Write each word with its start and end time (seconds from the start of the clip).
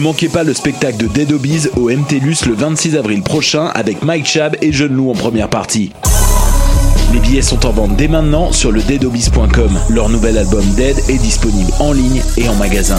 manquez 0.00 0.28
pas 0.28 0.44
le 0.44 0.54
spectacle 0.54 0.96
de 0.96 1.06
Dead 1.06 1.30
Obies 1.32 1.68
au 1.76 1.90
MTLUS 1.90 2.46
le 2.46 2.54
26 2.54 2.96
avril 2.96 3.22
prochain 3.22 3.66
avec 3.74 4.02
Mike 4.02 4.26
Chab 4.26 4.56
et 4.62 4.72
Jeune 4.72 4.94
Lou 4.94 5.10
en 5.10 5.14
première 5.14 5.48
partie. 5.48 5.92
Les 7.12 7.20
billets 7.20 7.42
sont 7.42 7.66
en 7.66 7.70
vente 7.70 7.96
dès 7.96 8.08
maintenant 8.08 8.52
sur 8.52 8.72
le 8.72 8.82
deadobies.com. 8.82 9.78
Leur 9.90 10.08
nouvel 10.08 10.38
album 10.38 10.64
Dead 10.74 10.96
est 11.08 11.18
disponible 11.18 11.70
en 11.80 11.92
ligne 11.92 12.22
et 12.36 12.48
en 12.48 12.54
magasin. 12.54 12.98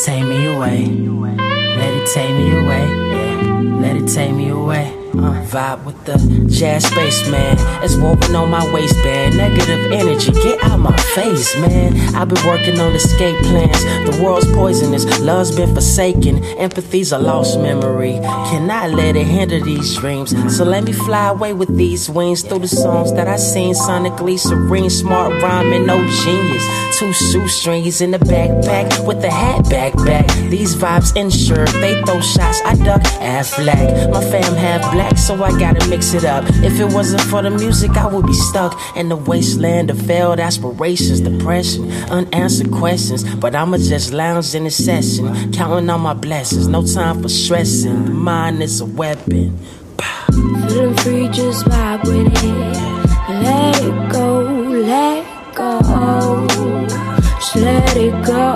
Take 0.00 0.24
me 0.24 0.46
away. 0.46 0.86
Let 0.86 1.92
it 1.94 2.08
take 2.14 2.30
me 2.34 2.56
away. 2.56 2.86
Yeah, 2.88 3.80
let 3.80 3.96
it 3.96 4.06
take 4.08 4.34
me 4.34 4.48
away. 4.48 4.98
Uh, 5.12 5.44
vibe 5.44 5.84
with 5.84 6.02
the 6.06 6.16
jazz 6.48 6.86
space, 6.86 7.28
man. 7.28 7.56
It's 7.84 7.96
woven 7.96 8.34
on 8.34 8.50
my 8.50 8.64
waistband. 8.72 9.36
Negative 9.36 9.92
energy, 9.92 10.32
get 10.32 10.64
out 10.64 10.78
my 10.78 10.96
face, 11.14 11.54
man. 11.60 12.14
I've 12.14 12.28
been 12.28 12.44
working 12.46 12.80
on 12.80 12.94
escape 12.94 13.38
plans. 13.42 13.84
The 13.84 14.22
world's 14.22 14.50
poisonous, 14.52 15.04
love's 15.20 15.54
been 15.54 15.74
forsaken. 15.74 16.42
Empathy's 16.58 17.12
a 17.12 17.18
lost 17.18 17.60
memory. 17.60 18.14
Cannot 18.50 18.90
let 18.90 19.14
it 19.16 19.26
hinder 19.26 19.60
these 19.60 19.94
dreams. 19.98 20.30
So 20.56 20.64
let 20.64 20.84
me 20.84 20.92
fly 20.92 21.28
away 21.28 21.52
with 21.52 21.76
these 21.76 22.08
wings 22.08 22.42
through 22.42 22.60
the 22.60 22.68
songs 22.68 23.12
that 23.12 23.28
I 23.28 23.36
sing 23.36 23.74
sonically 23.74 24.38
serene, 24.38 24.88
smart 24.88 25.42
rhyming, 25.42 25.84
no 25.86 25.98
genius. 26.24 26.91
Two 27.02 27.12
shoestrings 27.12 28.00
in 28.00 28.12
the 28.12 28.18
backpack 28.18 29.04
with 29.04 29.20
the 29.22 29.28
hat 29.28 29.64
backpack. 29.64 30.24
These 30.50 30.76
vibes 30.76 31.16
insured, 31.16 31.66
they 31.82 32.00
throw 32.02 32.20
shots, 32.20 32.60
I 32.64 32.76
duck 32.76 33.02
Affleck. 33.18 34.12
My 34.12 34.20
fam 34.30 34.54
have 34.54 34.82
black, 34.92 35.18
so 35.18 35.34
I 35.42 35.50
gotta 35.58 35.84
mix 35.88 36.14
it 36.14 36.24
up. 36.24 36.44
If 36.62 36.78
it 36.78 36.94
wasn't 36.94 37.22
for 37.22 37.42
the 37.42 37.50
music, 37.50 37.90
I 37.96 38.06
would 38.06 38.24
be 38.24 38.32
stuck 38.32 38.78
in 38.96 39.08
the 39.08 39.16
wasteland 39.16 39.90
of 39.90 40.00
failed 40.00 40.38
aspirations, 40.38 41.20
depression, 41.20 41.90
unanswered 42.08 42.70
questions. 42.70 43.24
But 43.34 43.56
I'ma 43.56 43.78
just 43.78 44.12
lounge 44.12 44.54
in 44.54 44.62
the 44.62 44.70
session, 44.70 45.52
counting 45.52 45.90
on 45.90 46.02
my 46.02 46.14
blessings. 46.14 46.68
No 46.68 46.86
time 46.86 47.20
for 47.20 47.28
stressing. 47.28 48.04
The 48.04 48.12
mind 48.12 48.62
is 48.62 48.80
a 48.80 48.86
weapon. 48.86 49.58
Feeling 50.30 50.96
free, 50.98 51.28
just 51.30 51.64
vibe 51.64 52.04
with 52.04 52.44
it. 52.44 53.42
Let 53.42 53.82
it 53.82 54.12
go, 54.12 54.42
let. 54.86 55.31
Just 57.42 57.56
let 57.56 57.96
it 57.96 58.24
go. 58.24 58.54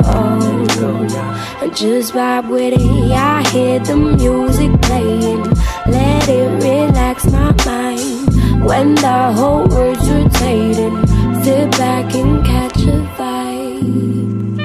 And 1.60 1.76
just 1.76 2.12
vibe 2.12 2.48
with 2.48 2.74
it. 2.74 3.10
I 3.10 3.42
hear 3.50 3.80
the 3.80 3.96
music 3.96 4.80
playing. 4.80 5.42
Let 5.88 6.28
it 6.28 6.62
relax 6.62 7.24
my 7.26 7.52
mind. 7.66 8.64
When 8.64 8.94
the 8.94 9.32
whole 9.32 9.66
world's 9.66 10.08
rotating, 10.08 11.04
sit 11.42 11.68
back 11.72 12.14
and 12.14 12.46
catch 12.46 12.76
a 12.82 13.02
vibe. 13.18 14.60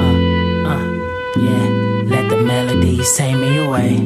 Uh, 0.00 0.68
uh, 0.68 0.84
yeah, 1.38 1.68
let 2.10 2.28
the 2.30 2.36
melodies 2.36 3.16
take 3.16 3.36
me 3.36 3.58
away. 3.64 3.96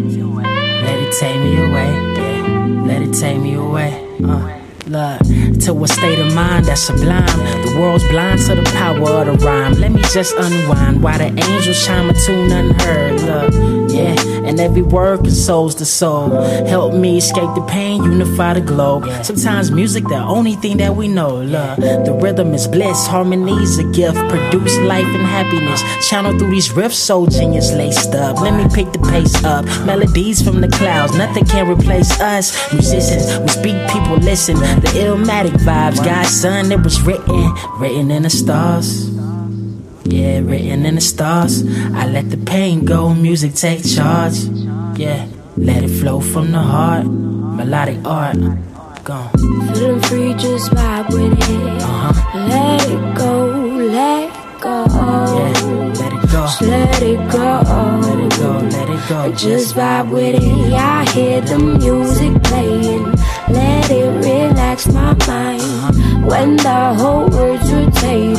Let 0.84 0.98
it 1.00 1.14
take 1.18 1.40
me 1.40 1.64
away. 1.64 1.90
Yeah, 2.18 2.84
let 2.84 3.00
it 3.00 3.14
take 3.14 3.40
me 3.40 3.54
away. 3.54 4.06
Uh. 4.22 4.63
Look, 4.86 5.20
to 5.64 5.82
a 5.82 5.88
state 5.88 6.18
of 6.18 6.34
mind 6.34 6.66
that's 6.66 6.82
sublime. 6.82 7.24
The 7.26 7.76
world's 7.80 8.06
blind 8.08 8.40
to 8.42 8.54
the 8.54 8.62
power 8.76 9.22
of 9.22 9.40
the 9.40 9.46
rhyme. 9.46 9.72
Let 9.80 9.92
me 9.92 10.02
just 10.12 10.34
unwind 10.36 11.02
while 11.02 11.16
the 11.16 11.28
angels 11.28 11.86
chime 11.86 12.10
a 12.10 12.12
tune 12.12 12.52
unheard. 12.52 13.20
Look, 13.22 13.90
yeah, 13.90 14.14
and 14.44 14.60
every 14.60 14.82
word 14.82 15.20
consoles 15.20 15.74
the 15.76 15.84
soul. 15.84 16.30
Help 16.66 16.94
me 16.94 17.18
escape 17.18 17.54
the 17.54 17.64
pain, 17.68 18.02
unify 18.02 18.54
the 18.54 18.60
globe. 18.60 19.04
Sometimes 19.24 19.70
music, 19.70 20.04
the 20.04 20.16
only 20.16 20.54
thing 20.54 20.76
that 20.78 20.94
we 20.96 21.08
know. 21.08 21.34
Love. 21.34 21.76
the 21.80 22.18
rhythm 22.20 22.54
is 22.54 22.66
bliss, 22.66 23.06
harmony's 23.06 23.78
a 23.78 23.84
gift. 23.84 24.16
Produce 24.28 24.76
life 24.80 25.06
and 25.06 25.26
happiness. 25.26 25.82
Channel 26.08 26.38
through 26.38 26.50
these 26.50 26.68
riffs, 26.70 26.94
so 26.94 27.26
genius 27.26 27.72
laced 27.72 28.14
up. 28.14 28.40
Let 28.40 28.54
me 28.54 28.68
pick 28.74 28.92
the 28.92 28.98
pace 28.98 29.42
up. 29.44 29.64
Melodies 29.86 30.42
from 30.42 30.60
the 30.60 30.68
clouds, 30.68 31.16
nothing 31.16 31.44
can 31.44 31.68
replace 31.68 32.20
us. 32.20 32.72
Musicians, 32.72 33.38
we 33.40 33.48
speak, 33.48 33.76
people 33.90 34.16
listen. 34.16 34.56
The 34.56 34.92
illmatic 35.04 35.56
vibes, 35.64 36.04
God's 36.04 36.30
son, 36.30 36.72
it 36.72 36.80
was 36.82 37.00
written, 37.02 37.52
written 37.78 38.10
in 38.10 38.22
the 38.22 38.30
stars. 38.30 39.13
Yeah, 40.06 40.40
written 40.40 40.84
in 40.84 40.94
the 40.96 41.00
stars. 41.00 41.64
I 41.94 42.06
let 42.06 42.30
the 42.30 42.36
pain 42.36 42.84
go, 42.84 43.14
music 43.14 43.54
take 43.54 43.84
charge. 43.84 44.36
Yeah, 44.96 45.26
let 45.56 45.82
it 45.82 45.88
flow 45.88 46.20
from 46.20 46.52
the 46.52 46.58
heart. 46.58 47.06
Melodic 47.06 48.04
art, 48.04 48.36
gone. 49.02 49.30
Feeling 49.74 50.00
free, 50.02 50.34
just 50.34 50.70
vibe 50.72 51.08
with 51.08 51.32
it. 51.32 51.82
Uh-huh. 51.82 52.38
Let 52.48 52.82
it 52.90 53.16
go, 53.16 53.50
let 53.90 54.60
go. 54.60 54.84
Yeah, 54.90 55.52
let 55.98 56.12
it 56.12 56.22
go. 56.22 56.44
Just 56.44 56.62
let 56.62 57.02
it 57.02 57.30
go. 57.30 57.62
Let 58.02 58.18
it 58.20 58.38
go, 58.38 58.52
let 58.76 58.90
it 58.90 59.08
go. 59.08 59.32
Just 59.32 59.74
vibe 59.74 60.10
with 60.10 60.34
it. 60.42 60.72
I 60.74 61.04
hear 61.12 61.40
the 61.40 61.58
music 61.58 62.42
playing. 62.42 63.04
Let 63.48 63.90
it 63.90 64.10
relax 64.24 64.86
my 64.88 65.14
mind. 65.26 66.26
When 66.26 66.56
the 66.56 66.94
whole 66.94 67.28
world's 67.28 67.70
rotating, 67.72 68.36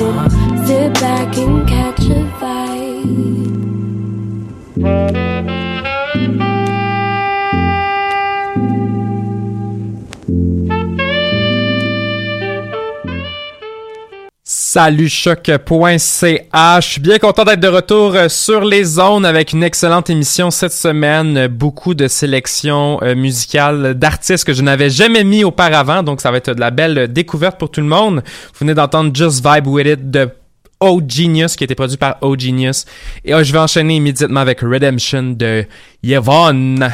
Salut 14.43 15.07
choc.ca. 15.07 16.79
Je 16.81 16.87
suis 16.87 16.99
bien 16.99 17.19
content 17.19 17.43
d'être 17.43 17.59
de 17.59 17.67
retour 17.67 18.15
euh, 18.15 18.27
sur 18.27 18.65
les 18.65 18.83
zones 18.83 19.23
avec 19.23 19.53
une 19.53 19.63
excellente 19.63 20.09
émission 20.09 20.49
cette 20.49 20.73
semaine. 20.73 21.45
Beaucoup 21.47 21.93
de 21.93 22.07
sélections 22.07 22.99
euh, 23.03 23.13
musicales 23.13 23.93
d'artistes 23.93 24.45
que 24.45 24.53
je 24.53 24.63
n'avais 24.63 24.89
jamais 24.89 25.23
mis 25.23 25.43
auparavant. 25.43 26.01
Donc, 26.01 26.21
ça 26.21 26.31
va 26.31 26.37
être 26.37 26.55
de 26.55 26.59
la 26.59 26.71
belle 26.71 27.13
découverte 27.13 27.59
pour 27.59 27.69
tout 27.69 27.81
le 27.81 27.87
monde. 27.87 28.23
Vous 28.25 28.59
venez 28.61 28.73
d'entendre 28.73 29.11
Just 29.13 29.45
Vibe 29.47 29.67
With 29.67 29.87
It 29.87 30.09
de 30.09 30.29
O 30.91 31.01
Genius 31.05 31.55
qui 31.55 31.63
a 31.63 31.65
été 31.65 31.75
produit 31.75 31.97
par 31.97 32.17
O 32.21 32.37
Genius. 32.37 32.85
Et 33.23 33.33
euh, 33.33 33.43
je 33.43 33.51
vais 33.51 33.59
enchaîner 33.59 33.95
immédiatement 33.95 34.39
avec 34.39 34.61
Redemption 34.61 35.23
de 35.31 35.65
Yvonne. 36.03 36.91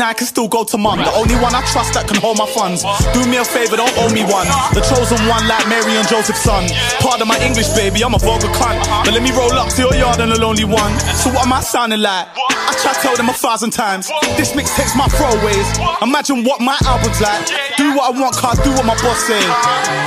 49 0.00 0.16
can 0.16 0.26
still 0.26 0.48
go 0.48 0.64
to 0.64 0.78
mum. 0.78 0.96
The 0.98 1.12
only 1.12 1.34
one 1.44 1.54
I 1.54 1.60
trust 1.68 1.92
that 1.92 2.08
can 2.08 2.16
hold 2.16 2.38
my 2.38 2.48
funds. 2.48 2.80
Do 3.12 3.20
me 3.28 3.36
a 3.36 3.44
favor, 3.44 3.76
don't 3.76 3.92
owe 4.00 4.08
me 4.08 4.24
one. 4.24 4.48
The 4.72 4.80
chosen 4.80 5.20
one, 5.28 5.44
like 5.44 5.68
Mary 5.68 5.92
and 5.92 6.08
Joseph's 6.08 6.40
son. 6.40 6.64
Pardon 7.04 7.28
my 7.28 7.36
English, 7.44 7.68
baby, 7.76 8.00
I'm 8.00 8.14
a 8.14 8.18
vulgar 8.18 8.48
cunt. 8.56 8.80
But 9.04 9.12
let 9.12 9.20
me 9.22 9.28
roll 9.36 9.52
up 9.52 9.68
to 9.76 9.82
your 9.82 9.94
yard 9.94 10.20
and 10.20 10.32
the 10.32 10.40
lonely 10.40 10.64
one. 10.64 10.96
So 11.20 11.28
what 11.28 11.44
am 11.44 11.52
I 11.52 11.60
sounding 11.60 12.00
like? 12.00 12.32
I 12.70 12.72
try 12.78 12.94
to 12.94 13.00
tell 13.02 13.16
them 13.18 13.28
a 13.28 13.34
thousand 13.34 13.74
times. 13.74 14.06
This 14.38 14.54
mix 14.54 14.70
takes 14.78 14.94
my 14.94 15.10
throwaways. 15.10 15.66
Imagine 16.06 16.44
what 16.46 16.62
my 16.62 16.78
album's 16.86 17.20
like. 17.20 17.50
Do 17.74 17.90
what 17.98 18.14
I 18.14 18.20
want, 18.20 18.36
car 18.38 18.54
do 18.62 18.70
what 18.70 18.86
my 18.86 18.94
boss 19.02 19.26
say. 19.26 19.42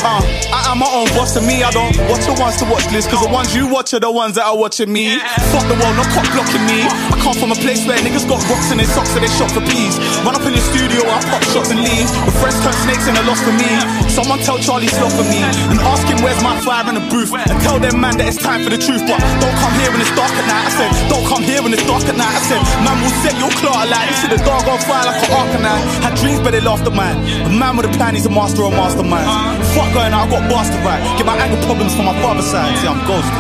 Uh, 0.08 0.24
I 0.56 0.72
am 0.72 0.80
my 0.80 0.88
own 0.88 1.12
boss, 1.12 1.36
and 1.36 1.46
me, 1.46 1.64
I 1.64 1.72
don't 1.72 1.92
watch 2.08 2.24
the 2.24 2.36
ones 2.40 2.56
to 2.64 2.66
watch 2.72 2.88
list. 2.96 3.12
Cause 3.12 3.20
the 3.20 3.32
ones 3.32 3.52
you 3.54 3.68
watch 3.68 3.94
are 3.94 4.00
the 4.00 4.12
ones 4.12 4.36
that 4.36 4.48
are 4.48 4.56
watching 4.56 4.88
me. 4.88 5.20
Fuck 5.52 5.68
the 5.68 5.76
world, 5.76 5.96
no 6.00 6.08
cop 6.16 6.24
blocking 6.32 6.64
me. 6.64 6.88
I 6.88 7.20
come 7.20 7.36
from 7.36 7.52
a 7.52 7.60
place 7.60 7.74
place 7.74 7.90
where 7.90 7.98
niggas 8.06 8.30
got 8.30 8.38
rocks 8.54 8.70
in 8.70 8.78
their 8.78 8.86
socks 8.86 9.10
so 9.10 9.20
they 9.20 9.32
shop 9.34 9.50
for 9.50 9.66
peas. 9.66 9.98
Run 10.22 10.38
up 10.38 10.46
in 10.46 10.54
the 10.54 10.62
studio, 10.62 11.02
I 11.10 11.18
pop 11.26 11.42
shots 11.50 11.74
and 11.74 11.82
leave. 11.82 12.06
With 12.26 12.38
friends 12.38 12.62
turn 12.62 12.74
snakes 12.86 13.10
and 13.10 13.18
a 13.18 13.24
loss 13.26 13.42
for 13.42 13.56
me. 13.58 13.66
Someone 14.14 14.46
tell 14.46 14.62
Charlie 14.62 14.94
Sloth 14.94 15.18
for 15.18 15.26
me 15.26 15.42
and 15.42 15.82
ask 15.90 16.06
him 16.06 16.22
where's 16.22 16.38
my 16.46 16.54
fire 16.62 16.86
in 16.86 16.94
the 16.94 17.06
booth. 17.10 17.34
And 17.34 17.58
tell 17.66 17.82
them 17.82 17.98
man 17.98 18.14
that 18.22 18.30
it's 18.30 18.38
time 18.38 18.62
for 18.62 18.70
the 18.70 18.78
truth. 18.78 19.02
But 19.10 19.18
don't 19.42 19.58
come 19.58 19.74
here 19.82 19.90
when 19.90 20.06
it's 20.06 20.14
dark 20.14 20.30
at 20.30 20.46
night. 20.46 20.70
I 20.70 20.72
said, 20.78 20.92
don't 21.10 21.26
come 21.26 21.42
here 21.42 21.66
when 21.66 21.74
it's 21.74 21.82
dark 21.90 22.06
at 22.06 22.14
night. 22.14 22.30
I 22.30 22.42
said, 22.46 22.62
man 22.86 23.02
will 23.02 23.16
set 23.26 23.34
your 23.42 23.50
clock 23.58 23.90
alight. 23.90 24.14
You 24.14 24.18
see 24.22 24.30
the 24.30 24.42
dog 24.46 24.70
on 24.70 24.78
fire 24.86 25.10
like 25.10 25.18
an 25.18 25.34
arcanine. 25.34 25.82
Had 26.06 26.14
dreams 26.22 26.46
but 26.46 26.54
they 26.54 26.62
laughed 26.62 26.86
at 26.86 26.94
mine. 26.94 27.18
A 27.42 27.50
man 27.50 27.74
with 27.74 27.90
a 27.90 27.94
plan, 27.98 28.14
he's 28.14 28.30
a 28.30 28.34
master 28.34 28.62
of 28.62 28.78
masterminds. 28.78 29.26
Fuck 29.74 29.90
going 29.98 30.14
out, 30.14 30.30
I 30.30 30.30
got 30.30 30.46
bastard 30.46 30.86
right. 30.86 31.02
Get 31.18 31.26
my 31.26 31.34
anger 31.34 31.58
problems 31.66 31.98
from 31.98 32.06
my 32.06 32.16
father's 32.22 32.46
side. 32.46 32.70
See, 32.78 32.86
I'm 32.86 33.02
ghosted. 33.10 33.34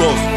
Ghost. 0.00 0.35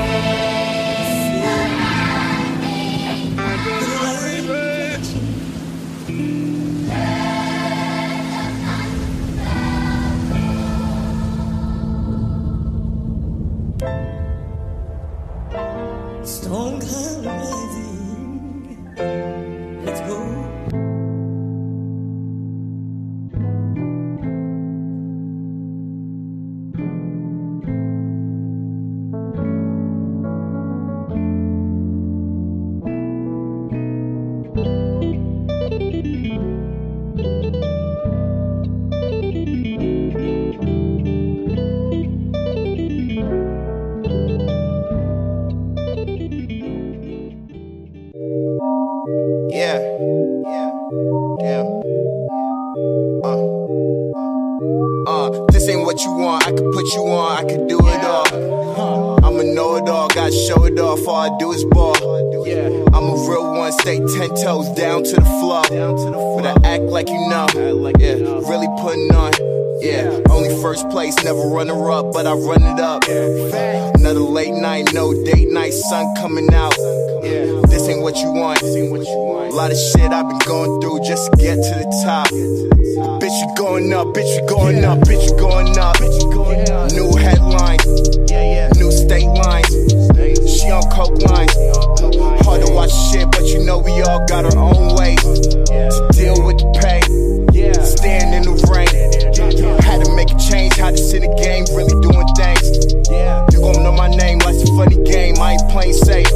plane 105.79 105.93
safe. 105.93 106.27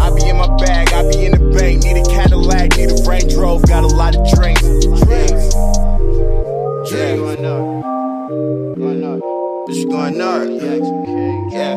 I 0.00 0.10
be 0.14 0.28
in 0.28 0.36
my 0.36 0.48
bag, 0.56 0.92
I 0.92 1.02
be 1.10 1.26
in 1.26 1.32
the 1.32 1.54
bank. 1.56 1.84
Need 1.84 1.98
a 1.98 2.04
Cadillac, 2.04 2.76
need 2.76 2.90
a 2.90 3.08
Range 3.08 3.34
Rover, 3.34 3.66
got 3.66 3.84
a 3.84 3.86
lot 3.86 4.16
of 4.16 4.22
dreams. 4.32 4.60
Dreams. 5.04 5.54
Dreams. 6.88 7.20
Going 7.20 7.44
up. 7.44 7.62
Going 8.78 9.04
up. 9.04 9.20
Bitch, 9.68 9.90
going 9.90 10.20
up. 10.20 10.48
Yeah. 11.52 11.76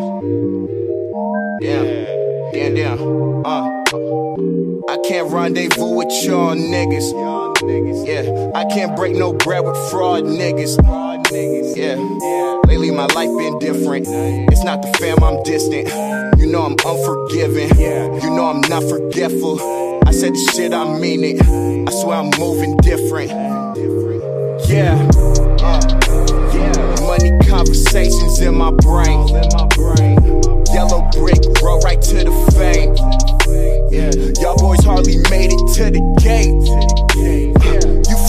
Yeah. 1.61 2.05
Damn, 2.53 2.75
damn. 2.75 3.45
Uh. 3.45 3.67
I 4.89 4.97
can't 5.05 5.31
rendezvous 5.31 5.95
with 5.95 6.07
y'all 6.23 6.55
niggas. 6.55 7.11
Yeah. 8.07 8.51
I 8.55 8.63
can't 8.73 8.95
break 8.95 9.15
no 9.15 9.33
bread 9.33 9.65
with 9.65 9.77
fraud 9.89 10.23
niggas. 10.23 10.77
Yeah. 11.75 11.97
Lately 12.65 12.91
my 12.91 13.05
life 13.07 13.29
been 13.37 13.59
different. 13.59 14.07
It's 14.51 14.63
not 14.63 14.81
the 14.81 14.87
fam, 14.97 15.21
I'm 15.23 15.43
distant 15.43 16.28
know 16.49 16.63
I'm 16.63 16.75
unforgiving. 16.83 17.69
You 17.79 18.29
know 18.31 18.45
I'm 18.45 18.61
not 18.61 18.83
forgetful. 18.89 19.59
I 20.07 20.11
said 20.11 20.33
the 20.33 20.51
shit, 20.53 20.73
I 20.73 20.97
mean 20.99 21.23
it. 21.23 21.41
I 21.41 21.91
swear 22.01 22.17
I'm 22.17 22.31
moving 22.39 22.75
different. 22.77 23.29
Yeah. 24.67 24.97
Uh, 25.61 25.81
yeah. 26.53 27.05
Money 27.05 27.31
conversations 27.47 28.39
in 28.39 28.55
my 28.57 28.71
brain. 28.71 29.27
Yellow 30.73 31.07
brick 31.13 31.37
road 31.61 31.83
right 31.83 32.01
to 32.01 32.23
the 32.23 32.33
fame. 32.57 32.95
Y'all 34.41 34.57
boys 34.57 34.83
hardly 34.83 35.17
made 35.29 35.51
it 35.53 35.73
to 35.75 35.91
the 35.91 36.01
gate 36.21 37.58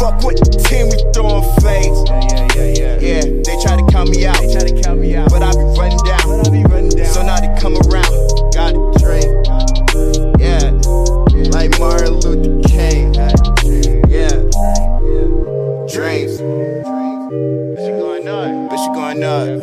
fuck 0.01 0.25
with 0.25 0.41
the 0.41 0.49
team, 0.65 0.89
we 0.89 0.97
throwin' 1.13 1.45
fades. 1.61 2.01
Yeah, 2.09 2.25
yeah, 2.33 2.49
yeah, 2.57 2.73
yeah. 2.73 3.21
yeah, 3.21 3.25
they 3.45 3.57
try 3.61 3.77
to 3.77 3.85
count 3.93 4.09
me 4.09 4.25
out. 4.25 4.41
They 4.41 4.49
try 4.49 4.65
to 4.65 4.81
count 4.81 4.99
me 4.99 5.15
out. 5.15 5.29
But 5.29 5.43
I 5.45 5.53
be 5.53 5.61
running 5.77 6.01
down. 6.09 6.25
But 6.25 6.49
I 6.49 6.51
be 6.51 6.65
running 6.65 6.97
down. 6.97 7.13
So 7.13 7.21
now 7.23 7.37
they 7.37 7.53
come 7.61 7.77
around. 7.85 8.09
Got 8.57 8.73
a 8.73 8.81
drink. 8.97 9.29
Yeah. 10.41 10.73
Like 11.53 11.79
Martin 11.79 12.17
Luther 12.25 12.65
King. 12.67 13.13
Yeah. 14.09 14.41
Dreams. 15.93 16.41
Bitch, 16.41 17.85
you 17.85 17.95
going. 18.01 18.25
Bitch, 18.25 18.85
you 18.89 18.93
going 18.97 19.23
up. 19.23 19.61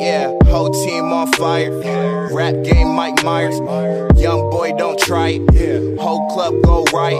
Yeah, 0.00 0.32
whole 0.44 0.70
team 0.70 1.12
on 1.12 1.32
fire. 1.32 1.72
Rap 2.30 2.54
game, 2.62 2.94
Mike 2.94 3.24
Myers. 3.24 3.58
Young 4.20 4.50
boy, 4.50 4.72
don't 4.76 4.98
try 4.98 5.30
it. 5.30 5.42
Yeah 5.54 5.87
club 6.38 6.62
go 6.62 6.84
right. 6.92 7.18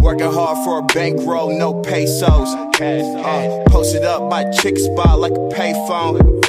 Working 0.00 0.32
hard 0.32 0.64
for 0.64 0.78
a 0.78 0.82
bankroll, 0.82 1.58
no 1.58 1.74
pesos. 1.82 2.48
Uh, 2.80 3.64
posted 3.68 4.02
up 4.02 4.30
by 4.30 4.50
chick 4.50 4.78
spot 4.78 5.18
like 5.18 5.32
a 5.32 5.48
payphone. 5.52 6.42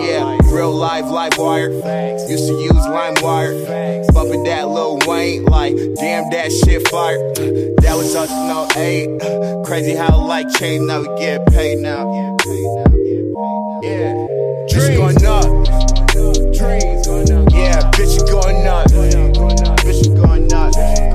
Yeah, 0.00 0.38
real 0.50 0.72
live, 0.72 1.10
live 1.10 1.36
wire. 1.36 1.70
Used 1.70 2.48
to 2.48 2.54
use 2.54 2.86
LimeWire. 2.96 4.06
Bumping 4.14 4.44
that 4.44 4.68
Lil 4.68 5.00
Wayne 5.06 5.44
like, 5.44 5.74
damn, 5.96 6.30
that 6.30 6.50
shit 6.50 6.88
fire. 6.88 7.18
That 7.82 7.94
was 7.94 8.16
us, 8.16 8.30
no 8.30 8.66
eight. 8.80 9.20
Crazy 9.66 9.94
how 9.94 10.16
like 10.26 10.48
chain 10.54 10.86
now 10.86 11.00
we 11.00 11.08
get 11.18 11.44
paid 11.48 11.78
now. 11.80 12.38
Yeah, 13.82 14.14
bitch 14.70 14.96
going 14.96 15.26
up. 15.26 15.44
Yeah, 17.52 17.90
bitch 17.90 18.18
you 18.18 18.24
going 18.32 18.66
up. 18.66 18.86
Bitch 19.84 20.06
you 20.06 20.14
going 20.14 20.52
up. 20.54 21.09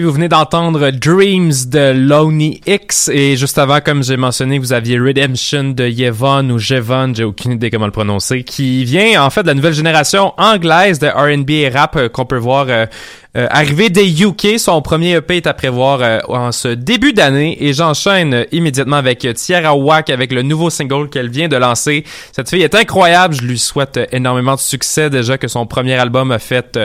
Et 0.00 0.02
vous 0.02 0.12
venez 0.12 0.30
d'entendre 0.30 0.92
Dreams 0.92 1.52
de 1.66 1.92
Lonely 1.92 2.62
X 2.66 3.10
et 3.12 3.36
juste 3.36 3.58
avant, 3.58 3.80
comme 3.80 4.02
j'ai 4.02 4.16
mentionné, 4.16 4.58
vous 4.58 4.72
aviez 4.72 4.98
Redemption 4.98 5.74
de 5.74 5.86
Yevon 5.86 6.48
ou 6.48 6.58
Jevon, 6.58 7.12
j'ai 7.14 7.24
aucune 7.24 7.52
idée 7.52 7.70
comment 7.70 7.84
le 7.84 7.92
prononcer, 7.92 8.42
qui 8.42 8.86
vient 8.86 9.22
en 9.22 9.28
fait 9.28 9.42
de 9.42 9.48
la 9.48 9.52
nouvelle 9.52 9.74
génération 9.74 10.32
anglaise 10.38 11.00
de 11.00 11.06
R&B 11.06 11.50
et 11.50 11.68
rap 11.68 11.96
euh, 11.96 12.08
qu'on 12.08 12.24
peut 12.24 12.38
voir 12.38 12.64
euh, 12.70 12.86
euh, 13.36 13.46
arriver 13.50 13.90
des 13.90 14.22
UK. 14.22 14.58
Son 14.58 14.80
premier 14.80 15.16
EP 15.16 15.36
est 15.36 15.46
à 15.46 15.52
prévoir 15.52 16.00
euh, 16.00 16.18
en 16.28 16.50
ce 16.50 16.68
début 16.68 17.12
d'année 17.12 17.62
et 17.62 17.74
j'enchaîne 17.74 18.32
euh, 18.32 18.44
immédiatement 18.52 18.96
avec 18.96 19.18
Tierra 19.34 19.76
Wack 19.76 20.08
avec 20.08 20.32
le 20.32 20.40
nouveau 20.40 20.70
single 20.70 21.10
qu'elle 21.10 21.28
vient 21.28 21.48
de 21.48 21.56
lancer. 21.56 22.04
Cette 22.32 22.48
fille 22.48 22.62
est 22.62 22.74
incroyable, 22.74 23.34
je 23.34 23.42
lui 23.42 23.58
souhaite 23.58 24.00
énormément 24.12 24.54
de 24.54 24.60
succès 24.60 25.10
déjà 25.10 25.36
que 25.36 25.46
son 25.46 25.66
premier 25.66 25.94
album 25.94 26.32
a 26.32 26.38
fait 26.38 26.78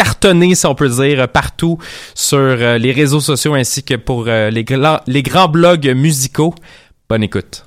cartonné, 0.00 0.54
si 0.54 0.64
on 0.64 0.74
peut 0.74 0.88
dire, 0.88 1.28
partout 1.28 1.76
sur 2.14 2.38
euh, 2.38 2.78
les 2.78 2.90
réseaux 2.90 3.20
sociaux 3.20 3.52
ainsi 3.52 3.82
que 3.82 3.96
pour 3.96 4.24
euh, 4.28 4.48
les, 4.48 4.64
les 5.06 5.22
grands 5.22 5.48
blogs 5.48 5.92
musicaux. 5.94 6.54
Bonne 7.06 7.22
écoute. 7.22 7.64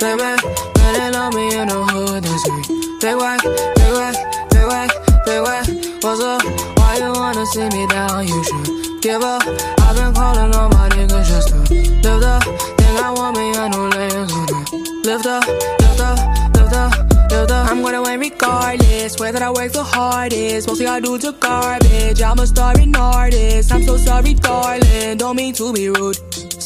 Bag. 0.00 0.40
Man, 0.78 1.12
they 1.12 1.36
me 1.36 1.56
in 1.56 1.68
the 1.68 1.84
hood, 1.92 2.24
they 2.24 2.36
say. 2.44 2.60
Big 3.00 3.16
whack, 3.16 3.42
big 3.42 3.92
whack, 3.92 4.16
big 4.50 4.66
whack, 4.66 4.90
big 5.24 5.42
whack. 5.42 5.66
What's 6.02 6.20
up? 6.20 6.42
Why 6.78 6.96
you 6.96 7.12
wanna 7.12 7.44
see 7.46 7.68
me 7.68 7.86
down? 7.86 8.26
You 8.26 8.42
should 8.44 9.02
give 9.02 9.22
up. 9.22 9.42
I've 9.46 9.96
been 9.96 10.14
calling 10.14 10.54
all 10.54 10.68
my 10.70 10.88
niggas 10.90 11.26
just 11.28 11.48
to 11.48 11.56
lift 11.56 12.24
up. 12.24 12.42
Think 12.78 13.00
I 13.00 13.12
want 13.12 13.36
me 13.36 13.52
a 13.54 13.68
new 13.68 13.88
lane, 13.96 14.28
so 14.28 14.46
then 14.46 15.02
lift 15.04 15.26
up, 15.26 15.46
lift 15.46 16.00
up, 16.00 16.18
lift 16.54 16.72
up. 16.72 17.10
Lift 17.30 17.52
up. 17.52 17.70
I'm 17.70 17.80
gonna 17.82 18.02
win 18.02 18.18
regardless. 18.18 19.20
Whether 19.20 19.44
I 19.44 19.50
work 19.50 19.72
the 19.72 19.84
hardest, 19.84 20.66
mostly 20.66 20.86
I 20.86 20.98
do 20.98 21.16
to 21.18 21.32
garbage. 21.32 22.20
I'm 22.22 22.38
a 22.38 22.46
starving 22.46 22.96
artist. 22.96 23.72
I'm 23.72 23.84
so 23.84 23.96
sorry, 23.96 24.34
darling. 24.34 25.18
Don't 25.18 25.36
mean 25.36 25.54
to 25.54 25.72
be 25.72 25.90
rude. 25.90 26.18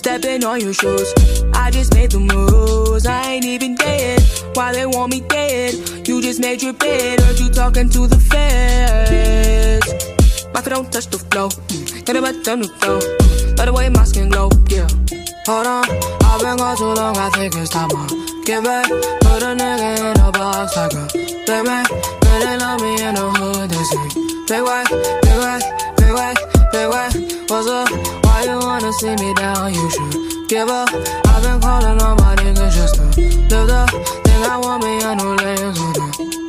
Stepping 0.04 0.44
on 0.44 0.60
your 0.60 0.74
shoes. 0.74 1.14
I 1.54 1.70
just 1.70 1.94
made 1.94 2.10
the 2.10 2.20
moves. 2.20 3.06
I 3.06 3.22
ain't 3.22 3.46
even 3.46 3.74
dead. 3.74 4.20
Why 4.52 4.70
they 4.70 4.84
want 4.84 5.10
me 5.10 5.22
dead? 5.22 5.72
You 6.06 6.20
just 6.20 6.40
made 6.40 6.62
your 6.62 6.74
bed. 6.74 7.20
Heard 7.20 7.40
you 7.40 7.48
talking 7.48 7.88
to 7.88 8.06
the 8.06 8.20
feds. 8.20 9.88
My 10.52 10.60
foot 10.60 10.74
don't 10.74 10.92
touch 10.92 11.06
the 11.06 11.16
floor. 11.16 11.48
Mm. 11.48 12.04
Get 12.04 12.16
it 12.16 12.22
back 12.22 12.36
down 12.44 12.60
the 12.60 12.68
floor. 12.68 13.00
Mm. 13.00 13.56
By 13.56 13.64
the 13.64 13.72
way 13.72 13.88
my 13.88 14.04
skin 14.04 14.28
glow, 14.28 14.50
yeah. 14.68 14.86
Hold 15.46 15.66
on, 15.66 15.88
I've 15.88 16.38
been 16.38 16.58
gone 16.58 16.76
too 16.76 16.84
long, 16.84 17.16
I 17.16 17.30
think 17.30 17.56
it's 17.56 17.70
time 17.70 17.88
to 17.88 18.42
get 18.44 18.62
back. 18.62 18.86
Put 18.86 19.42
a 19.42 19.56
nigga 19.56 20.04
in 20.04 20.20
a 20.20 20.30
box 20.30 20.76
like 20.76 20.92
a 20.92 21.08
big 21.16 21.64
man. 21.64 21.86
They 22.44 22.58
love 22.58 22.78
me 22.82 22.92
in 23.00 23.14
the 23.14 23.24
hood, 23.40 23.70
they 23.72 23.84
say. 23.88 24.04
Big 24.52 24.62
whack, 24.68 24.86
big 25.24 25.38
whack, 25.40 25.96
big 25.96 26.12
whack, 26.12 26.36
big 26.72 26.88
whack. 26.90 27.14
What's 27.48 27.68
up? 27.68 28.23
Why 28.34 28.42
you 28.42 28.58
wanna 28.58 28.92
see 28.94 29.14
me 29.14 29.32
down? 29.34 29.72
You 29.72 29.88
should 29.90 30.48
give 30.48 30.68
up. 30.68 30.88
I've 30.92 31.40
been 31.44 31.60
calling 31.60 32.02
all 32.02 32.16
my 32.16 32.34
niggas 32.34 32.74
just 32.74 32.96
to 32.96 33.02
lift 33.06 33.70
up. 33.70 33.90
Think 34.24 34.48
I 34.50 34.58
want 34.58 34.82
me 34.82 34.98
a 35.04 35.14
new 35.14 35.36
then 35.36 35.72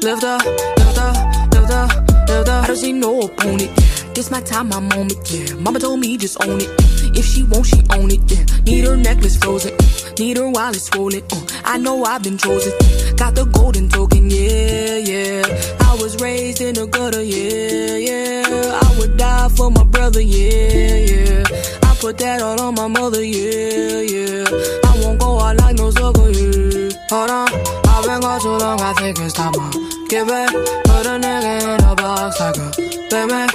lift 0.02 0.24
up, 0.24 0.44
lift 0.44 0.98
up, 0.98 1.16
lift 1.54 1.70
up, 1.70 1.90
lift 2.28 2.50
up. 2.50 2.64
I 2.64 2.68
don't 2.68 2.76
see 2.76 2.92
no 2.92 3.22
opponent, 3.22 3.70
yeah. 3.78 3.95
This 4.16 4.32
my 4.32 4.40
time, 4.40 4.70
my 4.70 4.80
moment, 4.80 5.30
yeah. 5.30 5.56
Mama 5.56 5.78
told 5.78 6.00
me 6.00 6.16
just 6.16 6.42
own 6.42 6.62
it. 6.62 6.70
If 7.18 7.26
she 7.26 7.44
won't, 7.44 7.66
she 7.66 7.82
own 7.92 8.10
it, 8.10 8.22
yeah. 8.32 8.46
Need 8.64 8.86
her 8.86 8.96
necklace 8.96 9.36
frozen, 9.36 9.74
need 10.18 10.38
her 10.38 10.50
wallet 10.50 10.80
swollen. 10.80 11.22
Uh. 11.34 11.46
I 11.66 11.78
know 11.78 12.02
I've 12.06 12.24
been 12.24 12.38
chosen. 12.38 12.72
Got 13.18 13.36
the 13.36 13.44
golden 13.44 13.90
token, 13.90 14.30
yeah, 14.30 14.96
yeah. 15.00 15.44
I 15.82 15.98
was 16.00 16.16
raised 16.22 16.62
in 16.62 16.76
the 16.76 16.88
gutter, 16.88 17.22
yeah, 17.22 17.98
yeah. 17.98 18.80
I 18.82 18.98
would 18.98 19.18
die 19.18 19.50
for 19.50 19.70
my 19.70 19.84
brother, 19.84 20.22
yeah, 20.22 20.96
yeah. 20.96 21.44
I 21.84 21.96
put 22.00 22.18
that 22.20 22.42
all 22.42 22.62
on 22.62 22.76
my 22.76 22.88
mother, 22.88 23.22
yeah, 23.22 24.00
yeah. 24.00 24.46
I 24.86 25.00
won't 25.04 25.20
go 25.20 25.42
out 25.42 25.58
like 25.58 25.76
no 25.76 25.92
sucker, 25.92 26.30
yeah. 26.30 26.90
Hold 27.10 27.30
on, 27.30 27.50
I've 27.90 28.06
been 28.06 28.22
gone 28.22 28.40
too 28.40 28.48
long, 28.64 28.80
I 28.80 28.94
think 28.94 29.20
it's 29.20 29.34
time 29.34 29.52
to 29.52 30.08
get 30.08 30.26
back. 30.26 30.54
Put 30.54 31.06
a 31.06 31.20
nigga 31.20 31.80
in 31.80 31.84
a 31.84 31.96
box 31.96 32.40
like 32.40 32.56
a 32.56 32.85
big. 33.16 33.30
Man, 33.32 33.50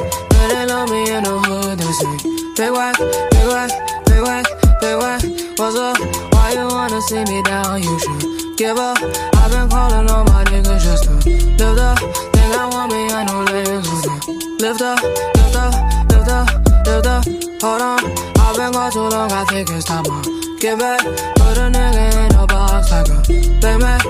they 0.49 0.65
love 0.67 0.89
me 0.91 1.01
in 1.11 1.23
the 1.25 1.37
hood, 1.45 1.79
they 1.79 1.93
say. 2.01 2.17
Big 2.57 2.73
whack, 2.73 2.97
big 2.97 3.47
whack, 3.53 3.71
big 4.07 4.23
whack, 4.23 4.47
big 4.81 4.97
whack. 4.97 5.23
What's 5.59 5.77
up? 5.77 5.97
Why 6.33 6.53
you 6.57 6.67
wanna 6.67 7.01
see 7.03 7.25
me 7.25 7.43
down? 7.43 7.83
You 7.83 7.99
should 8.01 8.57
give 8.57 8.79
up. 8.79 8.97
I've 9.37 9.51
been 9.53 9.69
calling 9.69 10.09
all 10.11 10.25
my 10.25 10.45
niggas 10.45 10.83
just 10.83 11.05
to 11.05 11.13
lift 11.61 11.81
up. 11.81 11.99
Think 12.33 12.53
I 12.57 12.67
want 12.73 12.93
me, 12.93 13.01
I 13.13 13.25
know 13.25 13.41
legs. 13.53 14.07
Lift 14.61 14.81
up, 14.81 15.03
lift 15.03 15.57
up, 15.57 15.75
lift 16.11 16.29
up, 16.29 16.47
lift 16.87 17.07
up. 17.07 17.25
Hold 17.61 17.83
on, 17.83 18.01
I've 18.41 18.57
been 18.57 18.73
gone 18.73 18.93
too 18.93 19.09
long, 19.13 19.31
I 19.33 19.45
think 19.45 19.69
it's 19.71 19.85
time 19.85 20.05
to 20.05 20.59
get 20.61 20.79
back. 20.79 21.01
Put 21.01 21.59
a 21.59 21.69
nigga 21.69 22.05
in 22.25 22.37
a 22.37 22.47
box 22.47 22.91
like 22.91 23.09
a 23.09 23.21
big. 23.61 23.79
Man, 23.81 24.01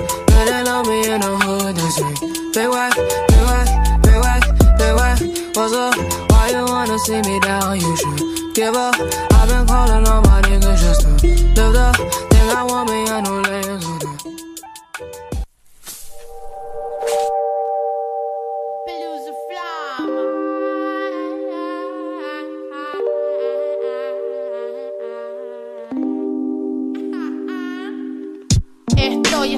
they 0.47 0.63
love 0.63 0.87
me 0.87 1.11
in 1.11 1.19
the 1.19 1.31
hood, 1.43 1.75
they 1.75 1.89
say. 1.91 2.13
Big 2.53 2.69
whack, 2.69 2.95
big 2.95 3.43
whack, 3.47 3.67
big 4.03 4.17
whack, 4.23 4.43
big 4.81 4.95
whack. 4.95 5.19
What's 5.55 5.73
up? 5.73 5.95
Why 6.31 6.49
you 6.49 6.65
wanna 6.65 6.97
see 6.99 7.21
me 7.21 7.39
down? 7.39 7.79
You 7.79 7.95
should 7.95 8.53
give 8.53 8.75
up. 8.75 8.95
I've 9.37 9.47
been 9.49 9.65
calling 9.67 10.07
all 10.07 10.21
my 10.21 10.41
niggas 10.41 10.79
just 10.85 11.01
to 11.01 11.11
lift 11.27 11.77
up. 11.77 11.95
Think 12.31 12.47
I 12.59 12.63
want 12.63 12.89
me 12.89 12.99
a 13.15 13.17
new 13.21 13.39
lane, 13.49 13.79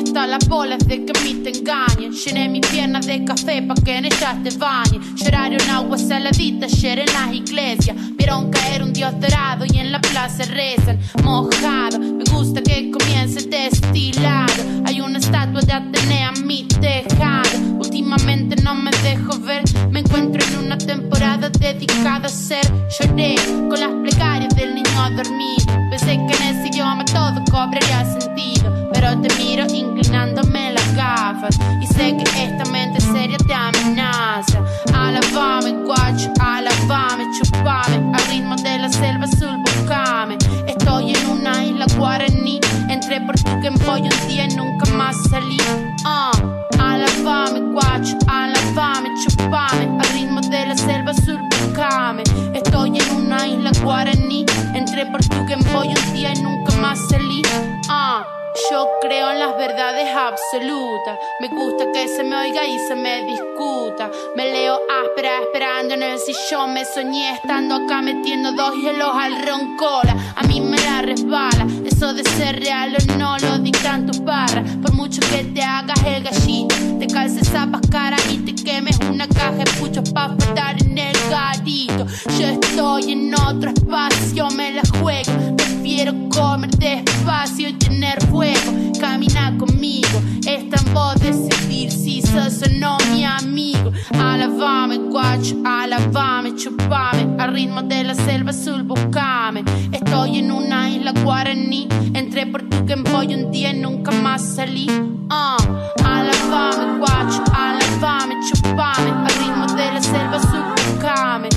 hasta 0.03 0.27
las 0.27 0.47
bolas 0.47 0.79
de 0.87 1.05
que 1.05 1.17
a 1.17 1.23
mí 1.23 1.35
te 1.43 1.57
engañen. 1.57 2.11
Llené 2.11 2.49
mis 2.49 2.65
piernas 2.67 3.05
de 3.05 3.23
café 3.23 3.61
pa' 3.61 3.75
que 3.75 3.97
en 3.97 4.05
ellas 4.05 4.43
te 4.43 4.55
bañen. 4.57 5.01
Lloraron 5.15 5.69
agua 5.69 5.97
saladita 5.97 6.65
ayer 6.65 6.99
en 6.99 7.13
las 7.13 7.33
iglesias. 7.33 7.95
Vieron 8.17 8.51
caer 8.51 8.83
un 8.83 8.93
dios 8.93 9.13
dorado 9.19 9.65
y 9.65 9.77
en 9.79 9.91
la 9.91 9.99
plaza 10.01 10.43
rezan. 10.45 10.99
Mojado, 11.23 11.99
me 11.99 12.23
gusta 12.25 12.61
que 12.61 12.91
comience 12.91 13.47
destilado. 13.47 14.63
Hay 14.85 14.99
una 15.01 15.19
estatua 15.19 15.61
de 15.61 15.73
Atenea 15.73 16.33
en 16.35 16.47
mi 16.47 16.63
tejado. 16.67 17.57
Últimamente 17.79 18.61
no 18.61 18.75
me 18.75 18.91
dejo 19.03 19.39
ver. 19.39 19.63
Me 19.89 19.99
encuentro 19.99 20.43
en 20.45 20.65
una 20.65 20.77
temporada 20.77 21.49
dedicada 21.49 22.25
a 22.25 22.29
ser. 22.29 22.65
Lloré 22.99 23.35
con 23.69 23.79
las 23.79 23.91
plegarias 24.01 24.55
del 24.55 24.75
niño 24.75 25.09
dormido 25.15 25.82
sé 26.05 26.17
que 26.17 26.33
en 26.35 26.55
ese 26.55 26.67
idioma 26.67 27.05
todo 27.05 27.41
cobraría 27.51 28.05
sentido, 28.05 28.71
pero 28.93 29.19
te 29.21 29.33
miro 29.35 29.65
inclinándome 29.73 30.73
las 30.73 30.95
gafas 30.95 31.57
y 31.81 31.87
sé 31.87 32.17
que 32.17 32.43
esta 32.43 32.65
mente 32.71 32.99
seria 32.99 33.37
te 33.37 33.53
amenaza. 33.53 34.59
Alabame, 34.93 35.71
guacho, 35.85 36.31
alabame, 36.39 37.25
chupame, 37.37 37.97
al 38.15 38.25
ritmo 38.29 38.55
de 38.57 38.79
la 38.79 38.89
selva 38.89 39.25
azul, 39.25 39.57
buscame. 39.63 40.37
Estoy 40.67 41.15
en 41.15 41.25
una 41.27 41.63
isla 41.63 41.85
guaraní, 41.97 42.59
entré 42.89 43.21
por 43.21 43.35
tu 43.35 43.79
pollo 43.85 44.09
un 44.21 44.27
día 44.27 44.45
y 44.45 44.55
nunca 44.55 44.85
más 44.91 45.15
salí. 45.29 45.57
Uh. 46.05 46.63
Alabame, 46.79 47.59
guacho, 47.71 48.17
alabame, 48.27 49.09
chupame, 49.23 49.99
al 50.01 50.09
ritmo 50.13 50.41
de 50.41 50.65
la 50.67 50.75
selva 50.75 51.11
azul, 51.11 51.39
buscame. 51.49 52.23
Estoy 52.53 52.99
en 52.99 53.15
una 53.15 53.47
isla 53.47 53.71
guaraní 53.81 54.45
entré 54.93 55.05
por 55.07 55.21
tu 55.25 55.45
que 55.47 55.55
voy 55.71 55.87
un 55.87 56.13
día 56.13 56.33
y 56.35 56.41
nunca 56.41 56.75
más 56.75 56.99
salí. 57.09 57.41
Ah. 57.89 58.23
Yo 58.69 58.87
creo 59.01 59.31
en 59.31 59.39
las 59.39 59.57
verdades 59.57 60.07
absolutas. 60.15 61.17
Me 61.41 61.47
gusta 61.47 61.91
que 61.91 62.07
se 62.07 62.23
me 62.23 62.35
oiga 62.35 62.63
y 62.67 62.77
se 62.87 62.95
me 62.95 63.23
discuta. 63.23 64.11
Me 64.35 64.51
leo 64.51 64.79
áspera 65.03 65.39
esperando 65.41 65.95
en 65.95 66.03
el 66.03 66.19
sillón. 66.19 66.73
Me 66.73 66.85
soñé 66.85 67.33
estando 67.33 67.75
acá 67.75 68.03
metiendo 68.03 68.51
dos 68.51 68.75
hielos 68.75 69.09
al 69.15 69.43
roncola. 69.43 70.15
A 70.35 70.43
mí 70.43 70.61
me 70.61 70.77
la 70.77 71.01
resbala. 71.01 71.65
Eso 71.83 72.13
de 72.13 72.23
ser 72.23 72.59
real 72.59 72.95
o 72.95 73.17
no 73.17 73.37
lo 73.39 73.57
dictan 73.57 74.05
tus 74.05 74.23
barras. 74.23 74.69
Por 74.83 74.93
mucho 74.93 75.19
que 75.31 75.43
te 75.45 75.63
hagas 75.63 75.99
el 76.05 76.23
gallito, 76.23 76.75
calces 77.23 77.47
zapas 77.47 77.81
cara 77.89 78.17
y 78.29 78.37
te 78.39 78.53
quemes 78.53 78.99
una 79.09 79.25
caja 79.29 79.53
de 79.53 79.63
puchos 79.79 80.09
pa' 80.11 80.35
flotar 80.37 80.75
en 80.81 80.97
el 80.97 81.15
garito. 81.29 82.05
Yo 82.37 82.47
estoy 82.47 83.13
en 83.13 83.33
otro 83.33 83.69
espacio, 83.69 84.49
me 84.49 84.73
la 84.73 84.81
juego. 84.99 85.52
Prefiero 85.93 86.27
comer 86.29 86.71
despacio 86.71 87.69
y 87.69 87.73
tener 87.73 88.19
fuego. 88.25 88.71
Camina 88.99 89.55
conmigo, 89.59 90.23
está 90.43 90.81
en 90.81 90.91
vos 90.91 91.13
decidir 91.19 91.91
si 91.91 92.19
sos 92.23 92.63
o 92.63 92.79
no 92.79 92.97
mi 93.11 93.23
amigo. 93.23 93.91
Alabame, 94.19 94.97
guacho, 94.97 95.55
alabame, 95.63 96.55
chupame. 96.55 97.39
Al 97.39 97.53
ritmo 97.53 97.83
de 97.83 98.05
la 98.05 98.15
selva 98.15 98.49
azul, 98.49 98.81
buscame. 98.81 99.63
Estoy 99.91 100.39
en 100.39 100.51
una 100.51 100.89
isla 100.89 101.11
guaraní. 101.23 101.87
Entré 102.15 102.47
por 102.47 102.63
tu 102.63 102.83
que 102.87 102.95
voy 102.95 103.35
un 103.35 103.51
día 103.51 103.69
y 103.69 103.79
nunca 103.79 104.09
más 104.09 104.55
salí. 104.55 104.87
Ah, 105.29 105.57
alabame, 106.03 106.97
guacho, 106.97 107.43
alabame, 107.53 108.33
chupame. 108.47 109.11
Al 109.11 109.35
ritmo 109.39 109.67
de 109.67 109.93
la 109.93 110.01
selva 110.01 110.37
azul, 110.37 110.63
buscame. 110.75 111.49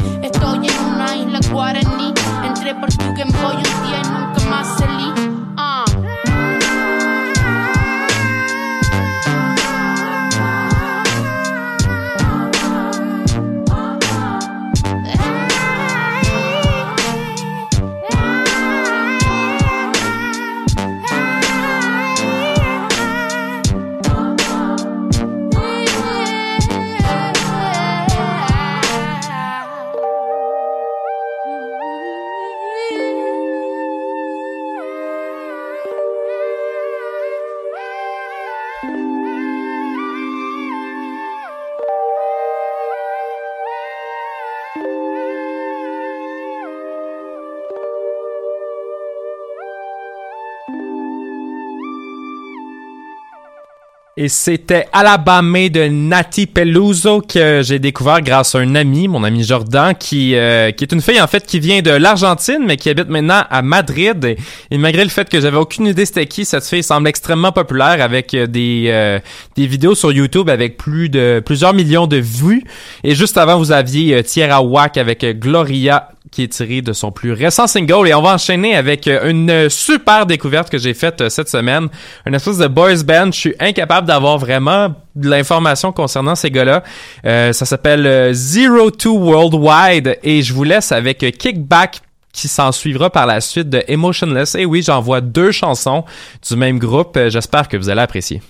Et 54.18 54.30
c'était 54.30 54.86
Alabama 54.94 55.68
de 55.68 55.88
Nati 55.88 56.46
Peluso 56.46 57.20
que 57.20 57.60
j'ai 57.62 57.78
découvert 57.78 58.22
grâce 58.22 58.54
à 58.54 58.60
un 58.60 58.74
ami, 58.74 59.08
mon 59.08 59.22
ami 59.24 59.44
Jordan, 59.44 59.94
qui 59.94 60.34
euh, 60.34 60.70
qui 60.70 60.84
est 60.84 60.92
une 60.92 61.02
fille 61.02 61.20
en 61.20 61.26
fait 61.26 61.44
qui 61.44 61.60
vient 61.60 61.82
de 61.82 61.90
l'Argentine 61.90 62.64
mais 62.64 62.78
qui 62.78 62.88
habite 62.88 63.10
maintenant 63.10 63.42
à 63.50 63.60
Madrid. 63.60 64.38
Et, 64.70 64.78
malgré 64.78 65.04
le 65.04 65.10
fait 65.10 65.28
que 65.28 65.38
j'avais 65.38 65.58
aucune 65.58 65.86
idée 65.86 66.06
c'était 66.06 66.24
qui, 66.24 66.46
cette 66.46 66.64
fille 66.64 66.82
semble 66.82 67.08
extrêmement 67.08 67.52
populaire 67.52 68.00
avec 68.00 68.32
euh, 68.32 68.46
des 68.46 68.86
euh, 68.88 69.18
des 69.54 69.66
vidéos 69.66 69.94
sur 69.94 70.10
YouTube 70.12 70.48
avec 70.48 70.78
plus 70.78 71.10
de 71.10 71.42
plusieurs 71.44 71.74
millions 71.74 72.06
de 72.06 72.16
vues. 72.16 72.64
Et 73.04 73.14
juste 73.14 73.36
avant 73.36 73.58
vous 73.58 73.70
aviez 73.70 74.14
euh, 74.14 74.22
Tierra 74.22 74.62
Wack 74.62 74.96
avec 74.96 75.26
Gloria 75.38 76.08
qui 76.30 76.42
est 76.42 76.48
tiré 76.48 76.82
de 76.82 76.92
son 76.92 77.12
plus 77.12 77.32
récent 77.32 77.66
single. 77.66 78.08
Et 78.08 78.14
on 78.14 78.22
va 78.22 78.34
enchaîner 78.34 78.76
avec 78.76 79.06
euh, 79.06 79.30
une 79.30 79.68
super 79.70 80.26
découverte 80.26 80.70
que 80.70 80.78
j'ai 80.78 80.94
faite 80.94 81.20
euh, 81.20 81.28
cette 81.28 81.48
semaine. 81.48 81.88
Une 82.26 82.34
espèce 82.34 82.58
de 82.58 82.66
boys 82.66 83.02
band. 83.04 83.26
Je 83.26 83.38
suis 83.38 83.54
incapable 83.60 84.06
d'avoir 84.06 84.38
vraiment 84.38 84.94
de 85.14 85.28
l'information 85.28 85.92
concernant 85.92 86.34
ces 86.34 86.50
gars-là. 86.50 86.82
Euh, 87.24 87.52
ça 87.52 87.64
s'appelle 87.64 88.06
euh, 88.06 88.32
Zero 88.32 88.90
Two 88.90 89.18
Worldwide. 89.18 90.18
Et 90.22 90.42
je 90.42 90.52
vous 90.52 90.64
laisse 90.64 90.92
avec 90.92 91.18
Kickback 91.38 92.00
qui 92.32 92.48
s'en 92.48 92.70
suivra 92.70 93.08
par 93.08 93.26
la 93.26 93.40
suite 93.40 93.70
de 93.70 93.82
Emotionless. 93.88 94.56
Et 94.56 94.66
oui, 94.66 94.82
j'envoie 94.82 95.20
deux 95.20 95.52
chansons 95.52 96.04
du 96.46 96.56
même 96.56 96.78
groupe. 96.78 97.18
J'espère 97.28 97.68
que 97.68 97.76
vous 97.76 97.88
allez 97.88 98.02
apprécier. 98.02 98.42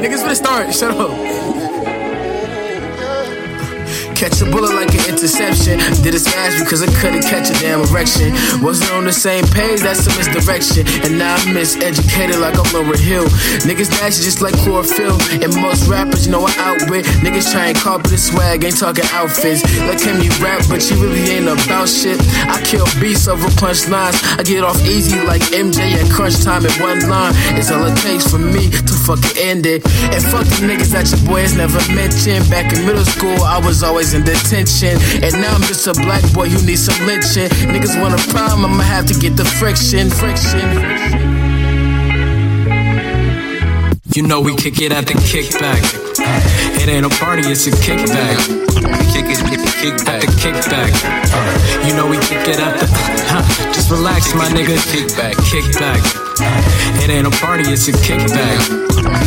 Niggas 0.00 0.22
finna 0.22 0.34
start. 0.34 0.74
Shut 0.74 0.96
up. 0.96 1.63
Catch 4.34 4.48
a 4.48 4.50
bullet 4.50 4.74
like 4.74 4.90
an 4.90 5.14
interception. 5.14 5.78
Did 6.02 6.10
it 6.10 6.26
smash 6.26 6.58
because 6.58 6.82
I 6.82 6.90
couldn't 6.98 7.22
catch 7.22 7.50
a 7.50 7.56
damn 7.62 7.86
erection. 7.86 8.34
Wasn't 8.58 8.90
on 8.90 9.04
the 9.04 9.12
same 9.12 9.46
page, 9.54 9.78
that's 9.78 10.10
a 10.10 10.10
misdirection. 10.18 10.82
And 11.06 11.22
now 11.22 11.38
I'm 11.38 11.54
miseducated 11.54 12.42
like 12.42 12.58
I'm 12.58 12.66
Lauryn 12.74 12.98
Hill. 12.98 13.30
Niggas 13.62 13.94
nasty 14.02 14.26
just 14.26 14.42
like 14.42 14.58
chlorophyll. 14.66 15.22
And 15.38 15.54
most 15.62 15.86
rappers, 15.86 16.26
you 16.26 16.32
know, 16.32 16.42
I 16.42 16.50
outwit. 16.66 17.06
Niggas 17.22 17.54
trying 17.54 17.78
and 17.78 18.18
swag, 18.18 18.64
ain't 18.64 18.74
talking 18.74 19.06
outfits. 19.14 19.62
Like 19.86 20.02
him, 20.02 20.18
you 20.18 20.34
rap, 20.42 20.66
but 20.66 20.82
you 20.90 20.98
really 20.98 21.22
ain't 21.30 21.46
about 21.46 21.86
shit. 21.86 22.18
I 22.50 22.58
kill 22.66 22.90
beats 22.98 23.28
over 23.30 23.46
punchlines. 23.54 24.18
I 24.34 24.42
get 24.42 24.64
off 24.64 24.82
easy 24.82 25.14
like 25.30 25.42
MJ 25.54 25.94
at 25.94 26.10
crunch 26.10 26.42
time 26.42 26.66
in 26.66 26.74
one 26.82 27.06
line. 27.06 27.38
It's 27.54 27.70
all 27.70 27.86
it 27.86 27.94
takes 28.02 28.26
for 28.26 28.42
me 28.42 28.66
to 28.66 28.94
fucking 29.06 29.38
end 29.38 29.66
it. 29.66 29.86
And 30.10 30.18
fuck 30.26 30.42
the 30.50 30.66
niggas 30.66 30.90
that 30.90 31.06
your 31.14 31.22
boy 31.22 31.46
has 31.46 31.54
never 31.54 31.78
mentioned. 31.94 32.50
Back 32.50 32.74
in 32.74 32.82
middle 32.82 33.06
school, 33.06 33.38
I 33.46 33.62
was 33.62 33.84
always 33.84 34.12
in 34.12 34.23
detention. 34.24 34.96
And 35.22 35.32
now 35.40 35.54
I'm 35.54 35.62
just 35.62 35.86
a 35.86 35.94
black 35.94 36.24
boy 36.32 36.48
who 36.48 36.64
needs 36.66 36.84
some 36.86 37.06
lynching. 37.06 37.48
Niggas 37.70 38.00
want 38.00 38.14
a 38.14 38.22
problem, 38.32 38.64
I'ma 38.72 38.82
have 38.82 39.06
to 39.06 39.14
get 39.14 39.36
the 39.36 39.44
friction. 39.44 40.10
Friction. 40.10 41.14
You 44.14 44.22
know 44.22 44.40
we 44.40 44.54
kick 44.54 44.80
it 44.80 44.92
at 44.92 45.06
the 45.06 45.14
kickback. 45.14 45.82
It 46.80 46.88
ain't 46.88 47.04
a 47.04 47.10
party, 47.10 47.42
it's 47.48 47.66
a 47.66 47.70
kickback. 47.70 48.38
Kick 49.12 49.26
it, 49.26 49.38
kick 49.50 49.58
it, 49.58 49.73
kickback. 49.84 50.08
At 50.08 50.20
the 50.22 50.26
kickback. 50.40 50.92
Uh, 51.04 51.86
you 51.86 51.94
know 51.94 52.06
we 52.06 52.16
kick 52.18 52.48
it 52.48 52.58
at 52.58 52.78
the. 52.80 52.86
Huh, 53.28 53.44
just 53.72 53.90
relax, 53.90 54.34
my 54.34 54.48
nigga. 54.48 54.76
Kickback, 54.88 55.34
kickback. 55.44 56.00
Uh, 56.40 57.04
it 57.04 57.10
ain't 57.10 57.26
a 57.26 57.30
party, 57.30 57.64
it's 57.68 57.88
a 57.88 57.92
kickback. 57.92 58.58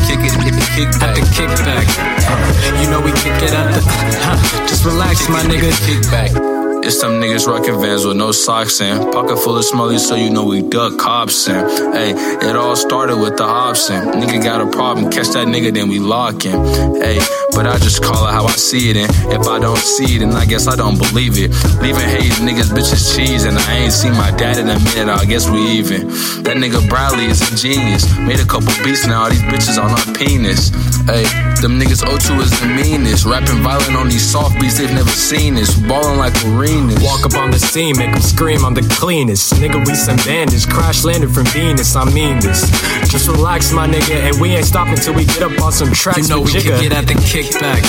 Kick 0.07 0.19
it, 0.19 0.33
kick 0.41 0.53
it, 0.53 0.67
kickback. 0.73 1.03
At 1.03 1.15
the 1.15 1.21
kickback. 1.37 1.85
Uh, 2.25 2.81
you 2.81 2.89
know 2.89 3.01
we 3.01 3.11
kick 3.11 3.37
it 3.43 3.53
at 3.53 3.71
the. 3.73 3.81
Huh, 4.25 4.67
just 4.67 4.85
relax, 4.85 5.29
my 5.29 5.41
nigga. 5.41 5.69
Kickback. 5.85 6.56
It's 6.87 7.01
some 7.01 7.19
niggas 7.19 7.45
rocking 7.47 7.81
vans 7.81 8.05
with 8.05 8.15
no 8.15 8.31
socks 8.31 8.79
in. 8.79 9.11
Pocket 9.11 9.35
full 9.39 9.57
of 9.57 9.65
smelly, 9.65 9.97
so 9.97 10.15
you 10.15 10.29
know 10.29 10.45
we 10.45 10.61
duck 10.61 10.97
cops 10.97 11.49
in. 11.49 11.59
Hey, 11.91 12.11
it 12.47 12.55
all 12.55 12.77
started 12.77 13.17
with 13.17 13.35
the 13.35 13.43
option. 13.43 13.99
Nigga 14.15 14.41
got 14.41 14.61
a 14.61 14.71
problem, 14.71 15.11
catch 15.11 15.27
that 15.35 15.47
nigga, 15.47 15.73
then 15.73 15.89
we 15.89 15.99
lock 15.99 16.43
him. 16.43 16.63
Hey, 16.95 17.19
but 17.51 17.67
I 17.67 17.77
just 17.79 18.01
call 18.01 18.25
it 18.25 18.31
how 18.31 18.45
I 18.45 18.51
see 18.51 18.89
it, 18.89 18.95
and 18.95 19.11
if 19.33 19.49
I 19.49 19.59
don't 19.59 19.77
see 19.77 20.15
it, 20.15 20.19
then 20.19 20.31
I 20.31 20.45
guess 20.45 20.65
I 20.69 20.77
don't 20.77 20.97
believe 20.97 21.33
it. 21.35 21.51
Leaving 21.83 22.07
hate 22.07 22.31
niggas, 22.39 22.71
bitches 22.71 23.13
cheese, 23.13 23.43
and 23.43 23.57
I 23.57 23.79
ain't 23.79 23.91
seen 23.91 24.13
my 24.13 24.31
dad 24.31 24.57
in 24.57 24.69
a 24.69 24.79
minute, 24.79 25.09
I 25.09 25.25
guess 25.25 25.49
we 25.49 25.59
even. 25.83 26.07
That 26.47 26.55
nigga 26.55 26.87
Bradley 26.87 27.25
is 27.25 27.41
a 27.43 27.53
genius. 27.53 28.07
Made 28.17 28.39
a 28.39 28.45
couple 28.45 28.71
beats 28.85 29.05
now, 29.05 29.23
all 29.23 29.29
these 29.29 29.43
bitches 29.43 29.75
on 29.75 29.91
our 29.91 30.15
penis. 30.15 30.69
Hey, 31.03 31.27
them 31.59 31.79
niggas 31.79 32.03
O2 32.03 32.39
is 32.39 32.51
the 32.61 32.67
meanest. 32.67 33.25
Rapping 33.25 33.59
violent 33.59 33.95
on 33.97 34.07
these 34.07 34.23
soft 34.23 34.59
beats, 34.61 34.77
they've 34.77 34.93
never 34.93 35.11
seen 35.11 35.55
this. 35.55 35.75
Ballin' 35.75 36.17
like 36.17 36.35
Walk 36.77 37.25
up 37.25 37.35
on 37.35 37.49
the 37.49 37.57
scene, 37.57 37.97
make 37.97 38.11
them 38.11 38.21
scream, 38.21 38.63
I'm 38.63 38.75
the 38.75 38.87
cleanest. 38.99 39.53
Nigga, 39.53 39.85
we 39.87 39.95
some 39.95 40.17
bandits, 40.17 40.65
crash 40.65 41.03
landed 41.03 41.31
from 41.31 41.45
Venus, 41.47 41.95
I 41.95 42.05
mean 42.13 42.39
this. 42.39 42.69
Just 43.09 43.27
relax, 43.27 43.71
my 43.71 43.87
nigga, 43.87 44.15
and 44.29 44.39
we 44.39 44.49
ain't 44.49 44.65
stopping 44.65 44.95
till 44.95 45.15
we 45.15 45.25
get 45.25 45.41
up 45.41 45.59
on 45.59 45.71
some 45.71 45.91
tracks. 45.91 46.29
You 46.29 46.35
know 46.35 46.41
we 46.41 46.51
Jigga. 46.51 46.83
it 46.83 46.93
at 46.93 47.07
the 47.07 47.15
kickback. 47.15 47.81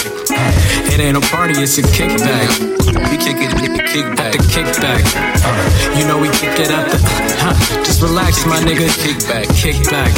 It 0.92 1.00
ain't 1.00 1.16
a 1.16 1.20
party, 1.20 1.60
it's 1.60 1.76
a 1.76 1.82
kickback. 1.82 2.87
We 2.88 3.16
kick 3.20 3.36
it, 3.36 3.52
kick, 3.52 3.74
kick 3.92 4.06
back, 4.16 4.32
the 4.32 4.40
kickback. 4.48 5.04
Uh, 5.44 5.98
you 5.98 6.06
know 6.08 6.18
we 6.18 6.28
kick 6.28 6.58
it 6.58 6.70
at 6.70 6.88
the. 6.88 6.98
Huh, 7.36 7.84
just 7.84 8.00
relax, 8.00 8.46
my 8.46 8.60
nigga. 8.60 8.88
Kick 9.04 9.20
back, 9.28 9.44
kick 9.54 9.76
back. 9.90 10.12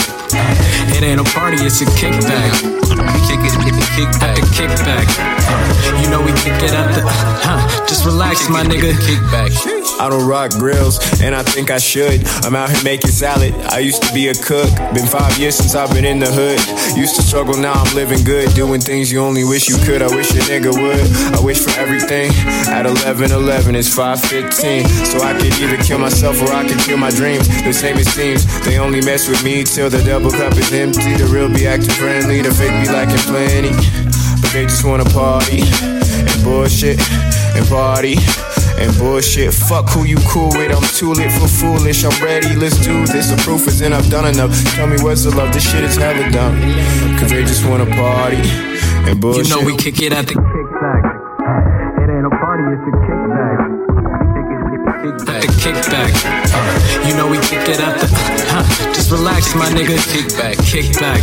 It 0.94 1.02
ain't 1.02 1.20
a 1.20 1.24
party, 1.24 1.58
it's 1.60 1.80
a 1.80 1.86
kickback. 1.98 2.62
We 2.62 3.20
kick 3.26 3.42
it, 3.42 3.54
kick, 3.58 3.74
kick 3.96 4.10
back, 4.20 4.36
the 4.36 4.46
kickback. 4.54 5.06
Uh, 5.18 6.02
you 6.02 6.10
know 6.10 6.20
we 6.22 6.32
kick 6.42 6.62
it 6.62 6.72
at 6.72 6.94
the. 6.94 7.02
Huh, 7.06 7.86
just 7.86 8.04
relax, 8.04 8.48
my 8.48 8.62
nigga. 8.62 8.94
Kick 9.06 9.20
back. 9.30 9.50
I 10.00 10.08
don't 10.08 10.26
rock 10.26 10.52
grills, 10.52 10.98
and 11.20 11.34
I 11.34 11.42
think 11.42 11.70
I 11.70 11.76
should. 11.78 12.24
I'm 12.44 12.54
out 12.54 12.70
here 12.70 12.82
making 12.84 13.10
salad. 13.10 13.52
I 13.68 13.80
used 13.80 14.02
to 14.02 14.14
be 14.14 14.28
a 14.28 14.34
cook. 14.34 14.70
Been 14.94 15.06
five 15.06 15.36
years 15.38 15.56
since 15.56 15.74
I've 15.74 15.92
been 15.92 16.06
in 16.06 16.18
the 16.18 16.30
hood. 16.30 16.58
Used 16.96 17.16
to 17.16 17.22
struggle, 17.22 17.54
now 17.56 17.72
I'm 17.74 17.94
living 17.94 18.24
good. 18.24 18.54
Doing 18.54 18.80
things 18.80 19.12
you 19.12 19.20
only 19.20 19.44
wish 19.44 19.68
you 19.68 19.76
could. 19.84 20.00
I 20.00 20.08
wish 20.08 20.30
a 20.30 20.40
nigga 20.48 20.72
would. 20.72 21.36
I 21.36 21.44
wish 21.44 21.60
for 21.60 21.78
everything. 21.78 22.32
At 22.68 22.86
11 22.86 23.32
11, 23.32 23.74
it's 23.74 23.92
515. 23.94 24.86
So 25.06 25.20
I 25.22 25.32
could 25.34 25.54
either 25.60 25.76
kill 25.82 25.98
myself 25.98 26.40
or 26.42 26.52
I 26.52 26.66
could 26.66 26.78
kill 26.78 26.98
my 26.98 27.10
dreams. 27.10 27.48
The 27.62 27.72
same 27.72 27.96
it 27.96 28.06
seems. 28.06 28.44
They 28.64 28.78
only 28.78 29.00
mess 29.00 29.28
with 29.28 29.42
me 29.44 29.64
till 29.64 29.90
the 29.90 30.02
double 30.04 30.30
cup 30.30 30.52
is 30.56 30.72
empty. 30.72 31.14
The 31.16 31.26
real 31.26 31.48
be 31.48 31.66
acting 31.66 31.90
friendly, 31.90 32.42
the 32.42 32.52
fake 32.52 32.74
be 32.82 32.88
lacking 32.88 33.24
plenty. 33.30 33.72
But 34.40 34.52
they 34.52 34.64
just 34.64 34.84
wanna 34.84 35.04
party 35.10 35.62
and 35.62 36.38
bullshit 36.44 37.00
and 37.56 37.66
party 37.68 38.16
and 38.78 38.96
bullshit. 38.98 39.52
Fuck 39.52 39.90
who 39.90 40.04
you 40.04 40.18
cool 40.28 40.50
with. 40.54 40.70
I'm 40.72 40.86
too 40.94 41.12
lit 41.12 41.32
for 41.32 41.48
foolish. 41.48 42.04
I'm 42.04 42.16
ready. 42.22 42.54
Let's 42.56 42.78
do 42.78 43.06
this. 43.06 43.30
The 43.30 43.36
proof 43.42 43.66
is 43.68 43.80
in. 43.80 43.92
I've 43.92 44.08
done 44.10 44.26
enough. 44.26 44.52
Tell 44.74 44.86
me 44.86 44.96
what's 45.02 45.24
the 45.24 45.34
love. 45.34 45.52
This 45.52 45.68
shit 45.70 45.84
is 45.84 45.96
hella 45.96 46.30
dumb. 46.30 46.60
Cause 47.18 47.30
they 47.30 47.42
just 47.42 47.66
wanna 47.66 47.86
party 47.86 48.40
and 49.08 49.20
bullshit. 49.20 49.48
You 49.48 49.54
know 49.54 49.64
we 49.64 49.76
kick 49.76 50.00
it 50.02 50.12
at 50.12 50.26
the 50.26 50.34
kickback. 50.34 51.09
It's 52.72 52.82
a 52.82 52.92
kickback. 53.02 53.58
The 55.26 55.46
kickback. 55.58 56.14
Uh, 56.54 57.08
you 57.08 57.16
know 57.16 57.28
we 57.28 57.38
kick 57.38 57.68
it 57.68 57.80
at 57.80 57.98
the. 57.98 58.06
Huh, 58.50 58.92
just 58.94 59.10
relax, 59.10 59.54
my 59.54 59.66
nigga. 59.66 59.96
Kickback, 60.12 60.56
kickback. 60.70 61.22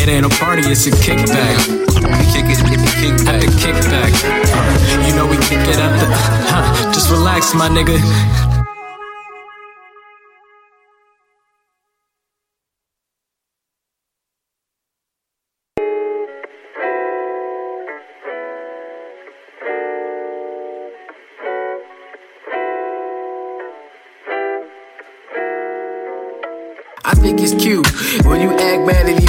It 0.00 0.08
ain't 0.08 0.26
a 0.26 0.28
party, 0.40 0.62
it's 0.66 0.86
a 0.86 0.90
kickback. 0.90 1.58
Kick 2.32 2.46
it, 2.48 2.58
kick, 2.64 2.80
kick 2.96 3.28
at 3.28 3.40
the 3.40 3.48
kickback. 3.60 4.12
Uh, 4.24 5.06
you 5.06 5.14
know 5.14 5.26
we 5.26 5.36
kick 5.36 5.60
it 5.68 5.78
at 5.78 5.92
the. 6.00 6.06
Huh, 6.48 6.92
just 6.92 7.10
relax, 7.10 7.54
my 7.54 7.68
nigga. 7.68 8.57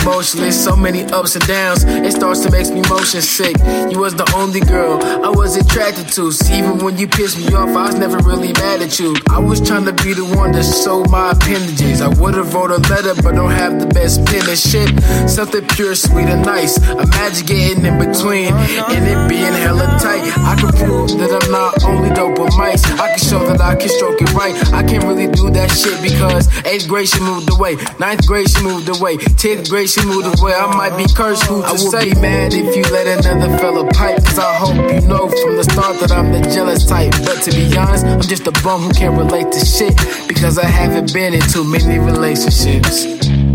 Emotionless. 0.09 0.63
So 0.63 0.75
many 0.75 1.03
ups 1.05 1.35
and 1.35 1.45
downs, 1.47 1.83
it 1.83 2.11
starts 2.11 2.41
to 2.41 2.51
make 2.51 2.67
me 2.73 2.81
motion 2.89 3.21
sick. 3.21 3.55
You 3.91 3.99
was 3.99 4.15
the 4.15 4.29
only 4.35 4.59
girl 4.59 4.99
I 5.03 5.29
was 5.29 5.55
attracted 5.55 6.07
to. 6.15 6.31
See, 6.31 6.57
even 6.57 6.79
when 6.79 6.97
you 6.97 7.07
pissed 7.07 7.37
me 7.37 7.53
off, 7.53 7.69
I 7.69 7.85
was 7.85 7.95
never 7.95 8.17
really 8.19 8.53
mad 8.53 8.81
at 8.81 8.99
you. 8.99 9.15
I 9.29 9.39
was 9.39 9.61
trying 9.61 9.85
to 9.85 9.93
be 9.93 10.13
the 10.13 10.25
one 10.25 10.53
to 10.53 10.63
show 10.63 11.03
my 11.05 11.31
appendages. 11.31 12.01
I 12.01 12.07
would've 12.07 12.53
wrote 12.53 12.71
a 12.71 12.81
letter, 12.89 13.13
but 13.21 13.33
don't 13.35 13.51
have 13.51 13.79
the 13.79 13.87
best 13.87 14.25
pen 14.25 14.49
and 14.49 14.57
shit. 14.57 14.89
Something 15.29 15.65
pure, 15.67 15.95
sweet, 15.95 16.27
and 16.27 16.43
nice. 16.43 16.77
Imagine 16.89 17.45
getting 17.45 17.85
in 17.85 17.95
between 17.99 18.53
and 18.89 19.03
it 19.05 19.19
being 19.29 19.53
hella 19.53 19.85
tight. 20.01 20.25
I 20.41 20.55
can 20.59 20.71
prove 20.73 21.09
that 21.21 21.31
I'm 21.37 21.51
not 21.51 21.83
only 21.85 22.09
dope 22.15 22.39
with 22.39 22.57
mice. 22.57 22.83
I 22.99 23.09
can 23.13 23.19
show 23.19 23.45
that 23.45 23.61
I 23.61 23.75
can 23.75 23.89
stroke 23.89 24.21
it 24.21 24.33
right. 24.33 24.55
I 24.73 24.81
can't 24.83 25.03
really 25.03 25.27
do 25.27 25.49
that 25.51 25.69
shit 25.69 26.01
because 26.01 26.49
eighth 26.65 26.87
grade 26.87 27.07
she 27.07 27.19
moved 27.21 27.49
away. 27.53 27.77
Ninth 27.99 28.25
grade 28.25 28.49
she 28.49 28.63
moved 28.63 28.89
away. 28.89 29.17
Tenth 29.37 29.69
grade 29.69 29.89
she 29.89 29.98
moved 30.05 30.39
away. 30.39 30.53
I 30.53 30.67
might 30.75 30.95
be 30.97 31.05
cursed. 31.13 31.43
Who 31.43 31.61
I 31.63 31.71
would 31.73 31.99
be 32.03 32.19
mad 32.19 32.53
if 32.53 32.75
you 32.75 32.83
let 32.91 33.07
another 33.07 33.57
fella 33.57 33.87
pipe. 33.91 34.23
Cause 34.25 34.39
I 34.39 34.55
hope 34.55 34.75
you 34.75 35.07
know 35.07 35.27
from 35.27 35.55
the 35.55 35.63
start 35.63 35.99
that 35.99 36.11
I'm 36.11 36.31
the 36.31 36.41
jealous 36.49 36.85
type. 36.85 37.11
But 37.25 37.41
to 37.43 37.51
be 37.51 37.75
honest, 37.77 38.05
I'm 38.05 38.21
just 38.21 38.47
a 38.47 38.51
bum 38.63 38.81
who 38.81 38.91
can't 38.93 39.17
relate 39.17 39.51
to 39.51 39.65
shit. 39.65 39.95
Because 40.27 40.57
I 40.57 40.65
haven't 40.65 41.13
been 41.13 41.33
in 41.33 41.41
too 41.41 41.63
many 41.63 41.99
relationships. 41.99 43.05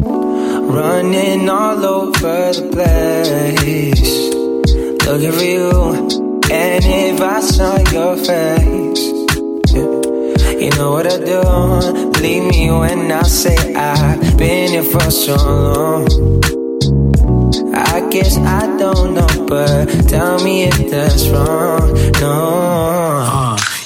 Running 0.02 1.48
all 1.48 1.84
over 1.84 2.52
the 2.52 2.68
place. 2.72 4.34
Looking 5.06 5.32
for 5.32 5.44
you. 5.44 6.24
And 6.50 6.84
if 6.84 7.20
I 7.20 7.40
saw 7.40 7.76
your 7.90 8.16
face, 8.16 9.02
yeah, 9.72 10.50
you 10.58 10.70
know 10.76 10.92
what 10.92 11.06
I'd 11.06 11.24
do. 11.24 12.13
Believe 12.24 12.44
me 12.44 12.70
when 12.70 13.12
I 13.12 13.22
say 13.24 13.74
I've 13.74 14.38
been 14.38 14.70
here 14.70 14.82
for 14.82 15.10
so 15.10 15.36
long. 15.36 16.08
I 17.74 18.08
guess 18.08 18.38
I 18.38 18.78
don't 18.78 19.12
know, 19.12 19.46
but 19.46 20.08
tell 20.08 20.42
me 20.42 20.62
if 20.62 20.90
that's 20.90 21.28
wrong. 21.28 21.92
No. 22.22 23.43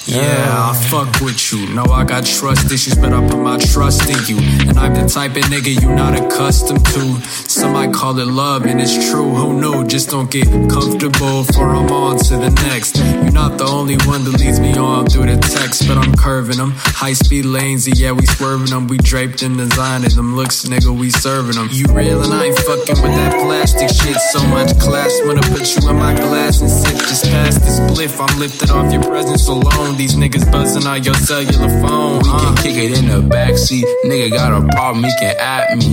Yeah, 0.09 0.71
I 0.71 0.89
fuck 0.89 1.21
with 1.21 1.53
you. 1.53 1.69
Know 1.75 1.85
I 1.85 2.03
got 2.03 2.25
trust 2.25 2.73
issues, 2.73 2.95
but 2.95 3.13
I 3.13 3.21
put 3.29 3.41
my 3.41 3.59
trust 3.59 4.09
in 4.09 4.17
you. 4.25 4.43
And 4.67 4.79
I'm 4.79 4.95
the 4.95 5.07
type 5.07 5.37
of 5.37 5.45
nigga 5.53 5.69
you 5.69 5.95
not 5.95 6.19
accustomed 6.19 6.83
to. 6.87 7.21
Some 7.27 7.75
might 7.75 7.93
call 7.93 8.19
it 8.19 8.27
love, 8.27 8.65
and 8.65 8.81
it's 8.81 9.11
true. 9.11 9.29
Who 9.29 9.61
knew? 9.61 9.87
Just 9.87 10.09
don't 10.09 10.31
get 10.31 10.49
comfortable, 10.71 11.45
for 11.45 11.69
I'm 11.77 11.93
on 11.93 12.17
to 12.25 12.39
the 12.39 12.49
next. 12.73 12.97
You're 12.97 13.33
not 13.33 13.59
the 13.59 13.67
only 13.67 13.99
one 14.09 14.25
that 14.25 14.41
leads 14.41 14.59
me 14.61 14.73
on 14.79 15.09
through 15.11 15.27
the 15.27 15.37
text, 15.37 15.87
but 15.87 15.99
I'm 15.99 16.15
curving 16.15 16.57
them. 16.57 16.73
High 16.75 17.13
speed 17.13 17.45
lanes, 17.45 17.87
yeah, 17.87 18.13
we 18.13 18.25
swerving 18.25 18.71
them. 18.71 18.87
We 18.87 18.97
draped 18.97 19.43
and 19.43 19.59
designing 19.59 20.09
them. 20.09 20.35
Looks, 20.35 20.65
nigga, 20.65 20.89
we 20.89 21.11
serving 21.11 21.57
them. 21.57 21.69
You 21.71 21.85
real 21.93 22.23
and 22.23 22.33
I 22.33 22.47
ain't 22.47 22.59
fucking 22.59 23.03
with 23.03 23.13
that 23.13 23.45
plastic 23.45 23.91
shit. 23.91 24.17
So 24.33 24.41
much 24.47 24.73
class 24.81 25.13
I 25.21 25.35
put 25.53 25.69
you 25.77 25.91
in 25.91 25.97
my 25.97 26.15
glass 26.15 26.63
and 26.63 26.71
sip 26.71 26.97
just 26.97 27.25
past 27.27 27.61
this 27.61 27.79
bliff. 27.93 28.19
I'm 28.19 28.39
lifted 28.39 28.71
off 28.71 28.91
your 28.91 29.03
presence 29.03 29.47
alone. 29.49 29.98
These 29.99 30.15
niggas 30.15 30.51
buzzing 30.53 30.87
on 30.87 31.03
your 31.03 31.15
cellular 31.15 31.69
phone. 31.83 32.19
We 32.19 32.31
can 32.31 32.57
kick 32.59 32.77
it 32.77 32.97
in 32.97 33.09
the 33.09 33.21
backseat. 33.21 33.83
Nigga 34.05 34.31
got 34.31 34.53
a 34.53 34.65
problem, 34.69 35.03
he 35.03 35.11
can 35.19 35.37
at 35.41 35.77
me. 35.77 35.93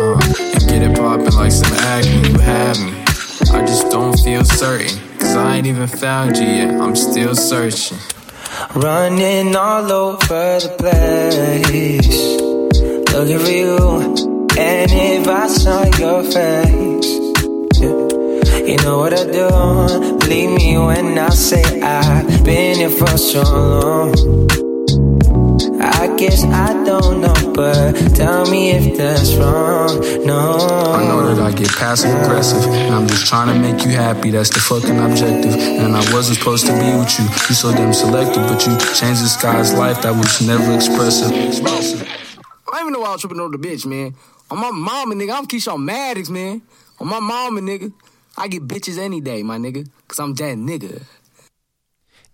Uh, 0.00 0.20
and 0.54 0.68
get 0.68 0.82
it 0.82 0.96
poppin' 0.96 1.34
like 1.34 1.50
some 1.50 1.72
acne. 1.72 2.28
You 2.28 2.38
have 2.38 2.78
me. 2.78 2.92
I 3.52 3.66
just 3.66 3.90
don't 3.90 4.16
feel 4.20 4.44
certain. 4.44 4.96
Cause 5.18 5.34
I 5.34 5.56
ain't 5.56 5.66
even 5.66 5.88
found 5.88 6.36
you 6.36 6.46
yet. 6.46 6.80
I'm 6.80 6.94
still 6.94 7.34
searching. 7.34 7.98
Running 8.76 9.56
all 9.56 9.90
over 9.90 10.60
the 10.60 10.70
place. 10.78 12.40
Looking 13.12 13.38
for 13.40 13.50
you. 13.50 13.76
And 14.56 14.92
if 14.92 15.26
I 15.26 15.48
saw 15.48 15.82
your 15.98 16.22
face, 16.22 17.18
yeah, 17.18 17.23
you 18.66 18.76
know 18.78 18.98
what 18.98 19.12
I 19.12 19.24
do. 19.24 20.18
Believe 20.18 20.50
me 20.50 20.78
when 20.78 21.18
I 21.18 21.28
say 21.30 21.80
I've 21.82 22.44
been 22.44 22.76
here 22.76 22.90
for 22.90 23.16
so 23.18 23.42
long. 23.42 24.14
I 25.80 26.14
guess 26.16 26.44
I 26.44 26.72
don't 26.84 27.20
know, 27.20 27.52
but 27.54 27.92
tell 28.14 28.50
me 28.50 28.70
if 28.70 28.96
that's 28.96 29.34
wrong. 29.34 30.00
No. 30.24 30.56
I 30.94 31.04
know 31.04 31.34
that 31.34 31.42
I 31.42 31.52
get 31.52 31.68
passive 31.68 32.10
aggressive, 32.22 32.64
and 32.72 32.94
I'm 32.94 33.06
just 33.06 33.26
trying 33.26 33.48
to 33.52 33.58
make 33.58 33.84
you 33.84 33.92
happy. 33.92 34.30
That's 34.30 34.50
the 34.50 34.60
fucking 34.60 34.98
objective. 34.98 35.54
And 35.54 35.94
I 35.94 36.00
wasn't 36.12 36.38
supposed 36.38 36.66
to 36.66 36.72
be 36.72 36.96
with 36.96 37.18
you. 37.18 37.24
You 37.24 37.54
so 37.54 37.72
damn 37.72 37.92
selective, 37.92 38.46
but 38.48 38.66
you 38.66 38.76
changed 38.94 39.22
this 39.22 39.36
guy's 39.40 39.74
life 39.74 40.02
that 40.02 40.12
was 40.12 40.40
never 40.46 40.74
expressive. 40.74 41.32
I 41.32 42.78
don't 42.78 42.80
even 42.80 42.92
know 42.92 43.00
why 43.00 43.12
I'm 43.12 43.18
tripping 43.18 43.40
over 43.40 43.56
the 43.56 43.68
bitch, 43.68 43.84
man. 43.86 44.14
On 44.50 44.58
my 44.58 44.70
mama, 44.70 45.14
nigga, 45.14 45.36
I'm 45.36 45.46
Keyshawn 45.46 45.82
Maddox, 45.82 46.28
man. 46.28 46.62
On 47.00 47.08
my 47.08 47.20
mama, 47.20 47.60
nigga. 47.60 47.92
I 48.36 48.48
get 48.48 48.66
bitches 48.66 48.98
any 48.98 49.20
day, 49.20 49.42
my 49.42 49.58
nigga. 49.58 49.86
Cause 50.08 50.18
I'm 50.18 50.34
that 50.34 50.56
nigga. 50.56 51.00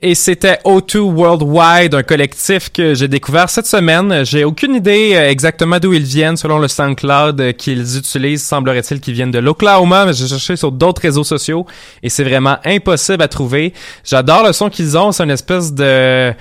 Et 0.03 0.15
c'était 0.15 0.59
O2 0.65 0.99
Worldwide, 0.99 1.95
un 1.95 2.03
collectif 2.03 2.73
que 2.73 2.95
j'ai 2.95 3.07
découvert 3.07 3.51
cette 3.51 3.67
semaine. 3.67 4.25
J'ai 4.25 4.45
aucune 4.45 4.75
idée 4.75 5.13
euh, 5.15 5.29
exactement 5.29 5.79
d'où 5.79 5.93
ils 5.93 6.05
viennent 6.05 6.39
selon 6.39 6.59
le 6.59 6.69
SoundCloud 6.69 7.39
euh, 7.39 7.53
qu'ils 7.53 7.99
utilisent. 7.99 8.43
Semblerait-il 8.43 9.01
qu'ils 9.01 9.13
viennent 9.13 9.31
de 9.31 9.41
l'Oklahoma, 9.41 10.07
mais 10.07 10.15
j'ai 10.15 10.27
cherché 10.27 10.57
sur 10.57 10.73
d'autres 10.73 11.03
réseaux 11.03 11.23
sociaux 11.23 11.67
et 12.03 12.09
c'est 12.09 12.25
vraiment 12.25 12.57
impossible 12.65 13.23
à 13.23 13.29
trouver. 13.29 13.75
J'adore 14.03 14.47
le 14.47 14.55
son 14.55 14.71
qu'ils 14.71 14.97
ont, 14.97 15.13
c'est 15.13 15.25
une 15.25 15.31
espèce 15.31 15.75
de 15.75 16.33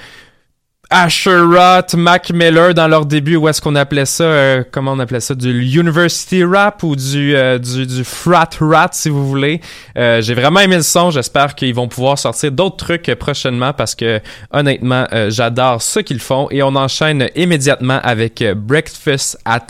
Asherot, 0.92 1.96
Mac 1.96 2.32
Miller 2.32 2.74
dans 2.74 2.88
leur 2.88 3.06
début, 3.06 3.36
où 3.36 3.48
est-ce 3.48 3.62
qu'on 3.62 3.76
appelait 3.76 4.08
ça, 4.08 4.24
euh, 4.24 4.64
comment 4.72 4.94
on 4.94 5.00
appelait 5.00 5.20
ça, 5.20 5.36
du 5.36 5.62
university 5.80 6.44
rap 6.44 6.82
ou 6.82 6.96
du, 6.96 7.36
euh, 7.36 7.60
du, 7.60 7.86
du 7.86 8.04
frat 8.04 8.50
rat 8.60 8.90
si 8.92 9.10
vous 9.10 9.28
voulez. 9.28 9.62
Euh, 9.98 10.20
J'ai 10.22 10.34
vraiment 10.34 10.62
aimé 10.62 10.78
le 10.78 10.82
son, 10.82 11.12
j'espère 11.12 11.54
qu'ils 11.54 11.76
vont 11.76 11.88
pouvoir 11.88 12.18
sortir 12.18 12.52
d'autres 12.52 12.78
trucs 12.78 13.14
prochainement 13.20 13.72
parce 13.72 13.94
que 13.94 14.20
honnêtement, 14.52 15.06
euh, 15.14 15.30
j'adore 15.30 15.82
ce 15.82 16.00
qu'ils 16.00 16.20
font 16.20 16.48
et 16.50 16.64
on 16.64 16.76
enchaîne 16.76 17.30
immédiatement 17.36 18.00
avec 18.02 18.44
Breakfast 18.56 19.38
at 19.46 19.68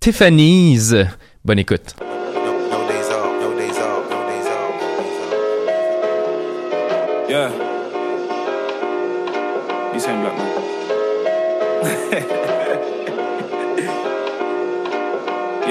Tiffany's. 0.00 0.96
Bonne 1.44 1.60
écoute. 1.60 1.94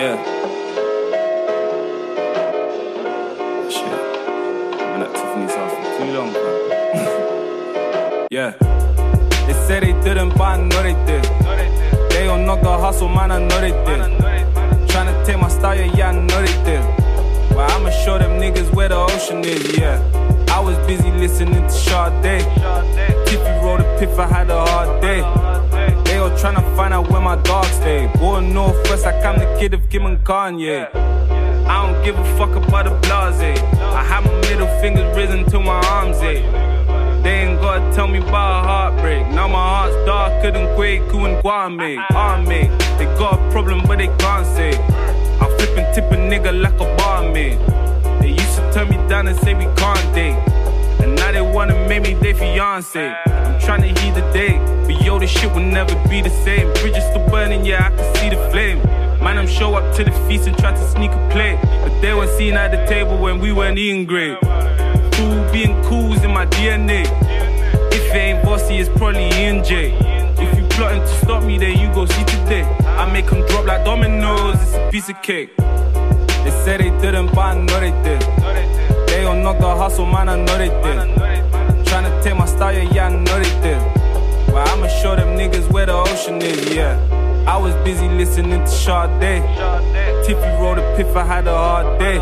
Yeah. 0.05 0.21
Oh, 3.57 3.69
shit. 3.69 3.93
I've 4.79 4.89
been 4.93 5.01
at 5.01 5.11
Tiffany's 5.15 5.55
house 5.55 5.73
for 5.73 5.89
too 5.97 6.09
long, 6.13 6.29
man. 6.33 8.27
yeah. 8.37 8.51
They 9.47 9.55
said 9.65 9.81
they 9.83 9.93
didn't, 10.03 10.29
but 10.37 10.41
I 10.41 10.57
know 10.61 10.83
they 10.83 10.97
did. 11.09 11.23
They 12.11 12.25
don't 12.25 12.45
know 12.45 12.55
the 12.55 12.77
hustle, 12.77 13.09
man, 13.09 13.31
I 13.31 13.39
know 13.39 13.61
they 13.61 13.71
did. 13.71 14.01
Tryna 14.89 15.25
take 15.25 15.39
my 15.39 15.49
style, 15.49 15.89
yeah, 15.97 16.09
I 16.09 16.13
know 16.13 16.41
they 16.45 16.57
did. 16.63 16.83
But 17.49 17.71
I'ma 17.71 17.89
show 17.89 18.19
them 18.19 18.39
niggas 18.39 18.73
where 18.75 18.89
the 18.89 18.97
ocean 18.97 19.43
is, 19.43 19.77
yeah. 19.77 19.99
I 20.49 20.59
was 20.59 20.77
busy 20.85 21.11
listening 21.11 21.63
to 21.63 21.71
Sade. 21.71 22.45
Tiffy 23.25 23.53
wrote 23.63 23.81
a 23.81 23.97
piff, 23.99 24.19
I 24.19 24.27
had 24.27 24.49
a 24.51 24.65
hard 24.65 25.01
day. 25.01 25.21
They 26.25 26.31
all 26.31 26.37
tryna 26.39 26.75
find 26.75 26.91
out 26.91 27.11
where 27.11 27.21
my 27.21 27.35
dogs 27.43 27.69
stay. 27.73 28.09
Born 28.17 28.51
Northwest, 28.51 29.05
like 29.05 29.23
I'm 29.23 29.37
the 29.37 29.45
kid 29.59 29.75
of 29.75 29.87
Kim 29.91 30.07
and 30.07 30.17
Kanye. 30.25 30.89
I 30.95 31.85
don't 31.85 32.03
give 32.03 32.17
a 32.17 32.23
fuck 32.35 32.55
about 32.55 32.85
the 32.85 32.91
blase. 33.05 33.59
I 33.79 34.03
have 34.03 34.25
my 34.25 34.33
middle 34.49 34.65
fingers 34.81 35.15
risen 35.15 35.45
to 35.51 35.59
my 35.59 35.79
arms, 35.85 36.17
eh. 36.23 36.41
They 37.21 37.41
ain't 37.41 37.61
gotta 37.61 37.93
tell 37.93 38.07
me 38.07 38.17
about 38.17 38.63
a 38.63 38.67
heartbreak. 38.67 39.27
Now 39.35 39.47
my 39.47 39.59
heart's 39.69 39.95
darker 40.07 40.49
than 40.49 40.65
Kwaku 40.75 41.29
and 41.29 41.43
Kwame. 41.43 42.03
Army, 42.15 42.69
they 42.97 43.05
got 43.19 43.39
a 43.39 43.51
problem, 43.51 43.83
but 43.85 43.99
they 43.99 44.07
can't 44.17 44.47
say. 44.47 44.71
I 44.73 45.45
flip 45.59 45.77
and 45.77 45.93
tip 45.93 46.11
a 46.11 46.15
nigga 46.15 46.59
like 46.59 46.79
a 46.81 46.95
barmaid. 46.97 47.59
They 48.19 48.29
used 48.29 48.55
to 48.55 48.71
turn 48.73 48.89
me 48.89 48.97
down 49.07 49.27
and 49.27 49.37
say 49.41 49.53
we 49.53 49.65
can't 49.75 50.15
date. 50.15 50.41
And 51.03 51.15
now 51.17 51.31
they 51.31 51.41
wanna 51.41 51.75
make 51.87 52.01
me 52.01 52.15
their 52.15 52.33
fiance. 52.33 53.13
Tryna 53.65 53.97
heat 53.97 54.13
the 54.13 54.21
day, 54.31 54.59
but 54.85 55.03
yo, 55.03 55.17
this 55.17 55.31
shit 55.31 55.51
will 55.51 55.61
never 55.61 55.95
be 56.07 56.21
the 56.21 56.29
same. 56.29 56.71
Bridges 56.73 57.03
still 57.05 57.27
burning, 57.29 57.65
yeah, 57.65 57.87
I 57.87 57.89
can 57.95 58.15
see 58.17 58.29
the 58.29 58.37
flame. 58.51 58.77
Man, 59.23 59.39
I'm 59.39 59.47
show 59.47 59.73
up 59.73 59.95
to 59.95 60.03
the 60.03 60.11
feast 60.27 60.45
and 60.45 60.55
try 60.55 60.71
to 60.71 60.87
sneak 60.91 61.09
a 61.09 61.29
plate. 61.31 61.57
But 61.81 61.99
they 61.99 62.13
weren't 62.13 62.29
seen 62.37 62.53
at 62.53 62.69
the 62.69 62.85
table 62.85 63.17
when 63.17 63.39
we 63.39 63.51
weren't 63.51 63.79
eating 63.79 64.05
great. 64.05 64.37
Cool 65.13 65.51
being 65.51 65.81
cool's 65.85 66.23
in 66.23 66.31
my 66.31 66.45
DNA. 66.45 67.05
If 67.91 68.13
it 68.13 68.15
ain't 68.15 68.45
bossy, 68.45 68.77
it's 68.77 68.89
probably 68.89 69.31
NJ. 69.31 69.97
If 70.37 70.57
you 70.59 70.67
plotting 70.67 71.01
to 71.01 71.07
stop 71.07 71.43
me, 71.43 71.57
then 71.57 71.79
you 71.79 71.91
go 71.91 72.05
see 72.05 72.23
today. 72.25 72.63
I 72.85 73.11
make 73.11 73.31
them 73.31 73.47
drop 73.47 73.65
like 73.65 73.83
dominoes, 73.83 74.61
it's 74.61 74.75
a 74.75 74.89
piece 74.91 75.09
of 75.09 75.19
cake. 75.23 75.57
They 75.57 76.51
said 76.63 76.81
they 76.81 76.91
didn't, 77.01 77.33
but 77.33 77.39
I 77.39 77.59
know 77.59 77.79
they 77.79 77.89
did. 78.03 78.21
They 79.07 79.21
don't 79.21 79.41
know 79.41 79.53
the 79.53 79.75
hustle, 79.75 80.05
man, 80.05 80.29
I 80.29 80.35
know 80.35 80.57
they 80.59 80.69
did. 80.69 81.44
Tryna 81.85 82.23
take 82.23 82.35
my 82.37 82.45
style, 82.45 82.73
yeah, 82.93 83.07
I 83.07 83.09
know 83.09 83.39
they 83.39 83.61
did. 83.61 83.81
But 84.47 84.67
I'ma 84.69 84.87
show 84.87 85.15
them 85.15 85.37
niggas 85.37 85.71
where 85.71 85.85
the 85.85 85.93
ocean 85.93 86.41
is, 86.41 86.73
yeah. 86.73 86.99
I 87.47 87.57
was 87.57 87.75
busy 87.83 88.07
listening 88.09 88.61
to 88.61 88.67
Sade. 88.67 89.43
Tiffy 90.25 90.59
wrote 90.59 90.79
a 90.79 90.95
piff, 90.95 91.15
I 91.15 91.23
had 91.23 91.47
a 91.47 91.55
hard 91.55 91.99
day. 91.99 92.17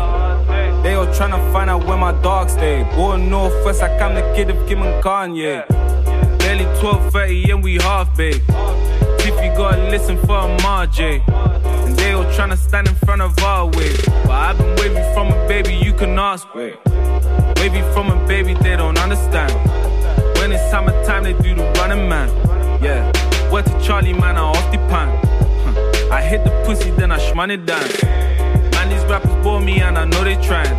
They 0.82 0.94
all 0.96 1.06
tryna 1.06 1.40
find 1.50 1.70
out 1.70 1.86
where 1.86 1.96
my 1.96 2.12
dogs 2.20 2.52
stay. 2.52 2.84
Born 2.94 3.30
Northwest, 3.30 3.80
like 3.80 3.98
I'm 4.02 4.14
the 4.14 4.20
kid 4.36 4.50
of 4.50 4.68
Kim 4.68 4.82
and 4.82 5.02
Kanye. 5.02 5.66
Barely 6.38 6.66
12:30 6.78 7.50
and 7.52 7.64
we 7.64 7.76
half 7.76 8.14
baked. 8.14 8.46
Tiffy 9.18 9.48
gotta 9.56 9.88
listen 9.88 10.18
for 10.26 10.36
a 10.36 10.56
Marjay. 10.58 11.22
They 12.14 12.20
all 12.20 12.26
tryna 12.26 12.56
stand 12.56 12.86
in 12.86 12.94
front 12.94 13.22
of 13.22 13.36
our 13.40 13.66
way. 13.66 13.92
But 14.22 14.30
I've 14.30 14.56
been 14.56 14.76
waving 14.76 15.14
from 15.14 15.32
a 15.32 15.48
baby, 15.48 15.74
you 15.74 15.92
can 15.92 16.16
ask. 16.16 16.46
Wait. 16.54 16.76
Wavy 17.56 17.82
from 17.92 18.08
a 18.08 18.28
baby, 18.28 18.54
they 18.54 18.76
don't 18.76 18.96
understand. 18.96 19.52
When 20.38 20.52
it's 20.52 20.62
summertime, 20.70 21.24
they 21.24 21.32
do 21.32 21.56
the 21.56 21.64
running 21.76 22.08
man. 22.08 22.28
Yeah, 22.80 23.10
word 23.50 23.66
to 23.66 23.80
Charlie, 23.82 24.12
man, 24.12 24.36
I 24.36 24.42
off 24.42 24.70
the 24.70 24.78
pan. 24.86 25.08
Huh. 25.64 26.14
I 26.14 26.22
hit 26.22 26.44
the 26.44 26.50
pussy, 26.64 26.92
then 26.92 27.10
I 27.10 27.18
shman 27.18 27.50
it 27.50 27.66
down. 27.66 27.82
Man, 28.70 28.90
these 28.90 29.04
rappers 29.10 29.34
bore 29.42 29.60
me 29.60 29.80
and 29.80 29.98
I 29.98 30.04
know 30.04 30.22
they 30.22 30.36
trying. 30.36 30.72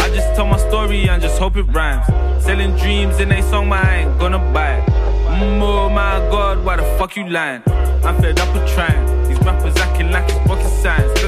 I 0.00 0.08
just 0.14 0.32
tell 0.36 0.46
my 0.46 0.58
story 0.58 1.08
and 1.08 1.20
just 1.20 1.40
hope 1.40 1.56
it 1.56 1.64
rhymes. 1.74 2.06
Selling 2.44 2.76
dreams 2.76 3.18
in 3.18 3.32
a 3.32 3.42
song, 3.50 3.68
man, 3.68 3.84
I 3.84 3.96
ain't 4.02 4.20
gonna 4.20 4.38
buy 4.52 4.76
it. 4.76 4.88
Mm, 4.88 5.60
oh 5.60 5.88
my 5.88 6.20
god, 6.30 6.64
why 6.64 6.76
the 6.76 6.84
fuck 6.98 7.16
you 7.16 7.28
lying? 7.28 7.62
I'm 8.04 8.16
fed 8.22 8.38
up 8.38 8.54
with 8.54 8.72
trying. 8.72 9.21
These 9.32 9.46
rappers 9.46 9.76
acting 9.78 10.10
like 10.10 10.28
it's 10.28 10.46
rocket 10.46 10.68
science. 10.68 11.22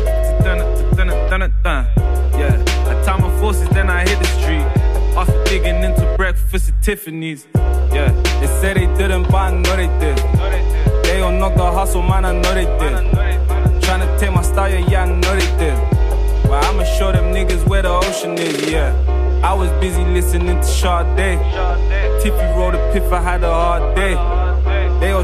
Yeah, 2.37 2.63
I 2.87 3.03
tie 3.03 3.17
my 3.17 3.31
forces, 3.41 3.67
then 3.71 3.89
I 3.89 4.07
hit 4.07 4.19
the 4.19 4.27
street. 4.27 4.67
After 5.17 5.43
digging 5.45 5.83
into 5.83 6.15
breakfast 6.19 6.69
at 6.69 6.83
Tiffany's. 6.83 7.47
Yeah, 7.55 8.13
they 8.41 8.47
say 8.61 8.75
they 8.75 8.87
didn't, 8.99 9.31
but 9.31 9.37
I 9.37 9.51
know 9.55 9.77
they 9.77 9.87
did. 10.01 10.19
They 11.05 11.17
don't 11.19 11.39
know 11.39 11.49
the 11.49 11.73
hustle, 11.73 12.03
man, 12.03 12.27
I 12.27 12.33
know 12.33 12.53
they 12.53 12.67
did. 12.67 13.81
Tryna 13.81 14.19
take 14.21 14.35
my 14.35 14.43
style, 14.43 14.79
yeah, 14.91 15.05
I 15.05 15.07
know 15.07 15.35
they 15.35 15.51
did. 15.59 15.79
But 16.43 16.63
I'ma 16.65 16.85
show 16.85 17.11
them 17.11 17.33
niggas 17.33 17.67
where 17.67 17.81
the 17.81 17.89
ocean 17.89 18.37
is, 18.37 18.71
yeah. 18.71 18.93
I 19.43 19.55
was 19.55 19.71
busy 19.81 20.05
listening 20.05 20.57
to 20.57 20.63
Sade. 20.63 21.39
Tiffy 22.21 22.55
wrote 22.55 22.75
a 22.75 22.93
piff, 22.93 23.11
I 23.11 23.23
had 23.23 23.43
a 23.45 23.51
hard 23.51 23.97
day. 23.97 24.44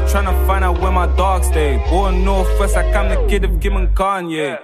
They 0.01 0.07
all 0.07 0.23
tryna 0.23 0.47
find 0.47 0.63
out 0.63 0.79
where 0.81 0.91
my 0.91 1.05
dogs 1.15 1.47
stay. 1.47 1.77
Born 1.89 2.25
Northwest, 2.25 2.75
like 2.75 2.95
I'm 2.95 3.09
the 3.09 3.27
kid 3.29 3.45
of 3.45 3.59
Kim 3.59 3.75
and 3.75 3.95
Kanye. 3.95 4.59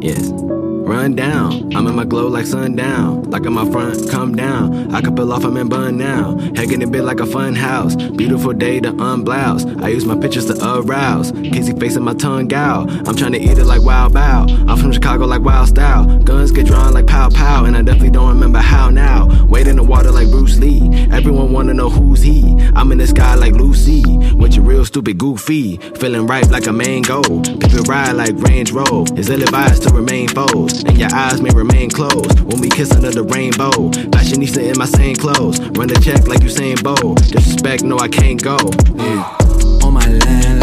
Yes. 0.00 0.32
Run 0.86 1.14
down. 1.14 1.74
I'm 1.74 1.86
in 1.86 1.94
my 1.94 2.04
glow 2.04 2.28
like 2.28 2.46
sundown. 2.46 3.13
Like 3.14 3.44
in 3.46 3.52
my 3.52 3.68
front, 3.70 4.10
come 4.10 4.34
down. 4.34 4.94
I 4.94 5.00
can 5.00 5.14
pull 5.14 5.32
off, 5.32 5.44
I'm 5.44 5.56
in 5.56 5.68
bun 5.68 5.96
now. 5.96 6.36
Hanging 6.54 6.82
a 6.82 6.86
bit 6.86 7.02
like 7.02 7.20
a 7.20 7.26
fun 7.26 7.54
house. 7.54 7.96
Beautiful 7.96 8.52
day 8.52 8.80
to 8.80 8.92
unblouse. 8.92 9.64
I 9.82 9.88
use 9.88 10.04
my 10.04 10.16
pictures 10.16 10.46
to 10.46 10.54
arouse. 10.54 11.32
Kissy 11.32 11.78
face 11.78 11.96
and 11.96 12.04
my 12.04 12.14
tongue 12.14 12.48
gal. 12.48 12.88
I'm 13.08 13.16
trying 13.16 13.32
to 13.32 13.40
eat 13.40 13.58
it 13.58 13.64
like 13.64 13.82
Wild 13.82 14.12
Bow. 14.14 14.46
I'm 14.68 14.76
from 14.76 14.92
Chicago 14.92 15.26
like 15.26 15.42
Wild 15.42 15.68
Style. 15.68 16.04
Guns 16.20 16.50
get 16.52 16.66
drawn 16.66 16.92
like 16.92 17.06
Pow 17.06 17.28
Pow. 17.30 17.64
And 17.64 17.76
I 17.76 17.82
definitely 17.82 18.10
don't 18.10 18.28
remember 18.28 18.58
how 18.58 18.90
now. 18.90 19.28
Wade 19.46 19.66
in 19.66 19.76
the 19.76 19.82
water 19.82 20.10
like 20.10 20.30
Bruce 20.30 20.58
Lee. 20.58 21.08
Everyone 21.10 21.52
wanna 21.52 21.74
know 21.74 21.90
who's 21.90 22.22
he. 22.22 22.54
I'm 22.74 22.92
in 22.92 22.98
the 22.98 23.06
sky 23.06 23.34
like 23.34 23.54
Lucy. 23.54 24.02
With 24.34 24.54
your 24.54 24.64
real 24.64 24.84
stupid 24.84 25.18
goofy. 25.18 25.78
Feeling 25.96 26.26
ripe 26.26 26.50
like 26.50 26.66
a 26.66 26.72
mango. 26.72 27.22
People 27.22 27.84
ride 27.88 28.12
like 28.12 28.34
Range 28.38 28.70
Rover. 28.72 29.14
Is 29.18 29.28
ill 29.30 29.42
advised 29.42 29.82
to 29.84 29.94
remain 29.94 30.28
foes. 30.28 30.84
And 30.84 30.98
your 30.98 31.12
eyes 31.14 31.40
may 31.40 31.50
remain 31.50 31.90
closed 31.90 32.40
when 32.40 32.60
we 32.60 32.68
kiss 32.68 32.90
under 33.04 33.22
the 33.22 33.34
rainbow. 33.34 33.70
Fashionista 34.10 34.62
in 34.62 34.78
my 34.78 34.86
same 34.86 35.16
clothes. 35.16 35.60
Run 35.76 35.88
the 35.88 36.00
check 36.02 36.26
like 36.26 36.42
you 36.42 36.48
Usain 36.48 36.82
Bolt. 36.82 37.18
Disrespect, 37.30 37.82
no, 37.82 37.98
I 37.98 38.08
can't 38.08 38.42
go. 38.42 38.56
Yeah. 38.96 39.84
On 39.84 39.92
my 39.92 40.06
land 40.06 40.53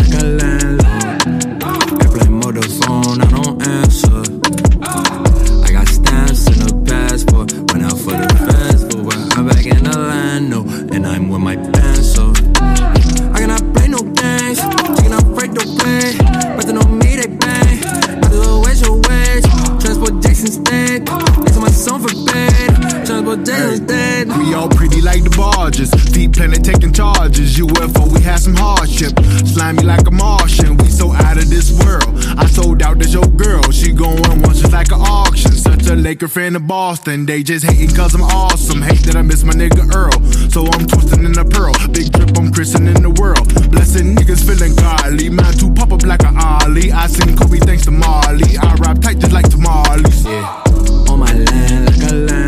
like 34.82 34.92
an 34.92 35.06
auction. 35.06 35.52
Such 35.52 35.86
a 35.88 35.96
Laker 35.96 36.28
fan 36.28 36.56
of 36.56 36.66
Boston. 36.66 37.26
They 37.26 37.44
just 37.44 37.66
hating 37.66 37.96
cause 37.96 38.16
I'm 38.16 38.24
awesome. 38.24 38.82
Hate 38.82 39.04
that 39.06 39.16
I 39.16 39.22
miss 39.22 39.44
my 39.44 39.54
nigga 39.54 39.84
Earl. 39.94 40.18
So 40.50 40.66
I'm 40.66 40.88
twisting 40.88 41.24
in 41.24 41.38
a 41.38 41.46
pearl. 41.46 41.74
Big 41.92 42.12
drip, 42.12 42.36
I'm 42.38 42.52
christening 42.52 43.02
the 43.02 43.12
world. 43.22 43.48
Blessing 43.70 44.16
niggas 44.16 44.44
feeling 44.48 44.76
godly. 44.76 45.30
Man, 45.30 45.54
to 45.62 45.72
pop 45.74 45.92
up 45.92 46.04
like 46.04 46.24
an 46.24 46.38
ollie. 46.38 46.92
I 46.92 47.06
sing 47.08 47.36
Kobe 47.38 47.60
thanks 47.60 47.86
to 47.86 47.92
Marley. 47.92 48.58
I 48.58 48.74
rap 48.82 49.00
tight 49.00 49.20
just 49.20 49.34
like 49.34 49.50
tamales. 49.50 50.26
Yeah. 50.26 50.64
On 51.12 51.20
my 51.20 51.32
land 51.32 51.86
like 51.86 52.12
a 52.12 52.16
landlord. 52.16 52.41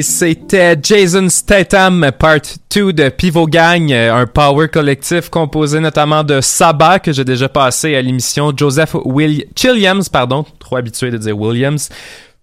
Et 0.00 0.02
c'était 0.02 0.78
Jason 0.82 1.28
Statham, 1.28 2.10
part 2.18 2.40
2 2.74 2.94
de 2.94 3.10
Pivot 3.10 3.46
Gang, 3.46 3.92
euh, 3.92 4.14
un 4.14 4.26
power 4.26 4.66
collectif 4.68 5.28
composé 5.28 5.78
notamment 5.78 6.24
de 6.24 6.40
Saba, 6.40 6.98
que 7.00 7.12
j'ai 7.12 7.22
déjà 7.22 7.50
passé 7.50 7.94
à 7.94 8.00
l'émission, 8.00 8.50
Joseph 8.56 8.96
Will 9.04 9.44
Williams, 9.62 10.08
pardon, 10.08 10.46
trop 10.58 10.76
habitué 10.76 11.10
de 11.10 11.18
dire 11.18 11.38
Williams, 11.38 11.90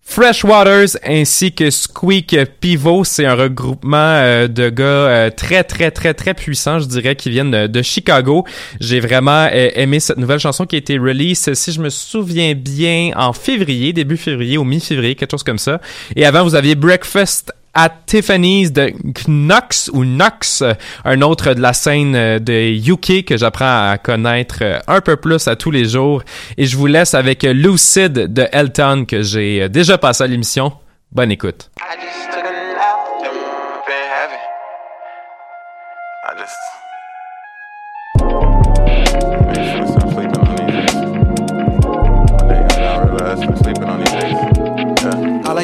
Fresh 0.10 0.46
Waters 0.46 0.98
ainsi 1.06 1.52
que 1.52 1.70
Squeak 1.70 2.36
Pivot, 2.62 3.04
c'est 3.04 3.26
un 3.26 3.36
regroupement 3.36 3.98
euh, 3.98 4.48
de 4.48 4.70
gars 4.70 4.84
euh, 4.84 5.30
très 5.30 5.66
très 5.66 5.92
très 5.92 6.14
très 6.14 6.34
puissants, 6.34 6.80
je 6.80 6.86
dirais, 6.86 7.16
qui 7.16 7.30
viennent 7.30 7.68
de, 7.68 7.82
Chicago. 7.82 8.46
J'ai 8.80 9.00
vraiment 9.02 9.48
euh, 9.52 9.70
aimé 9.76 10.00
cette 10.00 10.18
nouvelle 10.18 10.40
chanson 10.40 10.66
qui 10.66 10.76
a 10.76 10.80
été 10.80 10.98
release, 10.98 11.54
si 11.54 11.72
je 11.72 11.82
me 11.82 11.90
souviens 11.90 12.56
bien, 12.56 13.12
en 13.16 13.34
février, 13.34 13.94
début 13.94 14.18
février 14.18 14.58
ou 14.58 14.64
mi-février, 14.64 15.14
quelque 15.14 15.32
chose 15.32 15.44
comme 15.44 15.60
ça. 15.60 15.82
Et 16.16 16.26
avant, 16.26 16.44
vous 16.44 16.56
aviez 16.56 16.74
Breakfast 16.74 17.52
at 17.78 17.92
Tiffany's 18.08 18.74
de 18.74 18.92
Knox 19.28 19.90
ou 19.94 20.04
Knox, 20.04 20.64
un 21.06 21.22
autre 21.22 21.54
de 21.54 21.62
la 21.62 21.74
scène 21.74 22.16
euh, 22.16 22.40
de 22.40 22.92
UK 22.92 23.24
que 23.24 23.38
j'apprends 23.38 23.92
à 23.92 23.98
connaître 23.98 24.58
euh, 24.62 24.80
un 24.88 25.00
peu 25.00 25.16
plus 25.16 25.48
à 25.48 25.56
tous 25.56 25.72
les 25.72 25.86
jours. 25.86 26.24
Et 26.58 26.66
je 26.66 26.76
vous 26.76 26.88
laisse 26.88 27.14
avec 27.14 27.44
Lucid 27.44 28.12
de 28.12 28.48
Elton 28.52 29.06
que 29.08 29.22
j'ai 29.22 29.62
euh, 29.64 29.70
déjà 29.70 29.98
passé 30.00 30.24
à 30.24 30.28
l'émission. 30.28 30.74
Bonne 31.12 31.32
écoute. 31.32 31.70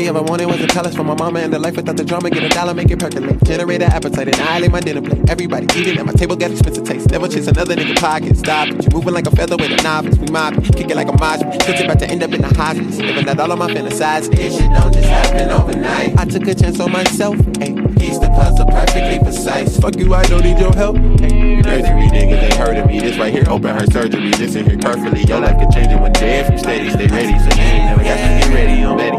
I 0.03 0.07
ever 0.07 0.21
wanted 0.21 0.47
was 0.47 0.61
a 0.61 0.67
palace 0.67 0.95
for 0.95 1.03
my 1.03 1.15
mama 1.15 1.39
and 1.39 1.53
the 1.53 1.59
life 1.59 1.77
without 1.77 1.95
the 1.95 2.03
drama. 2.03 2.29
Get 2.29 2.43
a 2.43 2.49
dollar, 2.49 2.73
make 2.73 2.91
it 2.91 2.99
percolate. 2.99 3.41
Generate 3.45 3.81
an 3.83 3.91
appetite 3.93 4.27
and 4.27 4.35
I 4.35 4.59
lay 4.59 4.67
my 4.67 4.81
dinner 4.81 5.01
plate. 5.01 5.29
Everybody 5.29 5.65
eating 5.79 5.97
at 5.97 6.05
my 6.05 6.11
table, 6.11 6.35
got 6.35 6.51
expensive 6.51 6.83
taste. 6.83 7.09
Never 7.09 7.29
chase 7.29 7.47
another 7.47 7.73
nigga 7.73 7.97
pocket. 7.97 8.35
Stop 8.35 8.67
it. 8.67 8.83
You 8.83 8.89
moving 8.91 9.13
like 9.13 9.27
a 9.27 9.31
feather 9.31 9.55
with 9.55 9.71
a 9.71 9.81
novice. 9.81 10.17
We 10.17 10.27
mob. 10.27 10.61
Kick 10.75 10.89
it 10.89 10.95
like 10.97 11.07
a 11.07 11.13
mosh. 11.13 11.39
Cause 11.65 11.81
about 11.81 11.99
to 11.99 12.09
end 12.09 12.21
up 12.21 12.33
in 12.33 12.41
the 12.41 12.53
hospice. 12.53 12.97
Living 12.97 13.29
out 13.29 13.39
all 13.39 13.51
of 13.53 13.59
my 13.59 13.73
fantasies. 13.73 14.29
This 14.29 14.57
shit 14.57 14.69
don't 14.71 14.93
just 14.93 15.07
happen 15.07 15.49
overnight. 15.49 16.19
I 16.19 16.25
took 16.25 16.47
a 16.47 16.53
chance 16.53 16.81
on 16.81 16.91
myself. 16.91 17.37
Hey, 17.59 17.71
piece 17.95 18.19
the 18.19 18.27
puzzle 18.35 18.65
perfectly 18.65 19.19
precise. 19.19 19.79
Fuck 19.79 19.95
you, 19.95 20.13
I 20.13 20.23
don't 20.23 20.43
need 20.43 20.59
your 20.59 20.73
help. 20.73 20.97
Hey, 20.97 21.42
nursery 21.63 22.07
niggas 22.11 22.43
ain't 22.43 22.53
heard 22.53 22.77
of 22.77 22.87
me. 22.87 22.99
This 22.99 23.17
right 23.17 23.33
here 23.33 23.45
open 23.47 23.75
her 23.75 23.85
surgery. 23.87 24.31
This 24.31 24.55
in 24.55 24.65
here 24.65 24.77
perfectly. 24.77 25.23
Your 25.23 25.39
life 25.39 25.57
could 25.59 25.71
change 25.71 25.91
it 25.91 25.99
one 25.99 26.11
day 26.13 26.39
if 26.39 26.51
you 26.51 26.57
steady. 26.57 26.89
Stay 26.89 27.07
ready. 27.07 27.37
So 27.39 27.49
you 27.55 27.63
ain't 27.63 27.85
never 27.85 28.03
got 28.03 28.17
to 28.17 28.29
get 28.39 28.53
ready. 28.53 28.83
I'm 28.83 28.97
ready. 28.97 29.17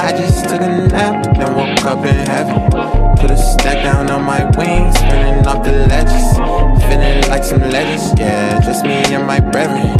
I 0.00 0.12
just 0.12 0.44
took 0.48 0.60
a 0.60 0.88
nap, 0.88 1.36
then 1.36 1.54
woke 1.54 1.84
up 1.84 2.04
in 2.04 2.16
heaven. 2.26 2.70
Put 3.18 3.30
a 3.30 3.36
stack 3.36 3.84
down 3.84 4.10
on 4.10 4.22
my 4.22 4.44
wings, 4.56 4.96
spinning 4.96 5.46
off 5.46 5.62
the 5.62 5.72
ledges. 5.86 6.36
Feeling 6.88 7.28
like 7.28 7.44
some 7.44 7.60
legends, 7.60 8.18
yeah, 8.18 8.58
just 8.60 8.84
me 8.84 9.04
and 9.14 9.26
my 9.26 9.40
brethren. 9.40 9.98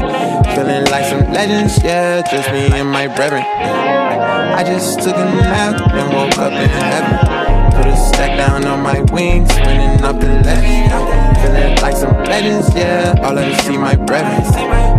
Feeling 0.54 0.84
like 0.86 1.04
some 1.04 1.30
legends, 1.32 1.82
yeah, 1.84 2.22
just 2.30 2.50
me 2.50 2.72
and 2.72 2.90
my 2.90 3.06
brethren. 3.08 3.42
I 3.42 4.64
just 4.64 5.00
took 5.00 5.16
a 5.16 5.24
nap, 5.24 5.92
then 5.92 6.14
woke 6.14 6.38
up 6.38 6.52
in 6.52 6.68
heaven. 6.68 7.39
Put 7.80 7.88
a 7.88 7.96
stack 7.96 8.36
down 8.36 8.66
on 8.66 8.82
my 8.82 9.00
wings, 9.10 9.50
spinning 9.50 10.04
off 10.04 10.20
the 10.20 10.28
ledges. 10.44 10.92
Feeling 11.40 11.76
like 11.80 11.96
some 11.96 12.12
legends, 12.24 12.68
yeah, 12.74 13.18
all 13.22 13.38
I 13.38 13.54
see 13.62 13.78
my 13.78 13.96
brethren. 13.96 14.42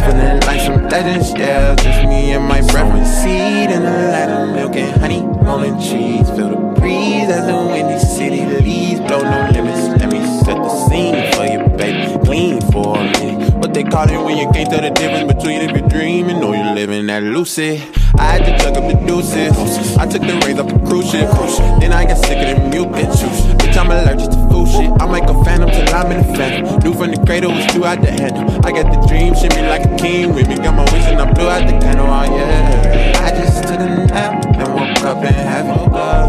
Feeling 0.02 0.40
like 0.48 0.62
some 0.62 0.90
legends, 0.90 1.32
yeah, 1.38 1.76
just 1.76 2.08
me 2.10 2.32
and 2.32 2.44
my 2.44 2.62
brethren. 2.62 3.06
Seed 3.06 3.70
in 3.70 3.84
the 3.84 3.98
ladder, 4.10 4.52
milk 4.52 4.76
and 4.78 5.00
honey, 5.00 5.22
rolling 5.46 5.76
trees. 5.76 6.28
Feel 6.32 6.50
the 6.50 6.80
breeze 6.80 7.30
as 7.30 7.46
the 7.46 7.54
windy 7.54 8.00
city 8.00 8.46
leaves. 8.48 9.00
Blow 9.02 9.22
no 9.22 9.52
limits, 9.52 10.02
let 10.02 10.12
me 10.12 10.26
set 10.44 10.58
the 10.58 10.88
scene 10.88 11.32
for 11.34 11.46
you, 11.46 11.78
baby. 11.78 12.18
Clean 12.26 12.62
for 12.72 12.98
a 12.98 13.04
minute. 13.04 13.41
What 13.72 13.86
they 13.86 13.90
call 13.90 14.10
it 14.10 14.20
when 14.22 14.36
you 14.36 14.52
can't 14.52 14.70
tell 14.70 14.82
the 14.82 14.90
difference 14.90 15.32
between 15.32 15.62
if 15.62 15.72
you're 15.72 15.88
dreaming 15.88 16.44
or 16.44 16.54
you're 16.54 16.76
living 16.76 17.08
that 17.08 17.24
lucid. 17.24 17.80
I 18.20 18.36
had 18.36 18.44
to 18.44 18.52
chug 18.60 18.76
up 18.76 18.84
the 18.84 19.00
deuces. 19.08 19.96
I 19.96 20.06
took 20.12 20.28
the 20.28 20.36
rays 20.44 20.60
off 20.60 20.68
the 20.68 20.76
cruise 20.84 21.08
ship. 21.10 21.32
Then 21.80 21.94
I 21.94 22.04
got 22.04 22.18
sick 22.20 22.36
of 22.36 22.52
the 22.52 22.68
mucus. 22.68 23.24
Bitch, 23.64 23.78
I'm 23.80 23.88
allergic 23.88 24.28
to 24.28 24.40
food 24.52 24.68
shit. 24.68 24.92
I 25.00 25.08
make 25.08 25.24
a 25.24 25.36
phantom 25.48 25.72
till 25.72 25.88
I'm 25.96 26.12
in 26.12 26.20
the 26.20 26.36
phantom. 26.36 26.84
New 26.84 26.92
from 27.00 27.16
the 27.16 27.24
cradle 27.24 27.56
was 27.56 27.64
too 27.72 27.88
out 27.88 28.02
the 28.02 28.12
handle. 28.12 28.44
I 28.68 28.76
got 28.76 28.92
the 28.92 29.00
dream, 29.08 29.32
shimmy 29.40 29.64
like 29.64 29.88
a 29.88 29.96
king 29.96 30.36
with 30.36 30.52
me. 30.52 30.60
Got 30.60 30.76
my 30.76 30.84
wish 30.92 31.08
and 31.08 31.24
I 31.24 31.32
blew 31.32 31.48
out 31.48 31.64
the 31.64 31.80
candle. 31.80 32.12
Oh 32.12 32.28
yeah. 32.28 33.24
I 33.24 33.32
just 33.32 33.64
took 33.64 33.80
a 33.80 33.88
nap, 34.12 34.52
then 34.52 34.68
woke 34.76 35.00
up 35.08 35.24
in 35.24 35.32
heaven. 35.32 35.80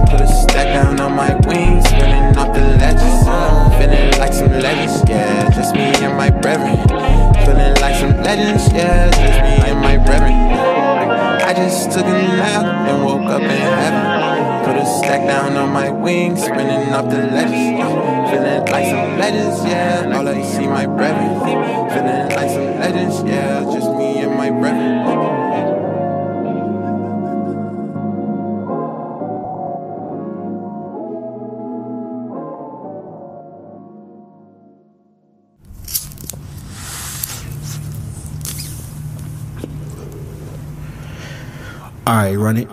Put 0.07 0.23
a 0.23 0.31
stack 0.31 0.79
down 0.79 0.95
on 1.01 1.19
my 1.19 1.35
wings, 1.51 1.91
spinning 1.91 2.39
off 2.39 2.55
the 2.55 2.63
ledges. 2.79 3.19
Feeling 3.83 4.15
like 4.23 4.31
some 4.31 4.55
legends, 4.63 5.03
yeah, 5.11 5.51
just 5.51 5.75
me 5.75 5.91
and 6.07 6.15
my 6.15 6.31
brethren. 6.31 6.79
Feeling 7.45 7.75
like 7.83 7.97
some 7.97 8.15
legends, 8.23 8.73
yeah, 8.73 9.11
just 9.11 9.39
me 9.43 9.71
and 9.71 9.81
my 9.81 9.97
brethren. 9.99 10.33
I 11.43 11.53
just 11.55 11.91
took 11.91 12.07
a 12.07 12.13
nap 12.39 12.65
and 12.89 13.05
woke 13.05 13.29
up 13.29 13.43
in 13.43 13.51
heaven. 13.51 14.65
Put 14.65 14.77
a 14.77 14.87
stack 14.87 15.27
down 15.27 15.57
on 15.57 15.73
my 15.73 15.91
wings, 15.91 16.41
spinning 16.45 16.95
off 16.95 17.11
the 17.11 17.19
ledges. 17.19 17.83
Feeling 18.31 18.65
like 18.71 18.87
some 18.87 19.19
legends, 19.19 19.65
yeah. 19.67 20.17
All 20.17 20.29
I 20.29 20.41
see 20.43 20.69
my 20.69 20.87
brethren. 20.87 21.41
Feeling 21.91 22.29
like 22.31 22.51
some 22.51 22.79
legends, 22.79 23.02
Right, 42.13 42.35
run 42.35 42.59
it. 42.59 42.69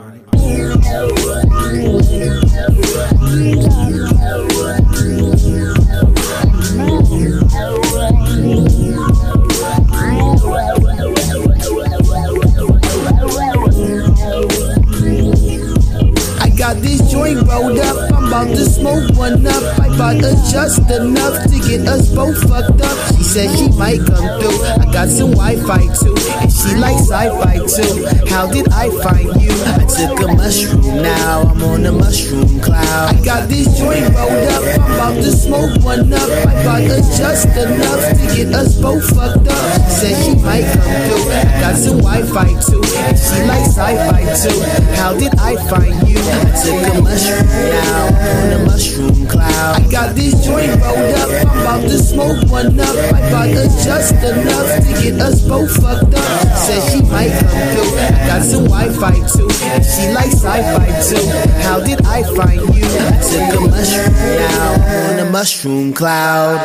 I 16.42 16.50
got 16.58 16.76
this 16.82 17.10
joint 17.10 17.48
rolled 17.48 17.80
up. 17.80 18.09
About 18.30 18.50
to 18.50 18.64
smoke 18.64 19.10
one 19.18 19.42
up. 19.48 19.80
I 19.82 19.90
bought 19.98 20.24
us 20.24 20.52
just 20.52 20.86
enough 20.92 21.50
to 21.50 21.58
get 21.66 21.88
us 21.88 22.14
both 22.14 22.38
fucked 22.48 22.80
up. 22.80 22.98
She 23.18 23.24
said 23.24 23.50
she 23.58 23.70
might 23.74 24.06
come 24.06 24.22
through. 24.38 24.62
I 24.78 24.86
got 24.94 25.10
some 25.10 25.32
Wi-Fi 25.32 25.82
too, 25.98 26.14
and 26.38 26.52
she 26.54 26.78
likes 26.78 27.10
sci-fi 27.10 27.58
too. 27.66 28.06
How 28.30 28.46
did 28.46 28.70
I 28.70 28.94
find 29.02 29.34
you? 29.42 29.50
I 29.74 29.82
took 29.90 30.22
a 30.22 30.28
mushroom. 30.38 31.02
Now 31.02 31.42
I'm 31.42 31.64
on 31.64 31.84
a 31.88 31.92
mushroom 31.92 32.62
cloud. 32.62 33.18
I 33.18 33.26
got 33.26 33.50
this 33.50 33.66
joint 33.80 34.06
rolled 34.14 34.46
up. 34.54 34.64
I'm 34.78 34.94
about 34.94 35.16
to 35.26 35.32
smoke 35.34 35.82
one 35.82 36.14
up. 36.14 36.30
I 36.46 36.54
bought 36.64 36.86
us 36.86 37.18
just 37.18 37.50
enough 37.58 38.14
to 38.14 38.36
get 38.38 38.54
us 38.54 38.80
both 38.80 39.10
fucked 39.10 39.50
up. 39.50 39.74
She 39.74 40.06
said 40.06 40.16
she 40.24 40.36
might 40.46 40.70
come 40.70 40.96
through. 41.10 41.34
I 41.34 41.58
got 41.66 41.76
some 41.82 41.98
Wi-Fi 41.98 42.62
too, 42.62 42.84
and 43.10 43.18
she 43.18 43.42
likes 43.50 43.74
sci-fi 43.74 44.22
too. 44.38 44.62
How 45.02 45.18
did 45.18 45.34
I 45.40 45.58
find 45.66 45.98
you? 45.98 45.99
I 46.30 46.50
took 46.62 46.96
a 46.96 47.02
mushroom. 47.02 47.48
Now 47.48 48.06
on 48.08 48.52
a 48.54 48.66
mushroom 48.66 49.28
cloud. 49.28 49.82
I 49.82 49.92
got 49.92 50.16
this 50.16 50.34
joint 50.46 50.70
rolled 50.82 51.16
up. 51.22 51.30
I'm 51.48 51.60
about 51.60 51.82
to 51.82 51.98
smoke 51.98 52.50
one 52.50 52.80
up. 52.80 52.96
I 53.14 53.54
us 53.54 53.84
just 53.84 54.14
enough 54.16 54.70
to 54.86 54.92
get 55.02 55.20
us 55.20 55.48
both 55.48 55.72
fucked 55.82 56.14
up. 56.14 56.58
Said 56.58 56.82
she 56.92 57.02
might 57.04 57.32
come 57.32 57.66
through. 57.74 57.98
I 57.98 58.28
got 58.28 58.42
some 58.44 58.66
Wi-Fi 58.66 59.16
too. 59.28 59.50
She 59.84 60.12
likes 60.12 60.42
sci-fi 60.42 60.88
too. 61.08 61.26
How 61.64 61.80
did 61.80 62.06
I 62.06 62.24
find 62.36 62.62
you? 62.76 62.86
I 62.86 63.18
took 63.22 63.58
a 63.58 63.62
mushroom. 63.70 64.14
Now 64.14 65.14
on 65.14 65.20
a 65.20 65.30
mushroom 65.30 65.94
cloud. 65.94 66.58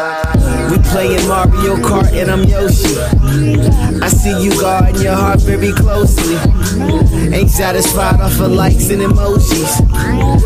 We 0.70 0.78
playing 0.90 1.26
Mario 1.28 1.76
Kart 1.76 2.12
and 2.12 2.30
I'm 2.30 2.44
Yoshi. 2.44 2.94
I 3.34 4.08
see 4.08 4.44
you 4.44 4.50
guarding 4.60 5.02
your 5.02 5.14
heart 5.14 5.40
very 5.40 5.72
closely. 5.72 6.36
Ain't 7.34 7.50
satisfied 7.50 8.20
off 8.20 8.38
of 8.38 8.52
likes 8.52 8.90
and 8.90 9.02
emojis. 9.02 9.80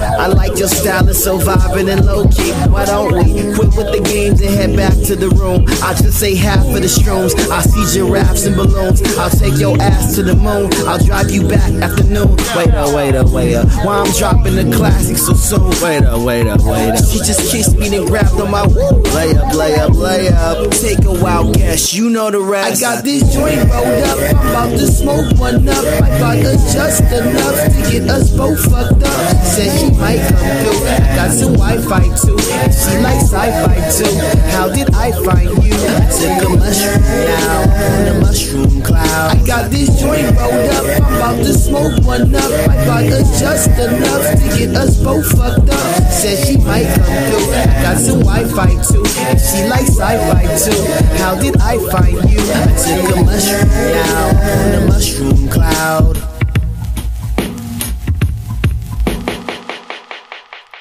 I 0.01 0.29
like 0.29 0.59
your 0.59 0.69
style, 0.69 1.07
it's 1.07 1.23
so 1.23 1.37
vibrant 1.37 1.91
and 1.91 2.07
low 2.07 2.27
key. 2.29 2.53
Why 2.71 2.87
don't 2.87 3.13
we 3.13 3.55
quit 3.55 3.77
with 3.77 3.93
the 3.93 4.01
games 4.03 4.41
and 4.41 4.51
head 4.51 4.77
back 4.77 4.95
to 5.07 5.17
the 5.17 5.29
room? 5.29 5.67
I'll 5.83 5.95
just 5.95 6.19
say 6.19 6.35
half 6.35 6.65
of 6.65 6.73
the 6.73 6.89
shrooms. 6.89 7.35
I 7.51 7.61
see 7.61 7.99
giraffes 7.99 8.47
and 8.47 8.57
balloons. 8.57 9.03
I'll 9.19 9.29
take 9.31 9.59
your 9.59 9.79
ass 9.83 10.15
to 10.17 10.23
the 10.23 10.35
moon. 10.35 10.71
I'll 10.89 11.05
drive 11.05 11.31
you 11.31 11.47
back 11.47 11.71
afternoon. 11.83 12.37
Wait 12.57 12.73
up, 12.73 12.95
wait 12.95 13.15
up, 13.15 13.29
wait 13.29 13.55
up. 13.55 13.69
Why 13.85 13.99
I'm 13.99 14.13
dropping 14.13 14.57
the 14.57 14.75
classic 14.75 15.19
so 15.19 15.35
soon? 15.35 15.69
Wait 15.83 16.05
up, 16.05 16.23
wait 16.23 16.47
up, 16.47 16.63
wait 16.63 16.91
up. 16.93 17.05
She 17.05 17.19
just 17.19 17.53
kissed 17.53 17.77
me 17.77 17.91
then 17.91 18.07
grabbed 18.07 18.41
on 18.41 18.51
my 18.51 18.67
woo. 18.67 19.03
Lay 19.13 19.37
up, 19.37 19.53
lay 19.55 19.75
up, 19.75 19.95
lay 19.95 20.29
up. 20.29 20.71
Take 20.71 21.05
a 21.05 21.13
wild 21.13 21.55
guess, 21.55 21.93
you 21.93 22.09
know 22.09 22.31
the 22.31 22.41
rest. 22.41 22.78
Got 22.81 23.03
this 23.03 23.35
joint 23.35 23.59
rolled 23.75 24.05
up. 24.07 24.19
I'm 24.39 24.49
about 24.51 24.71
to 24.71 24.87
smoke 24.87 25.37
one 25.37 25.69
up. 25.69 25.85
I 25.99 26.11
bought 26.21 26.47
us 26.47 26.73
just 26.73 27.03
enough 27.11 27.59
to 27.75 27.91
get 27.91 28.09
us 28.09 28.31
both 28.31 28.63
fucked 28.71 29.03
up. 29.03 29.45
Said 29.45 29.67
she 29.81 29.91
might 29.99 30.23
come 30.23 30.39
through. 30.63 30.87
Got 31.19 31.31
some 31.33 31.55
Wi-Fi 31.55 32.07
too. 32.23 32.39
She 32.71 32.95
likes 33.03 33.35
sci-fi 33.35 33.83
too. 33.99 34.15
How 34.55 34.69
did 34.71 34.95
I 34.95 35.11
find 35.27 35.51
you? 35.59 35.75
Took 35.75 36.39
a 36.39 36.51
mushroom 36.55 37.03
now 37.03 37.67
on 37.67 38.01
the 38.07 38.15
mushroom 38.23 38.83
cloud. 38.83 39.37
I 39.37 39.45
got 39.45 39.71
this 39.73 39.99
joint 39.99 40.31
rolled 40.39 40.71
up. 40.71 40.87
I'm 41.03 41.15
about 41.19 41.37
to 41.43 41.53
smoke 41.53 41.99
one 42.07 42.33
up. 42.33 42.53
I 42.71 42.87
bought 42.87 43.11
us 43.11 43.41
just 43.41 43.71
enough 43.75 44.23
to 44.39 44.47
get 44.57 44.77
us 44.77 45.03
both 45.03 45.27
fucked 45.35 45.69
up. 45.69 46.13
Said 46.15 46.47
she 46.47 46.57
might 46.59 46.87
come 46.95 47.19
through. 47.27 47.51
Got 47.83 47.99
some 47.99 48.21
Wi-Fi 48.23 48.71
too. 48.87 49.05
She 49.35 49.67
likes 49.67 49.99
sci-fi 49.99 50.47
too. 50.63 50.79
How 51.19 51.35
did 51.35 51.57
I 51.59 51.79
find 51.91 52.31
you? 52.31 52.39
Took 52.77 53.17
a 53.17 53.25
mushroom 53.25 53.69
now 53.69 54.29
on 54.29 54.73
the 54.73 54.87
mushroom 54.89 55.49
cloud. 55.49 56.28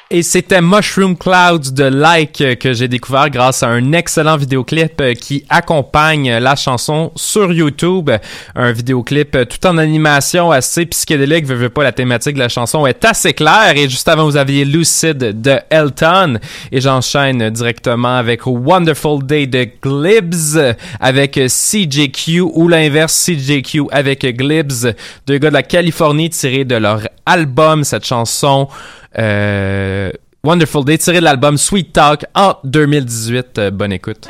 Et 0.10 0.24
c'était 0.24 0.62
Mushroom 0.62 1.18
Clouds 1.18 1.74
de 1.74 1.84
Like 1.84 2.60
que 2.60 2.72
j'ai 2.72 2.88
découvert 2.88 3.30
grâce 3.30 3.62
à 3.62 3.68
un 3.68 3.92
excellent 3.92 4.38
vidéoclip 4.38 5.02
euh, 5.02 5.14
qui 5.14 5.44
accompagne 5.50 6.38
la 6.38 6.56
chanson 6.56 7.12
sur 7.18 7.52
YouTube. 7.52 8.10
Un 8.56 8.72
vidéoclip 8.72 9.36
euh, 9.36 9.44
tout 9.44 9.68
en 9.68 9.78
animation 9.78 10.50
assez 10.50 10.86
psychédélique. 10.86 11.46
Veux, 11.46 11.56
veux 11.56 11.68
pas, 11.68 11.84
la 11.84 11.92
thématique 11.92 12.36
de 12.36 12.40
la 12.40 12.48
chanson 12.48 12.88
est 12.88 13.04
assez 13.04 13.34
claire. 13.34 13.74
Et 13.76 13.90
juste 13.90 14.08
avant, 14.08 14.24
vous 14.24 14.38
aviez 14.38 14.64
Lucid 14.64 15.18
de 15.18 15.60
Elton. 15.70 16.40
Et 16.72 16.80
j'enchaîne 16.80 17.50
directement 17.50 18.16
avec 18.16 18.48
Wonderful 18.48 19.26
Day 19.26 19.46
de 19.46 19.68
Glibs 19.84 20.78
avec 21.02 21.34
CJQ 21.34 22.40
ou 22.54 22.70
l'inverse 22.70 23.26
CJQ 23.26 23.88
avec 23.92 24.26
Glibs. 24.38 24.96
Deux 25.28 25.38
gars 25.38 25.50
de 25.50 25.56
la 25.56 25.64
Californie 25.64 26.30
tirés 26.30 26.64
de 26.64 26.76
leur 26.76 27.02
album. 27.26 27.84
Cette 27.84 28.06
chanson 28.06 28.70
euh, 29.20 30.12
Wonderful 30.44 30.86
Day, 30.86 30.98
tiré 30.98 31.20
de 31.20 31.24
l'album 31.24 31.58
Sweet 31.58 31.94
Talk 31.94 32.26
en 32.36 32.56
2018. 32.64 33.58
Euh, 33.58 33.72
bonne 33.72 33.92
écoute. 33.92 34.28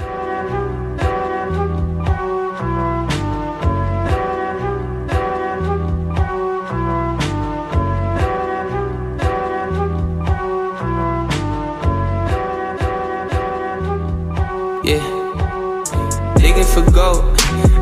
Yeah. 14.83 15.03
Digging 16.37 16.63
for 16.63 16.89
gold. 16.91 17.36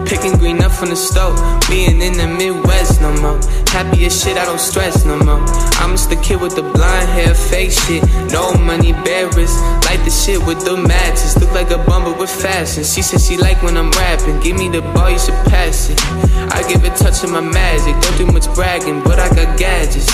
Picking 0.06 0.38
green 0.38 0.62
up 0.62 0.72
from 0.72 0.90
the 0.90 0.96
stove. 0.96 1.38
We 1.68 1.86
ain't 1.86 2.02
in 2.02 2.14
the 2.14 2.28
Midwest 2.28 3.02
no 3.02 3.12
more. 3.22 3.40
Happy 3.74 4.06
as 4.06 4.22
shit, 4.22 4.38
I 4.38 4.46
don't 4.46 4.60
stress 4.60 5.04
no 5.04 5.18
more. 5.18 5.42
I'm 5.82 5.92
just 5.92 6.10
the 6.10 6.16
kid 6.18 6.40
with 6.40 6.56
the 6.56 6.62
blonde 6.62 7.10
hair, 7.10 7.34
fake 7.34 7.72
shit. 7.72 8.04
No 8.32 8.54
money, 8.54 8.94
bearers. 8.94 9.54
Like 9.90 10.04
the 10.06 10.12
shit 10.12 10.40
with 10.46 10.64
the 10.64 10.78
matches. 10.78 11.36
Look 11.42 11.52
like 11.52 11.72
a 11.72 11.78
bumper 11.78 12.14
with 12.14 12.30
fashion. 12.30 12.84
She 12.84 13.02
said 13.02 13.20
she 13.20 13.36
like 13.38 13.62
when 13.64 13.78
I'm 13.78 13.90
rapping. 13.92 14.40
Give 14.42 14.56
me 14.56 14.70
the 14.70 14.82
ball, 14.94 15.10
you 15.10 15.20
should 15.20 15.40
pass 15.50 15.90
it. 15.90 16.00
I 16.54 16.62
give 16.70 16.84
a 16.84 16.90
touch 16.96 17.24
of 17.24 17.32
my 17.32 17.42
magic. 17.42 18.00
Don't 18.02 18.18
do 18.18 18.26
much 18.28 18.48
bragging, 18.54 19.04
but 19.04 19.20
I 19.20 19.28
got 19.34 19.58
gadgets. 19.58 20.12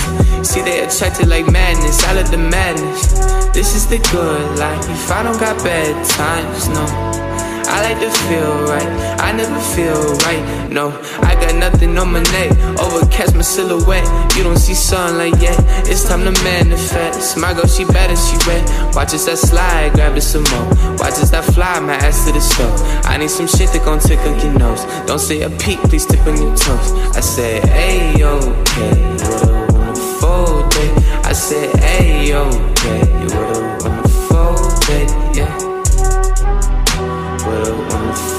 See, 0.48 0.62
they 0.62 0.80
attracted 0.84 1.28
like 1.28 1.52
madness. 1.52 2.04
I 2.06 2.14
love 2.14 2.32
the 2.32 2.38
madness. 2.38 3.12
This 3.54 3.76
is 3.76 3.88
the 3.88 4.00
good 4.12 4.58
life. 4.58 4.90
If 4.90 5.12
I 5.12 5.24
don't 5.24 5.40
got 5.40 5.58
bad 5.64 5.94
times, 6.08 6.70
no. 6.70 7.31
I 7.72 7.82
like 7.84 8.00
to 8.00 8.12
feel 8.28 8.66
right. 8.68 8.90
I 9.22 9.32
never 9.32 9.60
feel 9.74 9.96
right. 10.28 10.70
No, 10.70 10.90
I 11.22 11.36
got 11.36 11.56
nothing 11.56 11.98
on 11.98 12.12
my 12.12 12.22
neck. 12.36 12.52
Overcast 12.80 13.34
my 13.34 13.42
silhouette. 13.42 14.06
You 14.36 14.44
don't 14.44 14.58
see 14.58 14.74
sunlight 14.74 15.42
yet. 15.42 15.58
It's 15.88 16.08
time 16.08 16.24
to 16.26 16.44
manifest. 16.44 17.38
My 17.38 17.54
girl, 17.54 17.68
she 17.68 17.86
better, 17.86 18.16
she 18.16 18.36
red. 18.46 18.64
Watch 18.94 19.14
as 19.14 19.26
that 19.26 19.38
slide, 19.38 19.94
grab 19.94 20.18
it 20.18 20.22
some 20.22 20.44
more. 20.52 20.68
Watch 21.00 21.18
as 21.24 21.32
that 21.32 21.46
fly, 21.46 21.80
my 21.80 21.96
ass 21.96 22.26
to 22.26 22.34
the 22.34 22.42
stove. 22.42 22.78
I 23.06 23.16
need 23.18 23.30
some 23.30 23.48
shit 23.48 23.72
that 23.72 23.86
gon' 23.86 24.00
tickle 24.00 24.36
your 24.44 24.54
nose. 24.60 24.84
Don't 25.08 25.20
say 25.20 25.42
a 25.42 25.50
peek, 25.50 25.80
please 25.84 26.06
tip 26.06 26.26
on 26.28 26.36
your 26.42 26.56
toes. 26.56 26.92
I 27.16 27.22
said, 27.22 27.64
hey, 27.70 28.22
okay. 28.22 29.16
What 29.16 29.50
a 29.50 29.74
wonderful 29.74 30.68
day. 30.70 30.92
I 31.24 31.34
said, 31.34 31.74
hey, 31.80 32.34
okay. 32.36 33.02
What 33.32 33.58
a 33.58 33.80
wonderful 33.82 34.80
day. 34.88 35.40
Yeah. 35.40 35.71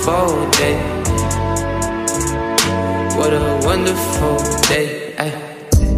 Wonderful 0.04 0.50
day. 0.50 0.76
What 3.16 3.32
a 3.32 3.60
wonderful 3.62 4.36
day. 4.66 5.14
Ay. 5.16 5.30
Mm. 5.78 5.94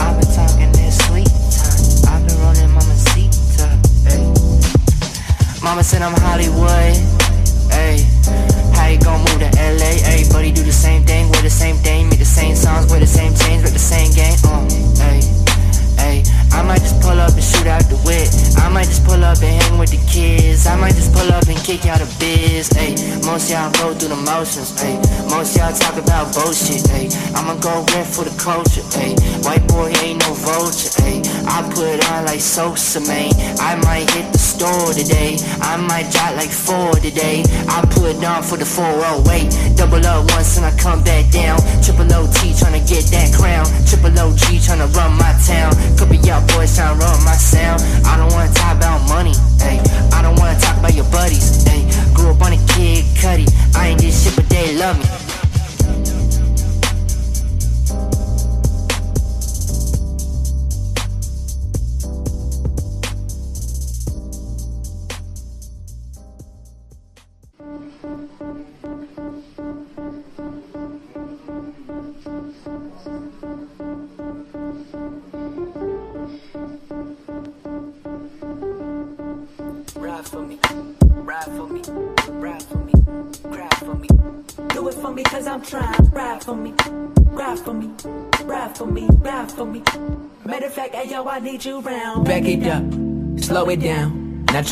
I've 0.00 0.16
been 0.18 0.30
talking 0.32 0.72
this 0.72 0.96
sweet 1.06 1.28
time. 1.52 2.14
I've 2.14 2.26
been 2.26 2.38
rolling 2.40 2.72
mama 5.62 5.84
said 5.84 6.00
I'm 6.00 6.14
Hollywood. 6.14 6.96
Hey. 7.70 8.08
How 8.72 8.88
you 8.88 8.98
gon' 8.98 9.18
move 9.18 9.40
to 9.40 9.50
LA? 9.54 10.00
Everybody 10.06 10.50
do 10.50 10.62
the 10.62 10.72
same 10.72 11.04
thing, 11.04 11.30
wear 11.30 11.42
the 11.42 11.50
same 11.50 11.76
thing, 11.76 12.08
same 12.42 12.56
songs, 12.56 12.90
wear 12.90 12.98
the 12.98 13.06
same 13.06 13.32
chains, 13.34 13.62
rep 13.62 13.72
the 13.72 13.78
same 13.78 14.10
game. 14.12 14.36
Uh, 14.44 14.68
hey. 15.04 15.41
I 16.52 16.62
might 16.62 16.80
just 16.80 17.00
pull 17.00 17.18
up 17.18 17.32
and 17.32 17.42
shoot 17.42 17.66
out 17.66 17.82
the 17.88 17.96
whip. 18.04 18.28
I 18.60 18.68
might 18.68 18.86
just 18.86 19.04
pull 19.04 19.22
up 19.24 19.40
and 19.42 19.62
hang 19.62 19.78
with 19.78 19.90
the 19.90 20.02
kids. 20.06 20.66
I 20.66 20.76
might 20.76 20.94
just 20.94 21.12
pull 21.12 21.28
up 21.32 21.48
and 21.48 21.58
kick 21.64 21.86
out 21.86 21.98
the 21.98 22.08
biz. 22.20 22.68
Hey, 22.68 22.94
most 23.24 23.50
y'all 23.50 23.72
go 23.72 23.94
through 23.94 24.14
the 24.14 24.20
motions. 24.20 24.70
Hey, 24.78 24.96
most 25.28 25.56
y'all 25.56 25.72
talk 25.72 25.96
about 25.96 26.32
bullshit. 26.34 26.86
Hey, 26.86 27.08
I'ma 27.34 27.56
go 27.60 27.84
rent 27.92 28.06
for 28.06 28.24
the 28.24 28.34
culture. 28.38 28.84
Hey, 28.92 29.16
white 29.42 29.66
boy 29.68 29.92
ain't 30.04 30.20
no 30.20 30.32
vulture. 30.44 30.92
Hey, 31.02 31.22
I 31.48 31.64
put 31.74 31.98
on 32.12 32.26
like 32.26 32.40
Sosa, 32.40 33.00
man. 33.00 33.32
I 33.58 33.76
might 33.82 34.08
hit 34.12 34.32
the 34.32 34.38
store 34.38 34.92
today. 34.92 35.36
I 35.60 35.76
might 35.76 36.10
drop 36.12 36.36
like 36.36 36.52
four 36.52 36.92
today. 37.00 37.42
I 37.68 37.82
put 37.90 38.22
on 38.22 38.42
for 38.42 38.56
the 38.56 38.66
408. 38.66 39.76
Double 39.76 40.04
up 40.06 40.30
once 40.32 40.56
and 40.56 40.66
I 40.66 40.72
come 40.76 41.02
back 41.02 41.30
down. 41.30 41.58
Triple 41.82 42.06
OT 42.12 42.52
tryna 42.52 42.84
get 42.86 43.04
that 43.10 43.32
crown. 43.34 43.66
Triple 43.88 44.12
OG 44.14 44.60
tryna 44.62 44.92
run 44.94 45.16
my 45.16 45.32
town. 45.42 45.72
Couple 45.96 46.20
boys 46.48 46.76
tryna 46.76 46.98
run 46.98 47.24
my 47.24 47.36
sound. 47.36 47.82
I 48.06 48.16
don't 48.16 48.32
wanna 48.32 48.52
talk 48.52 48.76
about 48.76 49.00
money, 49.08 49.34
ayy. 49.62 49.80
I 50.12 50.22
don't 50.22 50.38
wanna 50.38 50.58
talk 50.58 50.76
about 50.78 50.94
your 50.94 51.08
buddies, 51.10 51.64
ayy. 51.64 51.86
Grew 52.14 52.30
up 52.30 52.42
on 52.42 52.52
a 52.52 52.60
kid, 52.74 53.04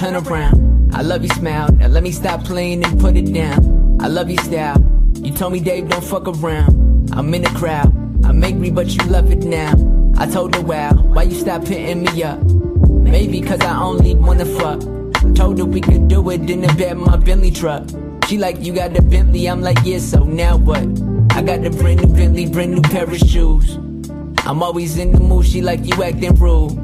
turn 0.01 0.17
around. 0.17 0.95
I 0.95 1.03
love 1.03 1.23
your 1.23 1.35
smile, 1.35 1.71
now 1.73 1.89
let 1.89 2.03
me 2.03 2.11
stop 2.11 2.43
playing 2.43 2.83
and 2.83 2.99
put 2.99 3.19
it 3.19 3.35
down. 3.35 3.99
I 4.01 4.07
love 4.07 4.31
your 4.31 4.43
style, 4.43 4.83
you 5.17 5.31
told 5.31 5.53
me 5.53 5.61
Dave 5.61 5.91
don't 5.91 6.03
fuck 6.03 6.27
around. 6.27 7.13
I'm 7.13 7.35
in 7.35 7.43
the 7.43 7.51
crowd, 7.51 7.93
I'm 8.25 8.43
angry 8.43 8.71
but 8.71 8.87
you 8.89 9.05
love 9.11 9.31
it 9.31 9.45
now. 9.45 9.75
I 10.17 10.27
told 10.27 10.55
her 10.55 10.63
wow, 10.63 10.95
why 10.95 11.25
you 11.25 11.39
stop 11.39 11.67
hitting 11.67 12.05
me 12.05 12.23
up? 12.23 12.43
Maybe 12.89 13.43
cause 13.43 13.61
I 13.61 13.79
only 13.79 14.15
wanna 14.15 14.47
fuck. 14.47 14.81
Told 15.35 15.59
her 15.59 15.67
we 15.67 15.83
could 15.83 16.09
do 16.09 16.31
it 16.31 16.49
in 16.49 16.63
the 16.63 16.73
bed 16.79 16.97
my 16.97 17.19
Bentley 17.19 17.51
truck. 17.51 17.87
She 18.27 18.39
like, 18.39 18.59
you 18.61 18.73
got 18.73 18.95
the 18.95 19.03
Bentley, 19.03 19.51
I'm 19.51 19.61
like, 19.61 19.81
yeah, 19.85 19.99
so 19.99 20.25
now 20.25 20.57
what? 20.57 20.81
I 21.37 21.43
got 21.43 21.61
the 21.61 21.77
brand 21.79 22.01
new 22.01 22.15
Bentley, 22.15 22.47
brand 22.47 22.73
new 22.73 22.81
pair 22.81 23.05
of 23.05 23.19
shoes. 23.19 23.75
I'm 24.47 24.63
always 24.63 24.97
in 24.97 25.13
the 25.13 25.21
mood, 25.21 25.45
she 25.45 25.61
like, 25.61 25.85
you 25.85 26.03
acting 26.03 26.37
rude. 26.37 26.79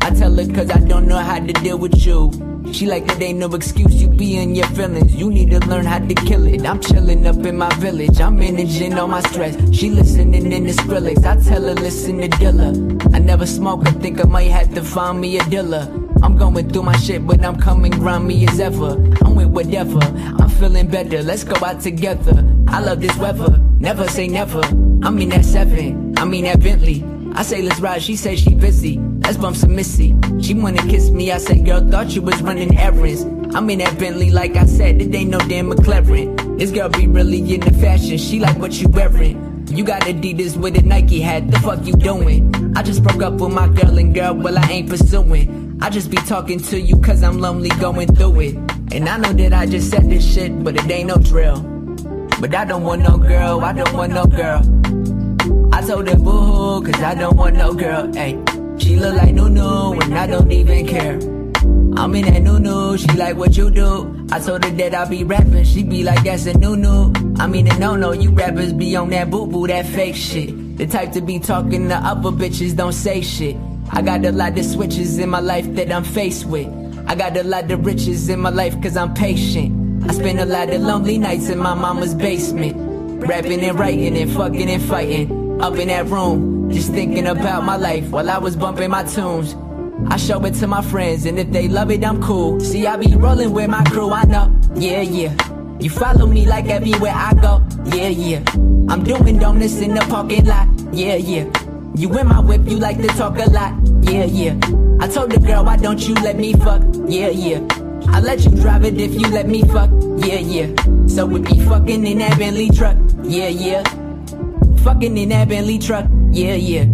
I 0.00 0.10
tell 0.10 0.34
her 0.34 0.54
cause 0.54 0.70
I 0.70 0.78
don't 0.78 1.06
know 1.06 1.18
how 1.18 1.38
to 1.38 1.52
deal 1.52 1.76
with 1.76 2.06
you. 2.06 2.45
She 2.76 2.84
like 2.84 3.06
that 3.06 3.22
ain't 3.22 3.38
no 3.38 3.46
excuse, 3.54 4.02
you 4.02 4.08
be 4.08 4.36
in 4.36 4.54
your 4.54 4.66
feelings. 4.66 5.16
You 5.16 5.30
need 5.30 5.50
to 5.50 5.60
learn 5.60 5.86
how 5.86 5.98
to 5.98 6.14
kill 6.14 6.46
it. 6.46 6.66
I'm 6.66 6.78
chilling 6.78 7.26
up 7.26 7.36
in 7.36 7.56
my 7.56 7.74
village, 7.76 8.20
I'm 8.20 8.36
managing 8.36 8.98
all 8.98 9.08
my 9.08 9.22
stress. 9.22 9.56
She 9.74 9.88
listening 9.88 10.52
in 10.52 10.64
the 10.64 10.72
Skrillex, 10.72 11.24
I 11.24 11.42
tell 11.42 11.62
her 11.62 11.72
listen 11.72 12.18
to 12.18 12.28
Dilla. 12.28 13.14
I 13.14 13.18
never 13.18 13.46
smoke, 13.46 13.88
I 13.88 13.92
think 13.92 14.20
I 14.22 14.28
might 14.28 14.50
have 14.50 14.74
to 14.74 14.82
find 14.82 15.22
me 15.22 15.38
a 15.38 15.44
dealer. 15.46 15.90
I'm 16.22 16.36
going 16.36 16.68
through 16.68 16.82
my 16.82 16.96
shit, 16.98 17.26
but 17.26 17.42
I'm 17.42 17.58
coming 17.58 17.92
grimy 17.92 18.46
as 18.46 18.60
ever. 18.60 18.92
I'm 19.24 19.36
with 19.36 19.46
whatever, 19.46 20.00
I'm 20.38 20.50
feeling 20.50 20.88
better. 20.88 21.22
Let's 21.22 21.44
go 21.44 21.56
out 21.64 21.80
together. 21.80 22.44
I 22.68 22.80
love 22.80 23.00
this 23.00 23.16
weather, 23.16 23.56
never 23.78 24.06
say 24.08 24.28
never. 24.28 24.60
I 25.02 25.08
mean 25.08 25.30
that 25.30 25.46
seven, 25.46 26.12
I 26.18 26.26
mean 26.26 26.44
that 26.44 26.60
Bentley. 26.60 27.02
I 27.32 27.42
say 27.42 27.62
let's 27.62 27.80
ride, 27.80 28.02
she 28.02 28.16
say 28.16 28.36
she 28.36 28.54
busy. 28.54 29.00
Let's 29.26 29.38
bump 29.38 29.56
some 29.56 29.74
Missy. 29.74 30.14
She 30.40 30.54
wanna 30.54 30.80
kiss 30.86 31.10
me, 31.10 31.32
I 31.32 31.38
said, 31.38 31.64
girl, 31.64 31.80
thought 31.80 32.14
you 32.14 32.22
was 32.22 32.40
running 32.42 32.78
errands. 32.78 33.22
I'm 33.56 33.68
in 33.70 33.80
that 33.80 33.98
Bentley, 33.98 34.30
like 34.30 34.54
I 34.54 34.66
said, 34.66 35.02
it 35.02 35.12
ain't 35.12 35.30
no 35.30 35.40
damn 35.40 35.68
McLaren. 35.68 36.56
This 36.60 36.70
girl 36.70 36.88
be 36.88 37.08
really 37.08 37.40
into 37.52 37.74
fashion, 37.74 38.18
she 38.18 38.38
like 38.38 38.56
what 38.58 38.80
you 38.80 38.88
wearing. 38.88 39.66
You 39.68 39.82
got 39.82 40.02
Adidas 40.02 40.56
with 40.56 40.76
a 40.76 40.82
Nike 40.82 41.20
hat, 41.20 41.50
the 41.50 41.58
fuck 41.58 41.84
you 41.84 41.94
doing? 41.94 42.54
I 42.76 42.84
just 42.84 43.02
broke 43.02 43.20
up 43.20 43.40
with 43.40 43.52
my 43.52 43.66
girl 43.66 43.98
and 43.98 44.14
girl, 44.14 44.32
well 44.32 44.56
I 44.56 44.70
ain't 44.70 44.88
pursuing. 44.88 45.76
I 45.82 45.90
just 45.90 46.08
be 46.08 46.18
talking 46.18 46.60
to 46.60 46.80
you 46.80 46.96
cause 47.00 47.24
I'm 47.24 47.40
lonely 47.40 47.70
going 47.80 48.14
through 48.14 48.40
it. 48.42 48.54
And 48.92 49.08
I 49.08 49.16
know 49.16 49.32
that 49.32 49.52
I 49.52 49.66
just 49.66 49.90
said 49.90 50.08
this 50.08 50.24
shit, 50.24 50.62
but 50.62 50.76
it 50.76 50.88
ain't 50.88 51.08
no 51.08 51.16
drill. 51.16 51.62
But 52.40 52.54
I 52.54 52.64
don't 52.64 52.84
want 52.84 53.02
no 53.02 53.18
girl, 53.18 53.64
I 53.64 53.72
don't 53.72 53.92
want 53.92 54.12
no 54.12 54.24
girl. 54.24 54.60
I 55.74 55.80
told 55.80 56.08
her 56.08 56.16
boo 56.16 56.84
cause 56.84 57.02
I 57.02 57.16
don't 57.16 57.36
want 57.36 57.56
no 57.56 57.74
girl, 57.74 58.06
ayy. 58.12 58.55
She 58.78 58.96
look 58.96 59.14
like 59.14 59.34
Nunu 59.34 59.98
and 60.00 60.14
I 60.14 60.26
don't 60.26 60.52
even 60.52 60.86
care. 60.86 61.14
I'm 61.98 62.14
in 62.14 62.26
that 62.26 62.42
Nunu, 62.42 62.98
she 62.98 63.06
like 63.12 63.36
what 63.36 63.56
you 63.56 63.70
do. 63.70 64.26
I 64.30 64.38
told 64.38 64.64
her 64.64 64.70
that 64.70 64.94
I 64.94 65.08
be 65.08 65.24
rapping, 65.24 65.64
she 65.64 65.82
be 65.82 66.02
like 66.02 66.22
that's 66.24 66.46
a 66.46 66.56
Nunu. 66.56 67.12
I 67.38 67.46
mean 67.46 67.70
a 67.70 67.78
no 67.78 67.96
no, 67.96 68.12
you 68.12 68.30
rappers 68.30 68.72
be 68.72 68.94
on 68.96 69.10
that 69.10 69.30
boo 69.30 69.46
boo, 69.46 69.66
that 69.66 69.86
fake 69.86 70.14
shit. 70.14 70.76
The 70.76 70.86
type 70.86 71.12
to 71.12 71.22
be 71.22 71.38
talking 71.38 71.88
to 71.88 71.96
other 71.96 72.30
bitches, 72.30 72.76
don't 72.76 72.92
say 72.92 73.22
shit. 73.22 73.56
I 73.90 74.02
got 74.02 74.24
a 74.26 74.32
lot 74.32 74.58
of 74.58 74.64
switches 74.64 75.18
in 75.18 75.30
my 75.30 75.40
life 75.40 75.72
that 75.74 75.90
I'm 75.90 76.04
faced 76.04 76.44
with. 76.44 76.68
I 77.06 77.14
got 77.14 77.36
a 77.36 77.44
lot 77.44 77.70
of 77.70 77.86
riches 77.86 78.28
in 78.28 78.40
my 78.40 78.50
life 78.50 78.80
cause 78.82 78.96
I'm 78.96 79.14
patient. 79.14 80.04
I 80.08 80.12
spend 80.12 80.38
a 80.38 80.44
lot 80.44 80.68
of 80.70 80.82
lonely 80.82 81.18
nights 81.18 81.48
in 81.48 81.58
my 81.58 81.74
mama's 81.74 82.14
basement. 82.14 82.76
Rapping 83.26 83.60
and 83.60 83.78
writing 83.78 84.16
and 84.18 84.30
fucking 84.30 84.68
and 84.68 84.82
fighting. 84.82 85.60
Up 85.62 85.76
in 85.78 85.88
that 85.88 86.06
room, 86.06 86.55
just 86.68 86.92
thinking 86.92 87.26
about 87.26 87.64
my 87.64 87.76
life 87.76 88.08
while 88.10 88.28
I 88.28 88.38
was 88.38 88.56
bumping 88.56 88.90
my 88.90 89.04
tunes. 89.04 89.54
I 90.08 90.16
show 90.16 90.44
it 90.44 90.54
to 90.54 90.66
my 90.66 90.82
friends, 90.82 91.24
and 91.24 91.38
if 91.38 91.50
they 91.50 91.68
love 91.68 91.90
it, 91.90 92.04
I'm 92.04 92.22
cool. 92.22 92.60
See, 92.60 92.86
I 92.86 92.96
be 92.96 93.14
rolling 93.16 93.52
with 93.52 93.68
my 93.70 93.82
crew, 93.84 94.10
I 94.10 94.24
know. 94.24 94.54
Yeah, 94.74 95.00
yeah. 95.00 95.34
You 95.80 95.90
follow 95.90 96.26
me 96.26 96.46
like 96.46 96.66
everywhere 96.66 97.12
I 97.14 97.34
go. 97.34 97.62
Yeah, 97.86 98.08
yeah. 98.08 98.42
I'm 98.88 99.02
doing 99.04 99.38
donuts 99.38 99.78
in 99.80 99.94
the 99.94 100.00
parking 100.02 100.44
lot. 100.46 100.68
Yeah, 100.92 101.16
yeah. 101.16 101.50
You 101.94 102.16
in 102.18 102.28
my 102.28 102.40
whip, 102.40 102.62
you 102.66 102.76
like 102.76 102.98
to 102.98 103.08
talk 103.08 103.38
a 103.38 103.48
lot. 103.50 103.74
Yeah, 104.02 104.24
yeah. 104.24 104.54
I 105.00 105.08
told 105.08 105.30
the 105.30 105.40
girl, 105.44 105.64
why 105.64 105.76
don't 105.76 106.06
you 106.06 106.14
let 106.14 106.36
me 106.36 106.52
fuck? 106.54 106.82
Yeah, 107.06 107.28
yeah. 107.28 107.66
I 108.08 108.20
let 108.20 108.44
you 108.44 108.50
drive 108.50 108.84
it 108.84 109.00
if 109.00 109.14
you 109.14 109.28
let 109.28 109.48
me 109.48 109.62
fuck. 109.62 109.90
Yeah, 110.18 110.38
yeah. 110.38 110.74
So 111.06 111.26
we 111.26 111.40
be 111.40 111.60
fucking 111.60 112.06
in 112.06 112.18
that 112.18 112.38
Bentley 112.38 112.70
truck. 112.70 112.96
Yeah, 113.22 113.48
yeah. 113.48 113.82
Fucking 114.84 115.16
in 115.16 115.30
that 115.30 115.48
Bentley 115.48 115.78
truck. 115.78 116.06
Yeah, 116.36 116.56
yeah. 116.56 116.84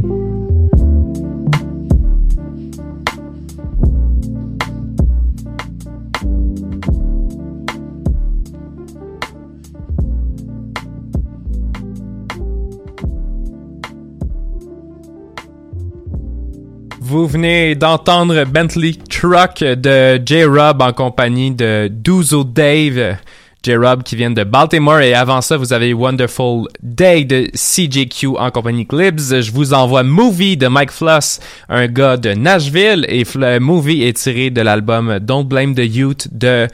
Vous 17.00 17.26
venez 17.26 17.74
d'entendre 17.74 18.44
Bentley 18.44 18.94
Truck 19.10 19.58
de 19.58 20.22
J-Rob 20.24 20.80
en 20.82 20.92
compagnie 20.92 21.50
de 21.50 21.88
Douzo 21.90 22.44
Dave. 22.44 23.16
J-Rob 23.64 24.02
qui 24.02 24.16
vient 24.16 24.30
de 24.30 24.42
Baltimore 24.44 25.00
et 25.00 25.14
avant 25.14 25.40
ça 25.40 25.56
vous 25.56 25.72
avez 25.72 25.92
Wonderful 25.92 26.66
Day 26.82 27.24
de 27.24 27.48
CJQ 27.54 28.38
en 28.38 28.50
compagnie 28.50 28.86
Clibs. 28.86 29.20
Je 29.40 29.52
vous 29.52 29.72
envoie 29.72 30.02
Movie 30.02 30.56
de 30.56 30.66
Mike 30.66 30.90
Floss, 30.90 31.38
un 31.68 31.86
gars 31.86 32.16
de 32.16 32.30
Nashville 32.34 33.04
et 33.08 33.22
Fl- 33.24 33.60
Movie 33.60 34.02
est 34.02 34.16
tiré 34.16 34.50
de 34.50 34.60
l'album 34.62 35.18
Don't 35.20 35.44
Blame 35.44 35.74
the 35.74 35.84
Youth 35.84 36.26
de 36.32 36.66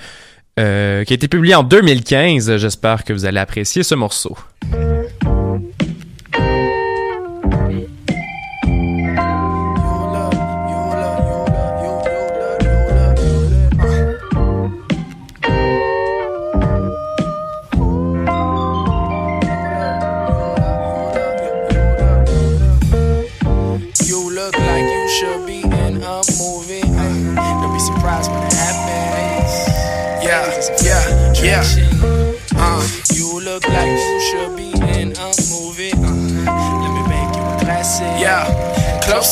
euh, 0.59 1.05
qui 1.05 1.13
a 1.13 1.17
été 1.17 1.29
publié 1.29 1.55
en 1.55 1.63
2015. 1.63 2.57
J'espère 2.57 3.05
que 3.05 3.13
vous 3.13 3.27
allez 3.27 3.39
apprécier 3.39 3.83
ce 3.83 3.95
morceau. 3.95 4.37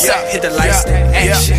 Close 0.07 0.25
up, 0.25 0.31
hit 0.31 0.43
the 0.43 0.51
lights, 0.51 0.85
that 0.85 1.15
action. 1.15 1.59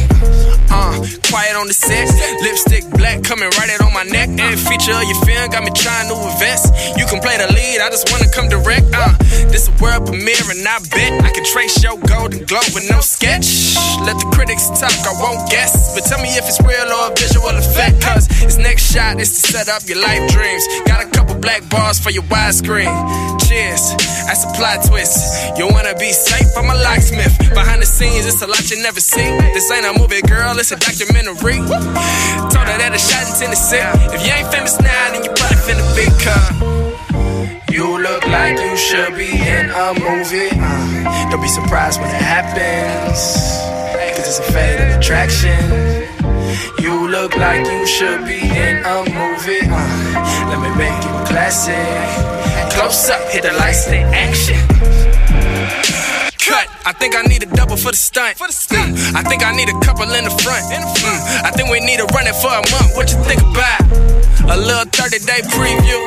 Uh, 0.69 0.99
quiet 1.27 1.55
on 1.55 1.67
the 1.67 1.73
set, 1.73 2.07
lipstick 2.43 2.83
black 2.91 3.23
coming 3.23 3.49
right 3.59 3.69
out 3.71 3.81
on 3.81 3.93
my 3.93 4.03
neck. 4.03 4.29
Every 4.39 4.59
feature 4.59 4.95
of 4.95 5.03
your 5.03 5.19
film 5.23 5.49
got 5.49 5.63
me 5.63 5.71
trying 5.71 6.07
to 6.11 6.15
invest. 6.15 6.71
You 6.99 7.05
can 7.07 7.19
play 7.19 7.37
the 7.39 7.47
lead, 7.51 7.79
I 7.79 7.89
just 7.89 8.11
wanna 8.11 8.29
come 8.31 8.47
direct. 8.47 8.87
Uh, 8.93 9.15
this 9.51 9.67
a 9.67 9.73
world 9.83 10.07
premiere, 10.07 10.47
and 10.51 10.63
I 10.67 10.79
bet 10.91 11.23
I 11.23 11.31
can 11.31 11.43
trace 11.45 11.83
your 11.83 11.97
golden 12.07 12.43
glow 12.45 12.63
with 12.75 12.87
no 12.91 12.99
sketch. 12.99 13.75
Let 14.03 14.19
the 14.19 14.27
critics 14.35 14.67
talk, 14.75 14.95
I 15.07 15.15
won't 15.19 15.49
guess. 15.49 15.95
But 15.95 16.03
tell 16.07 16.21
me 16.21 16.35
if 16.35 16.47
it's 16.47 16.59
real 16.63 16.87
or 16.87 17.11
a 17.11 17.15
visual 17.15 17.51
effect. 17.55 18.01
Cause 18.01 18.27
this 18.27 18.57
next 18.57 18.91
shot 18.91 19.19
is 19.19 19.31
to 19.31 19.41
set 19.51 19.67
up 19.67 19.87
your 19.87 19.99
life 19.99 20.23
dreams. 20.31 20.63
Got 20.85 21.03
a 21.03 21.07
couple 21.09 21.16
black 21.41 21.67
bars 21.69 21.99
for 21.99 22.11
your 22.11 22.23
widescreen. 22.23 22.91
Cheers, 23.47 23.95
that's 24.27 24.43
a 24.43 24.51
plot 24.57 24.83
twist. 24.85 25.57
You 25.57 25.67
wanna 25.67 25.95
be 25.95 26.11
safe? 26.11 26.47
I'm 26.57 26.69
a 26.69 26.75
locksmith. 26.75 27.37
Behind 27.53 27.81
the 27.81 27.85
scenes, 27.85 28.25
it's 28.25 28.41
a 28.41 28.47
lot 28.47 28.69
you 28.69 28.81
never 28.81 28.99
see. 28.99 29.29
This 29.53 29.71
ain't 29.71 29.85
a 29.85 29.97
movie, 29.99 30.21
girl, 30.21 30.57
it's 30.59 30.71
a 30.71 30.75
documentary. 30.75 31.57
Told 32.51 32.67
her 32.67 32.77
that 32.81 32.91
a 32.93 32.99
shot 32.99 33.27
in 33.27 33.33
Tennessee. 33.39 33.83
If 34.13 34.25
you 34.25 34.33
ain't 34.33 34.51
famous 34.51 34.79
now, 34.79 35.11
then 35.11 35.23
you 35.23 35.31
probably 35.35 35.61
finna 35.65 35.85
be 35.95 36.05
car. 36.23 36.47
You 37.71 38.01
look 38.01 38.25
like 38.27 38.59
you 38.59 38.75
should 38.75 39.15
be 39.15 39.29
in 39.29 39.69
a 39.69 39.93
movie. 39.93 40.49
Don't 41.29 41.41
be 41.41 41.47
surprised 41.47 42.01
when 42.01 42.09
it 42.09 42.21
happens. 42.21 43.19
Cause 44.17 44.27
it's 44.27 44.39
a 44.39 44.51
fatal 44.51 44.97
attraction. 44.97 45.61
You 46.79 47.09
look 47.09 47.35
like 47.35 47.65
you 47.65 47.85
should 47.85 48.25
be 48.25 48.39
in 48.39 48.83
a 48.85 49.03
movie. 49.03 49.65
Uh, 49.67 50.49
let 50.49 50.59
me 50.63 50.69
make 50.77 51.03
you 51.03 51.11
a 51.11 51.25
classic. 51.27 51.75
Close 52.73 53.09
up, 53.09 53.21
hit 53.29 53.43
the 53.43 53.53
lights, 53.53 53.85
the 53.85 53.97
action. 54.15 54.59
Cut. 56.39 56.67
I 56.85 56.93
think 56.93 57.15
I 57.15 57.23
need 57.23 57.43
a 57.43 57.47
double 57.47 57.75
for 57.75 57.91
the 57.91 57.97
stunt. 57.97 58.37
for 58.37 58.47
the 58.47 58.53
Mm. 58.53 59.15
I 59.15 59.23
think 59.23 59.43
I 59.43 59.51
need 59.55 59.69
a 59.69 59.79
couple 59.79 60.07
in 60.11 60.23
the 60.23 60.35
front. 60.43 60.63
Mm. 60.71 61.43
I 61.43 61.51
think 61.51 61.69
we 61.69 61.79
need 61.79 61.99
to 61.99 62.05
run 62.15 62.27
it 62.27 62.35
for 62.35 62.51
a 62.51 62.63
month. 62.71 62.95
What 62.95 63.11
you 63.11 63.17
think 63.23 63.41
about 63.41 63.81
a 64.47 64.55
little 64.57 64.85
30 64.91 65.19
day 65.25 65.41
preview? 65.51 65.99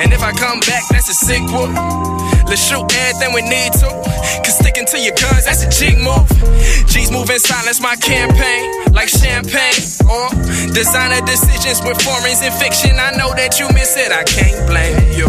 And 0.00 0.12
if 0.12 0.22
I 0.22 0.32
come 0.32 0.60
back, 0.60 0.84
that's 0.90 1.08
a 1.08 1.14
sequel. 1.14 1.68
Let's 2.48 2.64
shoot 2.64 2.80
everything 2.80 3.32
we 3.34 3.42
need 3.42 3.72
to. 3.84 3.88
Cause 4.40 4.56
sticking 4.56 4.86
to 4.86 4.98
your 4.98 5.14
guns, 5.14 5.44
that's 5.44 5.62
a 5.64 5.68
jig 5.68 6.00
move. 6.00 6.24
G's 6.88 7.10
move 7.12 7.28
in 7.28 7.38
silence, 7.38 7.80
my 7.80 7.94
campaign. 7.96 8.92
Like 8.92 9.08
champagne. 9.08 9.84
Or 10.08 10.32
designer 10.72 11.20
decisions 11.26 11.84
with 11.84 12.00
foreigns 12.00 12.40
in 12.40 12.52
fiction. 12.56 12.96
I 12.96 13.12
know 13.20 13.36
that 13.36 13.60
you 13.60 13.68
miss 13.76 13.96
it, 13.96 14.12
I 14.12 14.24
can't 14.24 14.64
blame 14.64 14.96
you. 15.12 15.28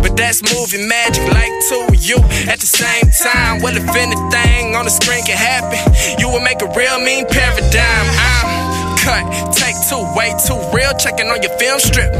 But 0.00 0.16
that's 0.16 0.40
movie 0.40 0.80
magic, 0.88 1.28
like 1.28 1.52
two 1.68 1.84
of 1.92 2.00
you 2.00 2.16
at 2.48 2.58
the 2.58 2.66
same 2.66 3.12
time. 3.20 3.60
Well, 3.60 3.76
if 3.76 3.84
anything 3.94 4.74
on 4.74 4.84
the 4.84 4.90
screen 4.90 5.22
can 5.24 5.36
happen, 5.36 5.76
you 6.18 6.28
will 6.30 6.40
make 6.40 6.62
a 6.62 6.72
real 6.72 6.98
mean 7.00 7.26
paradigm. 7.28 8.06
I'm 8.16 8.59
cut, 9.00 9.24
take 9.56 9.76
two, 9.88 10.00
way 10.14 10.30
too 10.46 10.60
real, 10.76 10.92
checking 11.00 11.28
on 11.32 11.42
your 11.42 11.56
film 11.58 11.80
strip. 11.80 12.12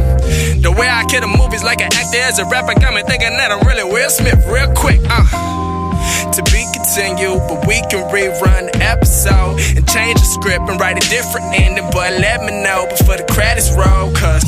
The 0.65 0.73
way 0.73 0.89
I 0.89 1.05
kill 1.09 1.21
the 1.21 1.29
movies 1.29 1.63
like 1.63 1.81
an 1.81 1.93
actor 1.93 2.21
as 2.25 2.39
a 2.39 2.45
rapper 2.47 2.75
got 2.81 2.95
me 2.95 3.03
thinking 3.03 3.37
that 3.37 3.53
I'm 3.53 3.61
really 3.67 3.85
Will 3.85 4.11
Smith 4.11 4.41
real 4.49 4.73
quick. 4.75 5.01
Uh, 5.05 6.33
to 6.33 6.43
be 6.53 6.65
continue, 6.73 7.37
but 7.49 7.67
we 7.67 7.81
can 7.91 8.07
rerun 8.13 8.71
the 8.73 8.77
episode 8.83 9.59
and 9.77 9.87
change 9.89 10.19
the 10.21 10.27
script 10.27 10.69
and 10.69 10.81
write 10.81 10.97
a 10.97 11.07
different 11.09 11.47
ending. 11.53 11.89
But 11.93 12.19
let 12.19 12.41
me 12.45 12.63
know 12.63 12.87
before 12.89 13.17
the 13.17 13.27
credits 13.29 13.71
roll, 13.77 14.13
cause 14.15 14.45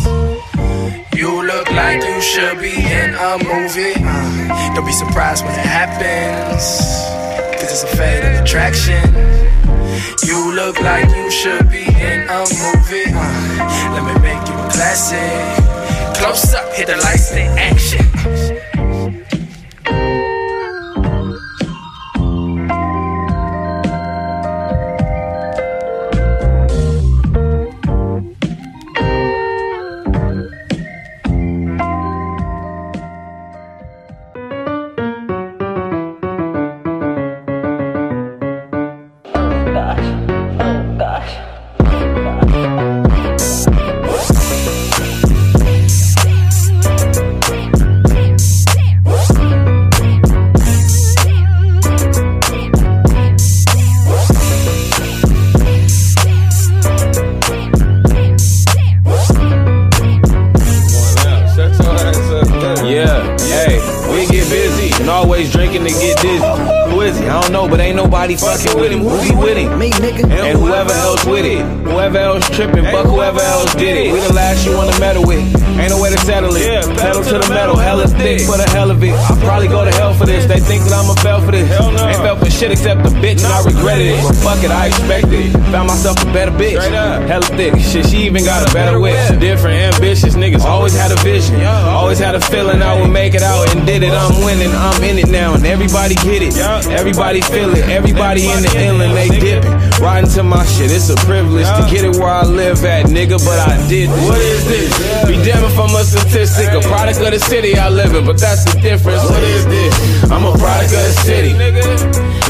you 1.14 1.30
look 1.46 1.70
like 1.70 2.02
you 2.02 2.20
should 2.20 2.58
be 2.60 2.72
in 2.72 3.14
a 3.14 3.38
movie. 3.42 3.94
Uh, 3.98 4.74
don't 4.74 4.86
be 4.86 4.92
surprised 4.92 5.44
when 5.44 5.52
it 5.52 5.66
happens, 5.66 6.64
cause 7.62 7.84
it's 7.84 7.92
a 7.92 7.96
fatal 7.96 8.42
attraction. 8.42 9.02
You 10.24 10.54
look 10.54 10.80
like 10.80 11.08
you 11.14 11.30
should 11.30 11.70
be 11.70 11.84
in 11.84 12.28
a 12.28 12.40
movie. 12.40 13.10
Uh, 13.14 13.92
let 13.94 14.02
me 14.02 14.14
make 14.20 14.48
you 14.48 14.54
a 14.54 14.68
classic. 14.70 15.20
Close 16.16 16.54
up, 16.54 16.72
hit 16.74 16.88
the 16.88 16.96
lights, 16.96 17.30
then 17.30 17.56
action. 17.58 18.91
Pedal 77.02 77.22
to 77.24 77.38
the 77.38 77.48
metal, 77.50 77.76
hella 77.76 78.06
thick 78.06 78.42
for 78.42 78.56
the 78.56 78.68
hell 78.70 78.90
of 78.90 79.02
it. 79.02 79.12
I'll 79.28 79.36
probably 79.42 79.68
go 79.68 79.84
to 79.84 79.90
hell 79.90 80.14
for 80.14 80.24
this. 80.24 80.46
They 80.46 80.60
think 80.60 80.84
that 80.84 80.92
I'ma 80.94 81.14
fail 81.18 81.40
for 81.42 81.50
this. 81.50 81.66
Ain't 81.66 82.22
fell 82.22 82.36
for 82.36 82.50
shit 82.50 82.70
except 82.70 83.02
the 83.02 83.10
bitch, 83.18 83.42
and 83.42 83.52
I 83.52 83.62
regretted 83.64 84.06
it. 84.06 84.22
But 84.22 84.36
fuck 84.38 84.62
it, 84.62 84.70
I 84.70 84.86
expected 84.86 85.34
it. 85.34 85.52
Found 85.74 85.88
myself 85.88 86.22
a 86.22 86.26
better 86.32 86.52
bitch. 86.52 86.78
Hella 87.26 87.46
thick. 87.58 87.74
Shit, 87.82 88.06
she 88.06 88.18
even 88.26 88.44
got 88.44 88.62
a 88.62 88.72
better 88.72 89.00
whip. 89.00 89.16
Different, 89.40 89.76
ambitious 89.94 90.34
niggas. 90.34 90.62
Always 90.62 90.94
had 90.94 91.10
a 91.10 91.18
vision. 91.22 91.60
Always 91.66 92.18
had 92.18 92.34
a 92.34 92.40
feeling 92.40 92.82
I 92.82 93.00
would 93.00 93.10
make 93.10 93.34
it 93.34 93.42
out 93.42 93.74
and 93.74 93.84
did 93.84 94.02
it. 94.02 94.12
I'm 94.12 94.44
winning, 94.44 94.70
I'm 94.70 95.02
in 95.02 95.18
it 95.18 95.28
now, 95.28 95.54
and 95.54 95.66
everybody 95.66 96.14
get 96.16 96.42
it. 96.42 96.56
Everybody 96.88 97.40
feel 97.40 97.74
it. 97.74 97.88
Everybody 97.88 98.46
in 98.46 98.62
the 98.62 98.72
inland, 98.78 99.16
they 99.16 99.28
dipping. 99.28 99.74
Riding 100.00 100.30
to 100.30 100.42
my 100.42 100.64
shit. 100.66 100.90
It's 100.90 101.10
a 101.10 101.16
privilege 101.26 101.66
to 101.66 101.82
get 101.90 102.04
it 102.04 102.16
where 102.16 102.30
I 102.30 102.44
live 102.44 102.84
at, 102.84 103.06
nigga. 103.06 103.42
But 103.42 103.58
I 103.58 103.76
did 103.88 104.10
this. 104.10 104.28
What 104.28 104.38
is 104.38 104.64
this? 104.68 104.92
Be 105.26 105.36
damn 105.42 105.64
if 105.64 105.78
I'm 105.78 105.94
a 105.94 106.04
statistic, 106.04 106.68
a 106.68 106.80
product 106.92 107.20
of 107.20 107.32
the 107.32 107.40
city 107.40 107.74
I 107.78 107.88
live 107.88 108.14
in. 108.14 108.26
But 108.26 108.38
that's 108.38 108.64
the 108.64 108.78
difference. 108.78 109.24
What 109.24 109.42
is 109.42 109.64
this? 109.66 110.30
I'm 110.30 110.44
a 110.44 110.52
product 110.52 110.92
of 110.92 111.02
the 111.08 111.14
city. 111.24 111.52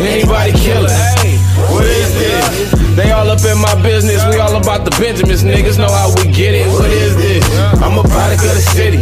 Anybody 0.03 0.53
kill 0.59 0.84
it? 0.84 1.40
What 1.70 1.84
is 1.84 2.11
this? 2.14 2.82
They 2.93 3.11
all 3.11 3.24
up 3.30 3.40
in 3.40 3.57
my 3.57 3.72
business. 3.80 4.20
We 4.28 4.36
all 4.36 4.53
about 4.53 4.84
the 4.84 4.93
Benjamins. 5.01 5.43
Niggas 5.43 5.78
know 5.80 5.88
how 5.88 6.12
we 6.20 6.28
get 6.28 6.53
it. 6.53 6.68
What 6.68 6.90
is 6.90 7.16
this? 7.16 7.40
I'm 7.80 7.97
a 7.97 8.05
product 8.05 8.45
of 8.45 8.53
the 8.53 8.61
city. 8.76 8.99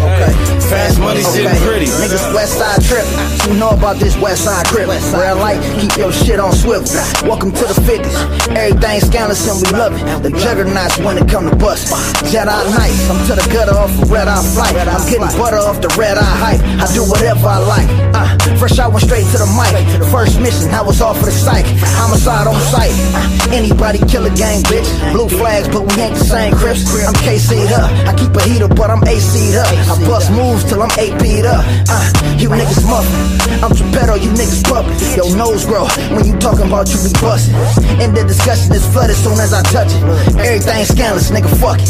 Fast 0.71 1.01
money 1.01 1.23
sitting 1.27 1.51
pretty. 1.67 1.91
Niggas 1.99 2.23
west 2.31 2.55
side 2.55 2.79
trip. 2.87 3.03
You 3.51 3.59
know 3.59 3.71
about 3.71 3.99
this 3.99 4.15
west 4.23 4.45
side 4.47 4.65
trip. 4.67 4.87
Red 4.87 5.43
light, 5.43 5.59
keep 5.75 5.91
your 5.99 6.13
shit 6.13 6.39
on 6.39 6.55
swivel. 6.55 6.87
Welcome 7.27 7.51
to 7.51 7.65
the 7.67 7.75
50s. 7.83 8.15
Everything 8.55 9.01
scandalous 9.01 9.43
and 9.51 9.59
we 9.59 9.69
love 9.75 9.99
it. 9.99 10.07
The 10.23 10.31
juggernauts 10.39 10.99
when 11.03 11.19
it 11.19 11.27
come 11.27 11.51
to 11.51 11.57
bust. 11.57 11.91
Jedi 12.31 12.47
Knights, 12.47 13.11
I'm 13.11 13.19
to 13.27 13.35
the 13.35 13.47
gutter 13.51 13.75
off 13.75 13.91
a 13.99 14.07
red 14.07 14.29
eye 14.29 14.39
flight. 14.55 14.79
I'm 14.87 15.03
getting 15.11 15.27
butter 15.35 15.59
off 15.59 15.83
the 15.83 15.91
red 15.99 16.15
eye 16.15 16.37
hype. 16.39 16.63
I 16.79 16.87
do 16.95 17.03
whatever 17.03 17.43
I 17.43 17.59
like. 17.59 17.91
Uh, 18.15 18.39
fresh 18.55 18.79
I 18.79 18.87
went 18.87 19.03
straight 19.03 19.27
to 19.35 19.39
the 19.43 19.51
mic. 19.59 19.75
First 20.15 20.39
mission, 20.39 20.71
I 20.71 20.83
was 20.83 21.03
off 21.03 21.19
for 21.19 21.27
the 21.27 21.35
psych. 21.35 21.67
Homicide 21.99 22.47
on 22.47 22.55
sight. 22.71 22.95
Uh, 23.19 23.51
anybody 23.81 24.13
kill 24.13 24.27
a 24.27 24.35
gang, 24.37 24.63
bitch. 24.65 24.89
Blue 25.13 25.29
flags, 25.29 25.69
but 25.69 25.81
we 25.81 26.03
ain't 26.03 26.15
the 26.15 26.25
same 26.25 26.53
crips. 26.53 26.85
I'm 27.01 27.17
KC'd 27.25 27.73
up. 27.73 27.89
I 28.07 28.13
keep 28.13 28.35
a 28.37 28.43
heater, 28.45 28.69
but 28.69 28.91
I'm 28.91 29.03
AC'd 29.09 29.57
up. 29.57 29.73
I 29.89 29.97
bust 30.05 30.31
moves 30.33 30.65
till 30.69 30.83
I'm 30.83 30.93
AP'd 31.01 31.47
up. 31.49 31.65
Uh, 31.89 32.37
you 32.37 32.49
niggas 32.51 32.85
muffin. 32.85 33.65
I'm 33.65 33.73
Geppetto, 33.73 34.15
you 34.21 34.31
niggas 34.37 34.65
puppet. 34.69 34.93
Yo, 35.17 35.33
nose 35.35 35.65
grow 35.65 35.89
when 36.13 36.25
you 36.29 36.37
talking 36.39 36.69
about 36.69 36.93
you 36.93 37.01
be 37.01 37.13
bustin'. 37.21 37.57
And 38.01 38.17
the 38.17 38.25
discussion 38.25 38.73
is 38.73 38.85
flooded 38.93 39.17
soon 39.17 39.41
as 39.41 39.53
I 39.53 39.63
touch 39.73 39.89
it. 39.89 40.03
Everything 40.37 40.85
scandalous, 40.85 41.31
nigga, 41.31 41.49
fuck 41.57 41.81
it. 41.81 41.89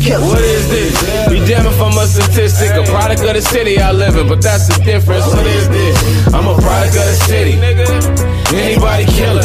Kill. 0.00 0.20
What 0.24 0.40
is 0.40 0.64
this? 0.72 0.94
Be 1.28 1.44
damn 1.44 1.66
if 1.66 1.80
I'm 1.80 1.96
a 1.96 2.06
statistic, 2.06 2.72
a 2.72 2.84
product 2.88 3.20
of 3.20 3.34
the 3.34 3.42
city 3.42 3.78
I 3.78 3.92
live 3.92 4.16
in, 4.16 4.28
but 4.28 4.40
that's 4.40 4.68
the 4.68 4.82
difference. 4.84 5.26
What 5.26 5.46
is 5.46 5.68
this? 5.68 5.96
I'm 6.32 6.48
a 6.48 6.56
product 6.56 6.96
of 6.96 7.04
the 7.04 7.18
city. 7.28 7.54
Anybody 8.56 9.04
kill? 9.04 9.36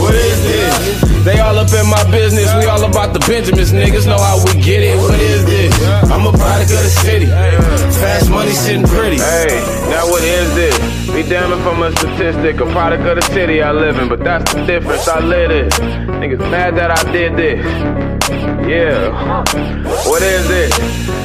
What 0.00 0.14
is 0.14 0.42
this? 0.42 1.01
They 1.24 1.38
all 1.38 1.56
up 1.56 1.70
in 1.72 1.88
my 1.88 2.02
business. 2.10 2.52
We 2.58 2.66
all 2.66 2.82
about 2.82 3.12
the 3.12 3.20
Benjamins. 3.20 3.70
Niggas 3.70 4.06
know 4.06 4.18
how 4.18 4.42
we 4.44 4.60
get 4.60 4.82
it. 4.82 4.96
What 4.96 5.20
is 5.20 5.44
this? 5.44 5.72
I'm 6.10 6.26
a 6.26 6.32
product 6.32 6.72
of 6.72 6.82
the 6.82 6.90
city. 6.90 7.26
Fast 7.26 8.28
money 8.28 8.50
sitting 8.50 8.84
pretty. 8.84 9.18
Hey, 9.18 9.62
now 9.88 10.04
what 10.10 10.24
is 10.24 10.52
this? 10.56 10.76
Be 11.14 11.22
damn 11.22 11.52
if 11.52 11.64
I'm 11.64 11.80
a 11.80 11.94
statistic, 11.96 12.60
a 12.60 12.66
product 12.72 13.04
of 13.04 13.16
the 13.16 13.22
city 13.32 13.62
I 13.62 13.70
live 13.70 13.98
in, 13.98 14.08
but 14.08 14.24
that's 14.24 14.52
the 14.52 14.66
difference. 14.66 15.06
I 15.06 15.20
live 15.20 15.52
it. 15.52 15.72
Niggas 16.18 16.50
mad 16.50 16.74
that 16.74 16.90
I 16.90 17.12
did 17.12 17.36
this. 17.36 17.64
Yeah. 18.66 19.44
What 20.08 20.22
is 20.22 20.48
this? 20.48 20.76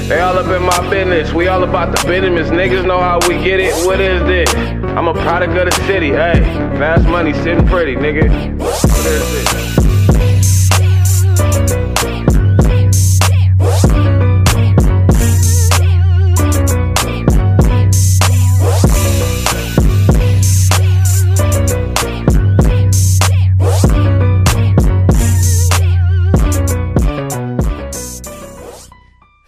They 0.07 0.19
all 0.19 0.37
up 0.37 0.45
in 0.45 0.61
my 0.63 0.89
business. 0.91 1.33
We 1.33 1.47
all 1.47 1.63
about 1.63 1.97
the 1.97 2.07
Benjamins. 2.07 2.51
Niggas 2.51 2.85
know 2.85 2.99
how 2.99 3.19
we 3.27 3.43
get 3.43 3.59
it. 3.59 3.73
What 3.83 3.99
is 3.99 4.21
this? 4.27 4.53
I'm 4.95 5.07
a 5.07 5.13
product 5.13 5.53
of 5.57 5.65
the 5.65 5.85
city. 5.87 6.09
Hey, 6.09 6.39
fast 6.77 7.07
money 7.07 7.33
sitting 7.33 7.65
pretty, 7.65 7.95
nigga. 7.95 8.57
What 8.59 8.83
is 8.85 9.53
this? 9.53 9.66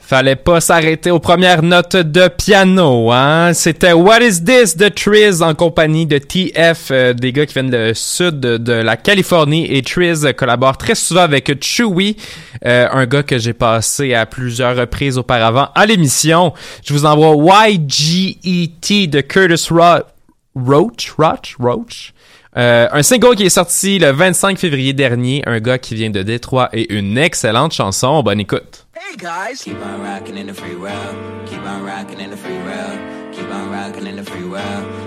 Fallait 0.09 0.35
pas 0.35 0.59
s'arrêter 0.59 1.11
aux 1.11 1.19
premières 1.19 1.61
notes 1.61 1.95
de 1.95 2.29
piano, 2.29 3.11
hein. 3.11 3.53
C'était 3.53 3.93
What 3.93 4.21
Is 4.21 4.43
This 4.43 4.75
de 4.75 4.89
Triz 4.89 5.43
en 5.43 5.53
compagnie 5.53 6.07
de 6.07 6.17
TF, 6.17 6.87
euh, 6.89 7.13
des 7.13 7.31
gars 7.31 7.45
qui 7.45 7.53
viennent 7.53 7.69
du 7.69 7.91
sud 7.93 8.39
de, 8.39 8.57
de 8.57 8.73
la 8.73 8.97
Californie 8.97 9.67
et 9.71 9.83
Triz 9.83 10.25
collabore 10.35 10.77
très 10.77 10.95
souvent 10.95 11.21
avec 11.21 11.63
Chewy, 11.63 12.17
euh, 12.65 12.87
un 12.91 13.05
gars 13.05 13.21
que 13.21 13.37
j'ai 13.37 13.53
passé 13.53 14.15
à 14.15 14.25
plusieurs 14.25 14.75
reprises 14.75 15.19
auparavant 15.19 15.67
à 15.75 15.85
l'émission. 15.85 16.55
Je 16.83 16.91
vous 16.91 17.05
envoie 17.05 17.69
YGET 17.69 19.05
de 19.11 19.21
Curtis 19.21 19.67
Ro 19.71 19.99
Roach, 20.55 21.11
Roach, 21.19 21.55
Roach? 21.59 22.13
Euh, 22.57 22.87
un 22.91 23.03
single 23.03 23.35
qui 23.35 23.45
est 23.45 23.49
sorti 23.49 23.99
le 23.99 24.11
25 24.11 24.57
février 24.57 24.93
dernier, 24.93 25.43
un 25.45 25.59
gars 25.59 25.77
qui 25.77 25.93
vient 25.93 26.09
de 26.09 26.23
Détroit 26.23 26.69
et 26.73 26.91
une 26.93 27.17
excellente 27.17 27.73
chanson. 27.73 28.23
Bonne 28.23 28.39
écoute. 28.39 28.87
Hey 28.95 29.15
guys! 29.17 29.59
Keep 29.63 29.77
on 29.83 30.03
rocking 30.03 30.37
in 30.37 30.51
the 30.51 30.55
free 30.55 30.75
world. 30.75 31.15
Keep 31.45 31.59
on 31.59 31.85
rocking 31.85 32.19
in 32.19 32.29
the 32.29 32.37
free 32.37 32.57
world. 32.65 32.99
Keep 33.31 33.51
on 33.51 33.71
rocking 33.71 34.07
in 34.07 34.15
the 34.15 34.23
free 34.23 34.43
world. 34.43 34.98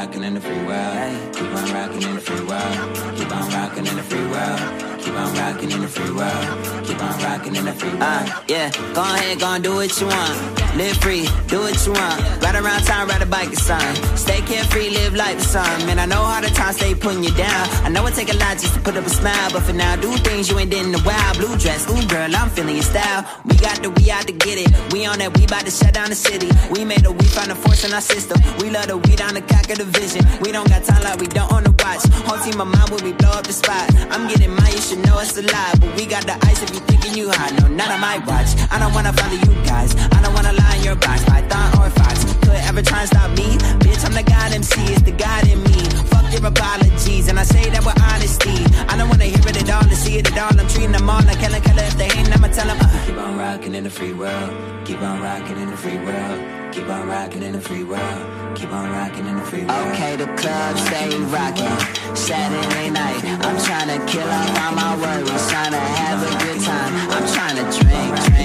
Rocking 0.00 0.24
in 0.24 0.32
the 0.32 0.40
free 0.40 0.64
world. 0.64 1.34
Keep 1.34 1.54
on 1.54 1.74
rocking 1.74 2.02
in 2.02 2.14
the 2.14 2.20
free 2.22 2.44
world. 2.46 3.16
Keep 3.18 3.36
on 3.36 3.50
rocking 3.52 3.86
in 3.86 3.96
the 3.96 4.02
free 4.02 4.26
world. 4.28 4.90
Keep 5.00 5.14
on 5.14 5.34
rocking. 5.34 5.70
in 5.70 5.80
the 5.80 5.88
free 5.88 6.12
world. 6.12 6.84
Keep 6.84 7.02
on 7.02 7.18
rocking 7.22 7.56
in 7.56 7.64
the 7.64 7.72
free 7.72 7.90
world. 7.90 8.02
Uh, 8.02 8.42
yeah, 8.48 8.70
go 8.94 9.02
ahead, 9.02 9.40
go 9.40 9.46
and 9.46 9.64
do 9.64 9.74
what 9.74 10.00
you 10.00 10.06
want. 10.06 10.60
Live 10.76 10.96
free, 10.98 11.26
do 11.48 11.60
what 11.60 11.74
you 11.86 11.92
want. 11.92 12.20
Ride 12.42 12.54
around 12.54 12.84
town, 12.84 13.08
ride 13.08 13.22
a 13.22 13.26
bike 13.26 13.52
or 13.52 13.56
something. 13.56 14.16
Stay 14.16 14.40
carefree, 14.42 14.90
live 14.90 15.14
like 15.14 15.36
the 15.38 15.44
sun. 15.44 15.86
Man, 15.86 15.98
I 15.98 16.06
know 16.06 16.22
how 16.22 16.40
the 16.40 16.48
time 16.48 16.72
stay 16.72 16.94
putting 16.94 17.24
you 17.24 17.34
down. 17.34 17.68
I 17.84 17.88
know 17.88 18.06
it 18.06 18.14
take 18.14 18.32
a 18.32 18.36
lot 18.36 18.58
just 18.58 18.74
to 18.74 18.80
put 18.80 18.96
up 18.96 19.04
a 19.04 19.10
smile, 19.10 19.50
but 19.52 19.62
for 19.62 19.72
now, 19.72 19.96
do 19.96 20.12
things 20.18 20.48
you 20.48 20.58
ain't 20.58 20.70
did 20.70 20.86
in 20.86 20.94
a 20.94 21.00
while. 21.00 21.34
Blue 21.34 21.56
dress, 21.58 21.88
ooh 21.90 22.06
girl, 22.06 22.30
I'm 22.36 22.48
feeling 22.50 22.76
your 22.76 22.84
style. 22.84 23.26
We 23.44 23.56
got 23.56 23.82
the, 23.82 23.90
we 23.90 24.10
out 24.10 24.26
to 24.28 24.32
get 24.32 24.58
it. 24.58 24.92
We 24.92 25.06
on 25.06 25.18
that, 25.18 25.36
we 25.36 25.44
about 25.44 25.64
to 25.64 25.72
shut 25.72 25.94
down 25.94 26.10
the 26.10 26.14
city. 26.14 26.48
We 26.70 26.84
made 26.84 27.04
a, 27.04 27.10
we 27.10 27.24
found 27.24 27.50
a 27.50 27.56
force 27.56 27.84
in 27.84 27.92
our 27.92 28.00
system. 28.00 28.40
We 28.60 28.70
love 28.70 28.86
the 28.86 28.98
weed 28.98 29.20
on 29.20 29.34
the 29.34 29.42
cock 29.42 29.70
of 29.70 29.78
the 29.78 29.89
vision. 29.90 30.22
We 30.40 30.52
don't 30.52 30.68
got 30.68 30.84
time 30.84 31.02
like 31.02 31.20
we 31.20 31.26
don't 31.26 31.50
on 31.52 31.64
the 31.64 31.74
watch. 31.82 32.02
Whole 32.26 32.38
team 32.42 32.60
of 32.60 32.68
mine 32.68 32.88
when 32.90 33.02
we 33.04 33.12
blow 33.12 33.30
up 33.30 33.46
the 33.46 33.52
spot. 33.52 33.86
I'm 34.10 34.28
getting 34.28 34.54
mine, 34.54 34.72
you 34.72 34.82
should 34.82 35.02
know 35.06 35.18
it's 35.18 35.36
a 35.36 35.42
lie. 35.42 35.74
But 35.80 35.94
we 35.96 36.06
got 36.06 36.24
the 36.26 36.36
ice 36.46 36.62
if 36.62 36.70
you 36.74 36.80
thinking 36.88 37.14
you 37.14 37.30
hot. 37.30 37.52
No, 37.60 37.68
none 37.68 37.90
of 37.90 38.00
my 38.00 38.18
watch. 38.26 38.50
I 38.70 38.78
don't 38.78 38.94
wanna 38.94 39.12
follow 39.12 39.38
you 39.38 39.54
guys. 39.64 39.94
I 40.14 40.22
don't 40.22 40.34
wanna 40.34 40.52
lie 40.52 40.76
in 40.76 40.84
your 40.84 40.96
box. 40.96 41.24
Python 41.24 41.68
or 41.78 41.90
Fox. 41.90 42.24
Could 42.44 42.60
ever 42.68 42.82
try 42.82 43.00
and 43.00 43.08
stop 43.08 43.30
me? 43.36 43.58
Bitch, 43.82 44.02
I'm 44.06 44.14
the 44.14 44.22
God 44.22 44.52
MC. 44.52 44.80
It's 44.92 45.02
the 45.02 45.12
God 45.12 45.46
in 45.46 45.62
me. 45.62 45.80
Fuck 46.10 46.26
your 46.32 46.46
apologies. 46.46 47.28
And 47.28 47.38
I 47.38 47.44
say 47.44 47.68
that 47.70 47.84
with 47.84 47.98
honesty. 48.00 48.56
I 48.88 48.96
don't 48.96 49.08
wanna 49.08 49.24
hear 49.24 49.44
it 49.50 49.56
at 49.62 49.70
all 49.70 49.88
to 49.88 49.96
see 49.96 50.18
it 50.18 50.30
at 50.30 50.38
all. 50.38 50.58
I'm 50.58 50.68
treating 50.68 50.92
them 50.92 51.08
all 51.08 51.22
like 51.24 51.38
Helen 51.38 51.62
Keller. 51.62 51.84
If 51.84 51.96
they 51.96 52.10
ain't, 52.16 52.30
I'ma 52.34 52.48
tell 52.48 52.66
them. 52.66 52.78
Uh. 52.80 53.06
Keep 53.06 53.18
on 53.18 53.38
rocking 53.38 53.74
in 53.74 53.84
the 53.84 53.90
free 53.90 54.12
world. 54.12 54.50
Keep 54.84 55.02
on 55.02 55.20
rocking 55.20 55.58
in 55.58 55.70
the 55.70 55.76
free 55.76 55.98
world. 55.98 56.59
Keep 56.80 56.88
on 56.88 57.08
rocking 57.08 57.42
in 57.42 57.52
the 57.52 57.60
free 57.60 57.84
world. 57.84 58.56
Keep 58.56 58.72
on 58.72 58.90
rocking 58.90 59.26
in 59.26 59.36
the 59.36 59.42
free 59.42 59.66
world. 59.66 59.92
Okay, 59.92 60.16
the 60.16 60.24
club 60.40 60.78
stay 60.78 61.14
rocking. 61.28 62.16
Saturday 62.16 62.88
night, 62.88 63.20
I'm 63.44 63.58
trying 63.68 63.92
to 63.92 64.00
kill 64.10 64.26
off 64.26 64.58
all 64.64 64.72
my 64.72 64.96
worries. 64.96 65.50
Trying 65.50 65.72
to 65.72 65.78
have 65.78 66.22
a 66.24 66.30
good 66.42 66.58
time. 66.62 66.94
I'm 67.12 67.26
trying 67.36 67.56
to 67.56 67.64
drink, 67.84 68.16
drink, 68.16 68.32
drink, 68.32 68.39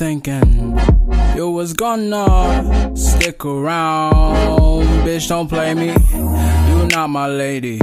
thinking 0.00 0.78
you 1.36 1.50
was 1.50 1.74
gonna 1.74 2.96
stick 2.96 3.44
around. 3.44 4.86
Bitch, 5.04 5.28
don't 5.28 5.46
play 5.46 5.74
me. 5.74 5.88
You 6.70 6.86
not 6.86 7.08
my 7.08 7.26
lady. 7.26 7.78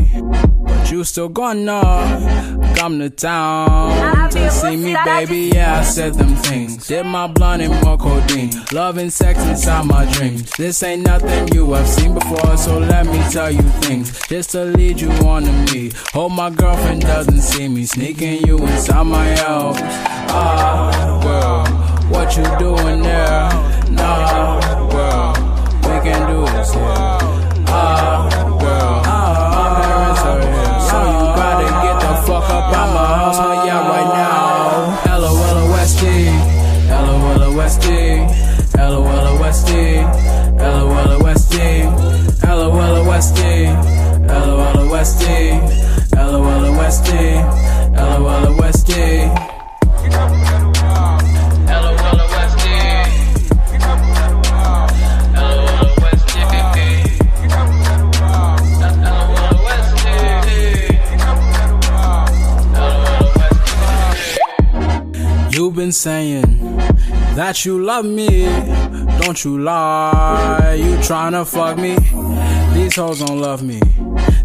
But 0.63 0.89
you 0.91 1.03
still 1.03 1.29
gonna 1.29 2.73
come 2.75 2.97
to 2.97 3.11
town 3.11 4.31
to 4.31 4.49
see 4.49 4.77
me, 4.77 4.95
baby. 5.05 5.51
Yeah, 5.53 5.79
I 5.79 5.83
said 5.83 6.15
them 6.15 6.35
things. 6.37 6.87
Did 6.87 7.05
my 7.05 7.27
blunt 7.27 7.61
and 7.61 7.85
more 7.85 7.99
codeine. 7.99 8.49
Love 8.71 8.97
and 8.97 9.13
sex 9.13 9.37
inside 9.45 9.85
my 9.85 10.11
dreams. 10.13 10.49
This 10.57 10.81
ain't 10.81 11.05
nothing 11.05 11.53
you 11.53 11.71
have 11.73 11.87
seen 11.87 12.15
before, 12.15 12.57
so 12.57 12.79
let 12.79 13.05
me 13.05 13.21
tell 13.29 13.51
you 13.51 13.61
things. 13.85 14.19
Just 14.27 14.49
to 14.53 14.65
lead 14.65 14.99
you 14.99 15.11
on 15.27 15.43
to 15.43 15.51
me. 15.71 15.91
Hope 16.13 16.31
my 16.31 16.49
girlfriend 16.49 17.03
doesn't 17.03 17.41
see 17.41 17.67
me 17.67 17.85
sneaking 17.85 18.47
you 18.47 18.57
inside 18.57 19.03
my 19.03 19.35
house. 19.35 19.77
Ah, 20.29 21.19
girl, 21.21 21.86
what 22.09 22.35
you 22.37 22.43
doing 22.57 23.01
there? 23.01 23.49
Nah, 23.91 24.59
girl, 24.91 25.33
we 25.83 25.99
can 26.05 26.21
do 26.31 26.45
this 26.53 26.73
here. 26.73 27.17
Ah, 27.69 28.29
girl, 28.59 29.06
that 67.47 67.63
you 67.63 67.81
love 67.81 68.03
me. 68.03 68.43
Don't 69.21 69.41
you 69.45 69.57
lie, 69.59 70.73
you 70.77 70.97
tryna 70.97 71.47
fuck 71.47 71.77
me. 71.77 71.95
These 72.73 72.97
hoes 72.97 73.19
don't 73.19 73.39
love 73.39 73.63
me. 73.63 73.79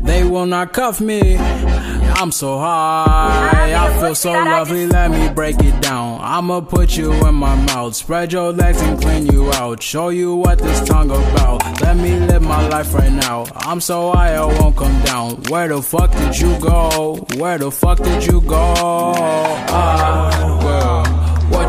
They 0.02 0.22
will 0.22 0.46
not 0.46 0.72
cuff 0.72 1.00
me. 1.00 1.36
I'm 1.36 2.30
so 2.30 2.60
high, 2.60 3.74
I 3.74 4.00
feel 4.00 4.14
so 4.14 4.30
lovely. 4.30 4.86
Let 4.86 5.10
me 5.10 5.28
break 5.30 5.58
it 5.58 5.82
down. 5.82 6.20
I'ma 6.20 6.60
put 6.60 6.96
you 6.96 7.12
in 7.26 7.34
my 7.34 7.56
mouth, 7.72 7.96
spread 7.96 8.32
your 8.32 8.52
legs 8.52 8.80
and 8.80 9.02
clean 9.02 9.26
you 9.26 9.50
out. 9.54 9.82
Show 9.82 10.10
you 10.10 10.36
what 10.36 10.60
this 10.60 10.80
tongue 10.86 11.10
about. 11.10 11.80
Let 11.80 11.96
me 11.96 12.20
live 12.20 12.42
my 12.42 12.68
life 12.68 12.94
right 12.94 13.10
now. 13.10 13.46
I'm 13.56 13.80
so 13.80 14.12
high, 14.12 14.34
I 14.34 14.44
won't 14.44 14.76
come 14.76 15.02
down. 15.02 15.42
Where 15.48 15.66
the 15.66 15.82
fuck 15.82 16.12
did 16.12 16.38
you 16.38 16.56
go? 16.60 17.26
Where 17.36 17.58
the 17.58 17.72
fuck 17.72 17.98
did 17.98 18.24
you 18.26 18.40
go? 18.42 18.62
What 19.72 20.51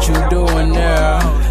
you 0.08 0.30
doing 0.30 0.74
there? 0.74 1.43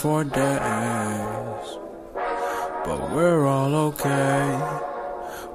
Four 0.00 0.24
days, 0.24 1.68
but 2.86 3.10
we're 3.12 3.44
all 3.46 3.74
okay. 3.74 4.58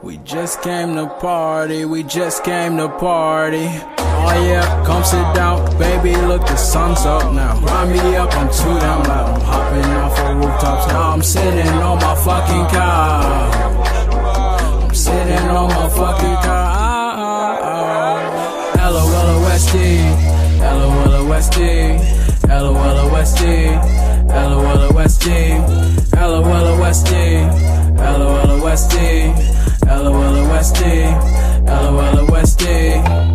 We 0.03 0.17
just 0.17 0.61
came 0.61 0.93
to 0.97 1.07
party, 1.07 1.83
we 1.85 2.03
just 2.03 2.43
came 2.43 2.77
to 2.77 2.87
party. 2.87 3.67
Oh 3.97 4.45
yeah, 4.45 4.85
come 4.85 5.03
sit 5.03 5.33
down, 5.33 5.65
baby. 5.79 6.15
Look, 6.15 6.45
the 6.45 6.57
sun's 6.57 7.03
up 7.07 7.33
now. 7.33 7.59
Grind 7.59 7.91
me 7.93 8.15
up, 8.17 8.31
I'm 8.35 8.47
too 8.49 8.79
damn 8.85 9.03
loud. 9.09 9.33
I'm 9.33 9.41
hopping 9.41 9.91
off 10.03 10.19
of 10.19 10.37
rooftops 10.37 10.87
now. 10.89 11.13
I'm 11.13 11.23
sitting 11.23 11.75
on 11.89 11.97
my 11.97 12.15
fucking 12.25 12.67
couch. 12.67 13.55
I'm 14.83 14.93
sitting 14.93 15.49
on 15.57 15.69
my 15.69 15.89
fucking 15.89 16.37
couch. 16.45 16.85
LOL 18.77 19.41
Westy, 19.41 19.97
LOL 20.61 21.15
Westy, 28.75 29.31
LOL 29.87 30.47
Westy, 30.49 31.03
LOL 31.67 32.27
Westy, 32.27 33.34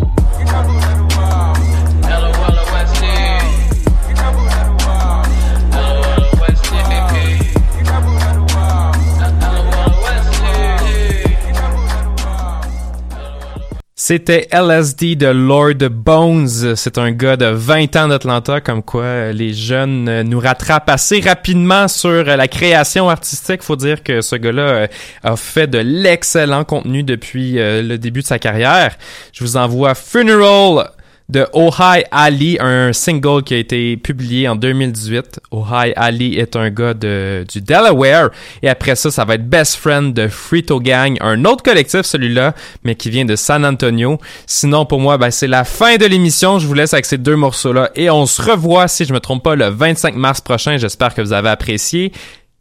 C'était 14.11 14.49
LSD 14.51 15.15
de 15.15 15.27
Lord 15.27 15.89
Bones. 15.89 16.75
C'est 16.75 16.97
un 16.97 17.11
gars 17.13 17.37
de 17.37 17.45
20 17.45 17.95
ans 17.95 18.09
d'Atlanta, 18.09 18.59
comme 18.59 18.83
quoi 18.83 19.03
euh, 19.03 19.31
les 19.31 19.53
jeunes 19.53 20.09
euh, 20.09 20.23
nous 20.23 20.37
rattrapent 20.37 20.89
assez 20.89 21.21
rapidement 21.21 21.87
sur 21.87 22.09
euh, 22.09 22.35
la 22.35 22.49
création 22.49 23.09
artistique. 23.09 23.63
Faut 23.63 23.77
dire 23.77 24.03
que 24.03 24.19
ce 24.19 24.35
gars-là 24.35 24.89
a 25.23 25.37
fait 25.37 25.67
de 25.67 25.77
l'excellent 25.77 26.65
contenu 26.65 27.03
depuis 27.03 27.53
le 27.53 27.95
début 27.95 28.19
de 28.19 28.27
sa 28.27 28.37
carrière. 28.37 28.97
Je 29.31 29.45
vous 29.45 29.55
envoie 29.55 29.95
Funeral 29.95 30.91
de 31.31 31.47
Ohai 31.53 32.03
Ali, 32.11 32.57
un 32.59 32.91
single 32.91 33.43
qui 33.43 33.53
a 33.53 33.57
été 33.57 33.95
publié 33.95 34.47
en 34.47 34.55
2018. 34.55 35.39
Ohai 35.51 35.93
Ali 35.95 36.37
est 36.37 36.55
un 36.55 36.69
gars 36.69 36.93
de, 36.93 37.45
du 37.49 37.61
Delaware. 37.61 38.29
Et 38.61 38.69
après 38.69 38.95
ça, 38.95 39.09
ça 39.09 39.23
va 39.23 39.35
être 39.35 39.47
Best 39.47 39.77
Friend 39.77 40.13
de 40.13 40.27
Frito 40.27 40.79
Gang, 40.79 41.17
un 41.21 41.45
autre 41.45 41.63
collectif 41.63 42.01
celui-là, 42.01 42.53
mais 42.83 42.95
qui 42.95 43.09
vient 43.09 43.25
de 43.25 43.37
San 43.37 43.65
Antonio. 43.65 44.19
Sinon, 44.45 44.85
pour 44.85 44.99
moi, 44.99 45.17
ben, 45.17 45.31
c'est 45.31 45.47
la 45.47 45.63
fin 45.63 45.95
de 45.95 46.05
l'émission. 46.05 46.59
Je 46.59 46.67
vous 46.67 46.73
laisse 46.73 46.93
avec 46.93 47.05
ces 47.05 47.17
deux 47.17 47.37
morceaux-là. 47.37 47.91
Et 47.95 48.09
on 48.09 48.25
se 48.25 48.41
revoit, 48.41 48.87
si 48.89 49.05
je 49.05 49.13
me 49.13 49.19
trompe 49.19 49.43
pas, 49.43 49.55
le 49.55 49.67
25 49.67 50.15
mars 50.15 50.41
prochain. 50.41 50.77
J'espère 50.77 51.13
que 51.13 51.21
vous 51.21 51.33
avez 51.33 51.49
apprécié. 51.49 52.11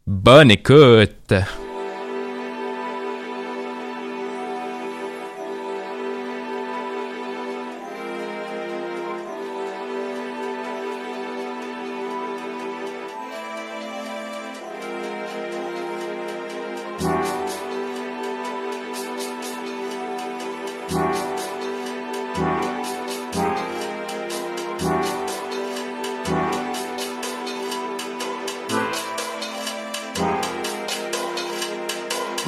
Bonne 0.06 0.50
écoute! 0.50 1.34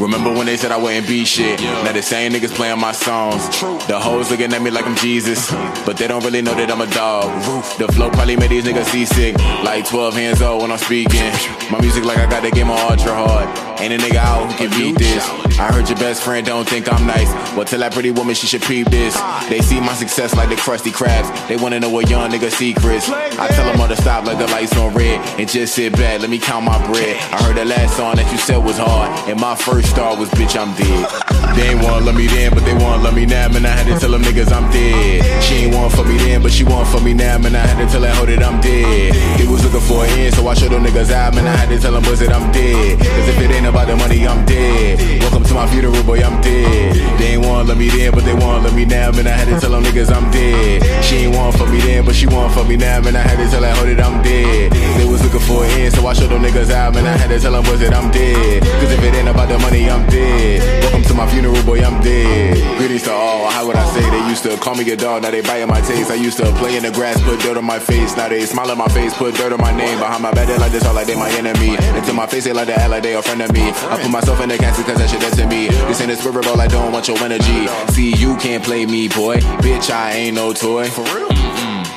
Remember 0.03 0.33
when 0.33 0.47
they 0.47 0.57
said 0.57 0.73
I 0.73 0.79
wouldn't 0.79 1.07
be 1.07 1.25
shit? 1.25 1.61
Now 1.61 1.93
the 1.93 2.03
same 2.03 2.33
niggas 2.33 2.51
playing 2.51 2.81
my 2.81 2.91
songs. 2.91 3.47
The 3.87 4.01
hoes 4.01 4.33
looking 4.33 4.53
at 4.53 4.61
me 4.61 4.73
like 4.73 4.85
I'm 4.85 4.97
Jesus, 4.97 5.49
but 5.87 5.97
they 5.97 6.09
don't 6.09 6.25
really 6.25 6.43
know 6.43 6.55
that 6.55 6.73
I'm 6.73 6.81
a 6.81 6.89
dog. 6.89 7.31
The 7.79 7.87
flow 7.93 8.11
probably 8.11 8.35
made 8.35 8.51
these 8.51 8.65
niggas 8.65 8.87
seasick, 8.87 9.39
like 9.63 9.89
12 9.89 10.15
hands 10.15 10.43
old 10.43 10.63
when 10.63 10.73
I'm 10.73 10.79
speaking. 10.79 11.31
My 11.71 11.81
music 11.81 12.05
like 12.05 12.19
I 12.19 12.29
got 12.29 12.43
the 12.43 12.51
game 12.51 12.69
on 12.69 12.79
ultra 12.91 13.15
hard. 13.15 13.47
Ain't 13.81 13.95
a 13.95 14.05
nigga 14.05 14.17
out 14.17 14.51
who 14.51 14.67
can 14.67 14.71
beat 14.77 14.99
this. 14.99 15.42
I 15.63 15.71
heard 15.73 15.89
your 15.89 15.99
best 15.99 16.25
friend 16.25 16.45
don't 16.45 16.69
think 16.69 16.93
I'm 16.93 17.07
nice. 17.07 17.31
Well, 17.55 17.65
tell 17.65 17.79
that 17.79 17.93
pretty 17.93 18.11
woman 18.11 18.35
she 18.35 18.49
should 18.49 18.63
peep 18.63 18.89
this. 18.89 19.15
They 19.49 19.61
see 19.61 19.79
my 19.79 19.95
success 19.95 20.35
like 20.35 20.49
the 20.49 20.57
crusty 20.57 20.91
crabs. 20.91 21.31
They 21.47 21.55
wanna 21.57 21.79
know 21.79 21.89
what 21.89 22.11
young 22.11 22.33
nigga 22.33 22.51
secrets. 22.51 23.09
I 23.09 23.47
tell 23.47 23.71
them 23.71 23.81
all 23.81 23.87
to 23.87 23.95
stop 23.95 24.27
like 24.27 24.39
the 24.39 24.49
lights 24.49 24.77
on 24.77 24.93
red 24.93 25.21
and 25.39 25.49
just 25.49 25.77
sit 25.77 25.93
back. 25.93 26.21
Let 26.21 26.31
me 26.31 26.41
count 26.41 26.65
my 26.65 26.85
bread. 26.89 27.17
I 27.31 27.43
heard 27.45 27.57
the 27.57 27.65
last 27.65 27.97
song 27.97 28.17
that 28.17 28.31
you 28.33 28.39
said 28.39 28.57
was 28.57 28.77
hard, 28.77 29.09
and 29.29 29.41
my 29.41 29.55
first 29.55 29.91
star 29.91 30.17
was 30.19 30.29
bitch 30.31 30.59
I'm 30.59 30.75
dead. 30.75 31.52
They 31.55 31.69
ain't 31.69 31.83
wanna 31.83 32.07
love 32.07 32.17
me 32.17 32.27
then, 32.27 32.53
but 32.55 32.65
they 32.65 32.73
wanna 32.75 33.03
love 33.03 33.15
me 33.15 33.27
now. 33.27 33.49
Man, 33.49 33.67
I 33.67 33.69
had 33.69 33.87
to 33.87 33.99
tell 34.01 34.11
them 34.11 34.23
niggas 34.23 34.51
I'm 34.53 34.71
dead. 34.71 35.43
She 35.43 35.67
ain't 35.67 35.75
want 35.75 35.93
for 35.93 36.05
me 36.05 36.17
then, 36.17 36.43
but 36.43 36.53
she 36.53 36.65
want 36.65 36.89
for 36.89 37.01
me 37.01 37.13
now. 37.13 37.39
Man, 37.39 37.55
I 37.55 37.61
had 37.61 37.77
to 37.77 37.87
tell 37.93 38.01
that 38.01 38.17
hoe 38.17 38.27
that 38.27 38.43
I'm 38.43 38.61
dead. 38.61 39.13
They 39.39 39.47
was 39.47 39.63
looking 39.65 39.85
for 39.85 40.05
an 40.05 40.11
end, 40.19 40.35
so 40.35 40.49
I 40.49 40.55
showed 40.55 40.73
them 40.73 40.85
niggas 40.85 41.11
out. 41.11 41.35
Man, 41.35 41.47
I 41.47 41.55
had 41.57 41.69
to 41.69 41.79
tell 41.79 41.93
them 41.93 42.03
boys 42.03 42.21
that 42.21 42.33
I'm 42.33 42.51
dead. 42.53 42.99
Cause 42.99 43.29
if 43.29 43.39
it 43.41 43.51
ain't 43.51 43.67
about 43.67 43.87
the 43.87 43.97
money, 43.97 44.27
I'm 44.27 44.45
dead. 44.47 45.21
Welcome 45.21 45.45
to 45.45 45.55
my 45.55 45.67
funeral, 45.67 46.03
boy, 46.05 46.23
I'm 46.23 46.41
dead. 46.41 46.97
They 47.19 47.37
ain't 47.37 47.45
wanna 47.45 47.69
love 47.69 47.79
me 47.79 47.89
then, 47.89 48.13
but 48.13 48.25
they 48.25 48.35
wanna 48.35 48.65
love 48.65 48.75
me 48.75 48.85
now. 48.85 49.13
Man, 49.13 49.27
I 49.27 49.37
had 49.37 49.49
to 49.53 49.61
tell 49.61 49.73
them 49.73 49.85
niggas 49.85 50.09
I'm 50.09 50.31
dead. 50.31 51.05
She 51.05 51.29
ain't 51.29 51.37
want 51.37 51.57
for 51.59 51.67
me 51.67 51.81
then, 51.81 52.07
but 52.07 52.15
she 52.15 52.27
want 52.27 52.55
for 52.55 52.65
me 52.65 52.77
now. 52.77 53.01
Man, 53.01 53.15
I 53.15 53.21
had 53.21 53.37
to 53.37 53.45
tell 53.51 53.61
that 53.61 53.77
hoe 53.77 53.85
that 53.85 54.01
I'm 54.01 54.23
dead. 54.23 54.73
They 54.73 55.05
was 55.05 55.21
looking 55.21 55.45
for 55.45 55.65
an 55.65 55.71
end, 55.77 55.93
so 55.93 56.07
I 56.07 56.15
showed 56.15 56.31
them 56.31 56.41
niggas 56.43 56.71
out. 56.71 56.95
Man, 56.95 57.05
I 57.05 57.13
had 57.13 57.29
to 57.29 57.39
tell 57.39 57.53
them 57.53 57.65
boys 57.65 57.81
that 57.81 57.93
I'm 57.93 58.11
dead. 58.11 58.63
Cause 58.63 58.93
if 58.93 59.03
it 59.05 59.13
ain't 59.13 59.29
about 59.29 59.49
the 59.49 59.59
money, 59.59 59.91
I'm 59.91 60.09
dead. 60.09 60.65
Welcome 60.83 61.03
to 61.03 61.15
my 61.15 61.27
funeral, 61.27 61.42
boy, 61.65 61.81
I'm 61.81 62.01
dead. 62.03 62.79
Greetings 62.79 63.03
to 63.05 63.13
oh, 63.13 63.17
all, 63.17 63.51
how 63.51 63.67
would 63.67 63.77
I 63.77 63.85
say? 63.95 64.09
They 64.09 64.29
used 64.29 64.43
to 64.45 64.57
call 64.59 64.75
me 64.75 64.89
a 64.91 64.97
dog, 64.97 65.23
now 65.23 65.31
they 65.31 65.41
biting 65.41 65.69
my 65.69 65.81
taste. 65.81 66.11
I 66.11 66.15
used 66.15 66.37
to 66.39 66.45
play 66.55 66.77
in 66.77 66.83
the 66.83 66.91
grass, 66.91 67.21
put 67.23 67.41
dirt 67.41 67.57
on 67.57 67.65
my 67.65 67.79
face. 67.79 68.17
Now 68.17 68.29
they 68.29 68.45
smile 68.47 68.71
on 68.71 68.79
my 68.79 68.89
face, 68.89 69.15
put 69.15 69.35
dirt 69.35 69.53
on 69.53 69.61
my 69.61 69.75
name. 69.77 69.99
Behind 69.99 70.23
my 70.23 70.33
back, 70.33 70.49
they 70.49 70.59
like 70.59 70.73
this, 70.73 70.85
all 70.85 70.95
like 70.95 71.07
they 71.07 71.17
my 71.17 71.31
enemy. 71.31 71.75
Into 71.97 72.13
my 72.13 72.27
face, 72.27 72.45
they 72.45 72.53
like 72.53 72.67
to 72.69 72.75
act 72.75 72.91
like 72.91 73.03
they 73.03 73.15
a 73.15 73.23
friend 73.23 73.43
of 73.43 73.53
me. 73.53 73.63
I 73.63 73.99
put 74.01 74.11
myself 74.11 74.41
in 74.41 74.49
the 74.49 74.59
cancer 74.59 74.83
cause 74.83 74.99
that 74.99 75.11
shit 75.11 75.21
dead 75.21 75.33
to 75.35 75.47
me. 75.47 75.69
This 75.89 76.01
ain't 76.01 76.11
a 76.11 76.17
spirit, 76.17 76.43
bro, 76.43 76.55
I 76.55 76.69
don't 76.69 76.93
want 76.93 77.09
your 77.09 77.19
energy. 77.19 77.67
See, 77.93 78.15
you 78.15 78.37
can't 78.37 78.63
play 78.63 78.87
me, 78.87 79.09
boy. 79.09 79.39
Bitch, 79.63 79.91
I 79.91 80.13
ain't 80.13 80.37
no 80.37 80.53
toy. 80.53 80.89
For 80.89 81.05
real? 81.15 81.29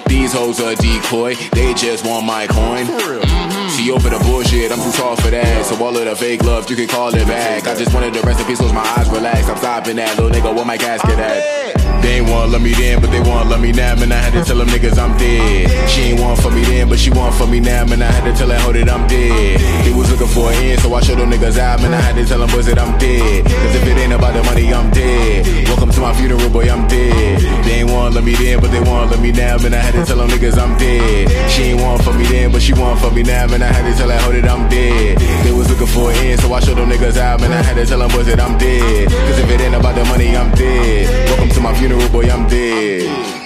These 0.08 0.34
hoes 0.34 0.60
a 0.60 0.76
decoy, 0.76 1.36
they 1.52 1.74
just 1.74 2.06
want 2.06 2.26
my 2.26 2.48
coin. 2.48 2.86
Mm-hmm. 2.86 3.55
See 3.86 3.92
over 3.92 4.10
the 4.10 4.18
bullshit, 4.18 4.72
I'm 4.72 4.82
too 4.82 4.92
tall 4.98 5.16
for 5.16 5.30
that. 5.30 5.66
So 5.66 5.78
all 5.78 5.96
of 5.96 6.06
the 6.06 6.16
fake 6.16 6.44
love, 6.44 6.68
you 6.72 6.76
can 6.76 6.88
call 6.88 7.14
it 7.14 7.28
back. 7.28 7.68
I 7.68 7.76
just 7.76 7.94
wanted 7.94 8.16
the 8.16 8.22
rest 8.22 8.40
in 8.40 8.48
peace, 8.48 8.58
close 8.58 8.74
my 8.74 8.82
eyes, 8.82 9.08
relax. 9.10 9.48
I'm 9.48 9.58
stopping 9.58 9.98
that 9.98 10.18
little 10.18 10.32
nigga, 10.32 10.56
where 10.56 10.66
my 10.66 10.78
casket 10.78 11.20
at? 11.20 12.02
They 12.02 12.18
ain't 12.18 12.30
wanna 12.30 12.54
love 12.54 12.62
me 12.62 12.74
then, 12.74 13.00
but 13.00 13.12
they 13.12 13.20
wanna 13.20 13.50
love 13.50 13.62
me 13.62 13.72
now. 13.72 13.94
Man, 13.94 14.12
I 14.12 14.18
had 14.18 14.34
to 14.34 14.44
tell 14.44 14.58
them 14.58 14.70
niggas 14.70 14.98
I'm 14.98 15.16
dead. 15.18 15.90
She 15.90 16.02
ain't 16.02 16.20
want 16.20 16.42
for 16.42 16.50
me 16.50 16.64
then, 16.64 16.90
but 16.90 16.98
she 16.98 17.12
want 17.12 17.36
for 17.36 17.46
me 17.46 17.60
now. 17.60 17.86
Man, 17.86 18.02
I 18.02 18.10
had 18.10 18.26
to 18.26 18.34
tell 18.34 18.48
that 18.48 18.62
hoe 18.62 18.74
that 18.74 18.90
I'm 18.90 19.06
dead. 19.06 19.86
They 19.86 19.94
was 19.94 20.10
looking 20.10 20.34
for 20.34 20.50
I 20.96 21.02
showed 21.02 21.20
them 21.20 21.30
niggas 21.30 21.58
out. 21.58 21.82
Man, 21.82 21.94
I 21.94 22.00
had 22.00 22.16
to 22.16 22.24
tell 22.26 22.40
them 22.40 22.50
boys 22.50 22.68
that 22.68 22.80
I'm 22.80 22.98
dead. 22.98 23.44
Cause 23.44 23.76
if 23.76 23.84
it 23.84 23.98
ain't 23.98 24.14
about 24.14 24.34
the 24.34 24.44
money, 24.44 24.74
I'm 24.74 24.90
dead. 24.92 25.68
Welcome 25.68 25.92
to 25.92 26.00
my 26.00 26.14
funeral, 26.14 26.50
boy, 26.50 26.70
I'm 26.72 26.88
dead. 26.88 27.42
They 27.66 27.84
ain't 27.84 27.92
wanna 27.92 28.16
love 28.16 28.24
me 28.24 28.34
then, 28.34 28.62
but 28.62 28.72
they 28.72 28.80
wanna 28.80 29.12
love 29.12 29.22
me 29.22 29.32
now. 29.32 29.58
Man, 29.58 29.74
I 29.74 29.84
had 29.84 29.94
to 29.94 30.06
tell 30.06 30.18
them 30.18 30.30
niggas 30.30 30.58
I'm 30.58 30.78
dead. 30.78 31.52
She 31.52 31.76
ain't 31.76 31.82
want 31.82 32.02
for 32.02 32.14
me 32.14 32.24
then, 32.26 32.52
but 32.52 32.62
she 32.62 32.72
want 32.74 33.00
for 33.02 33.12
me 33.12 33.24
now. 33.24 33.46
Man, 33.48 33.62
I 33.62 33.68
had 33.68 33.84
to 33.92 33.98
tell 33.98 34.08
that 34.08 34.22
hoe 34.22 34.32
that 34.32 34.48
I'm 34.48 34.70
dead. 34.70 35.20
They 35.44 35.52
was 35.52 35.70
looking 35.70 35.88
for 35.88 36.12
an 36.12 36.18
end, 36.18 36.40
so 36.40 36.54
I 36.54 36.62
showed 36.62 36.78
them 36.78 36.90
niggas 36.90 37.18
out. 37.18 37.42
Man, 37.42 37.52
I 37.52 37.62
had 37.62 37.76
to 37.76 37.86
tell 37.86 38.00
them 38.00 38.10
boys 38.12 38.28
that 38.28 38.40
I'm 38.40 38.58
dead. 38.58 39.10
Cause 39.12 39.40
if 39.40 39.50
it 39.52 39.60
ain't 39.60 39.76
about 39.76 39.96
the 39.96 40.06
money, 40.06 40.36
I'm 40.36 40.52
dead. 40.56 41.28
Welcome 41.28 41.50
to 41.50 41.60
my 41.60 41.74
funeral, 41.76 42.08
boy, 42.10 42.30
I'm 42.30 42.48
dead. 42.48 43.45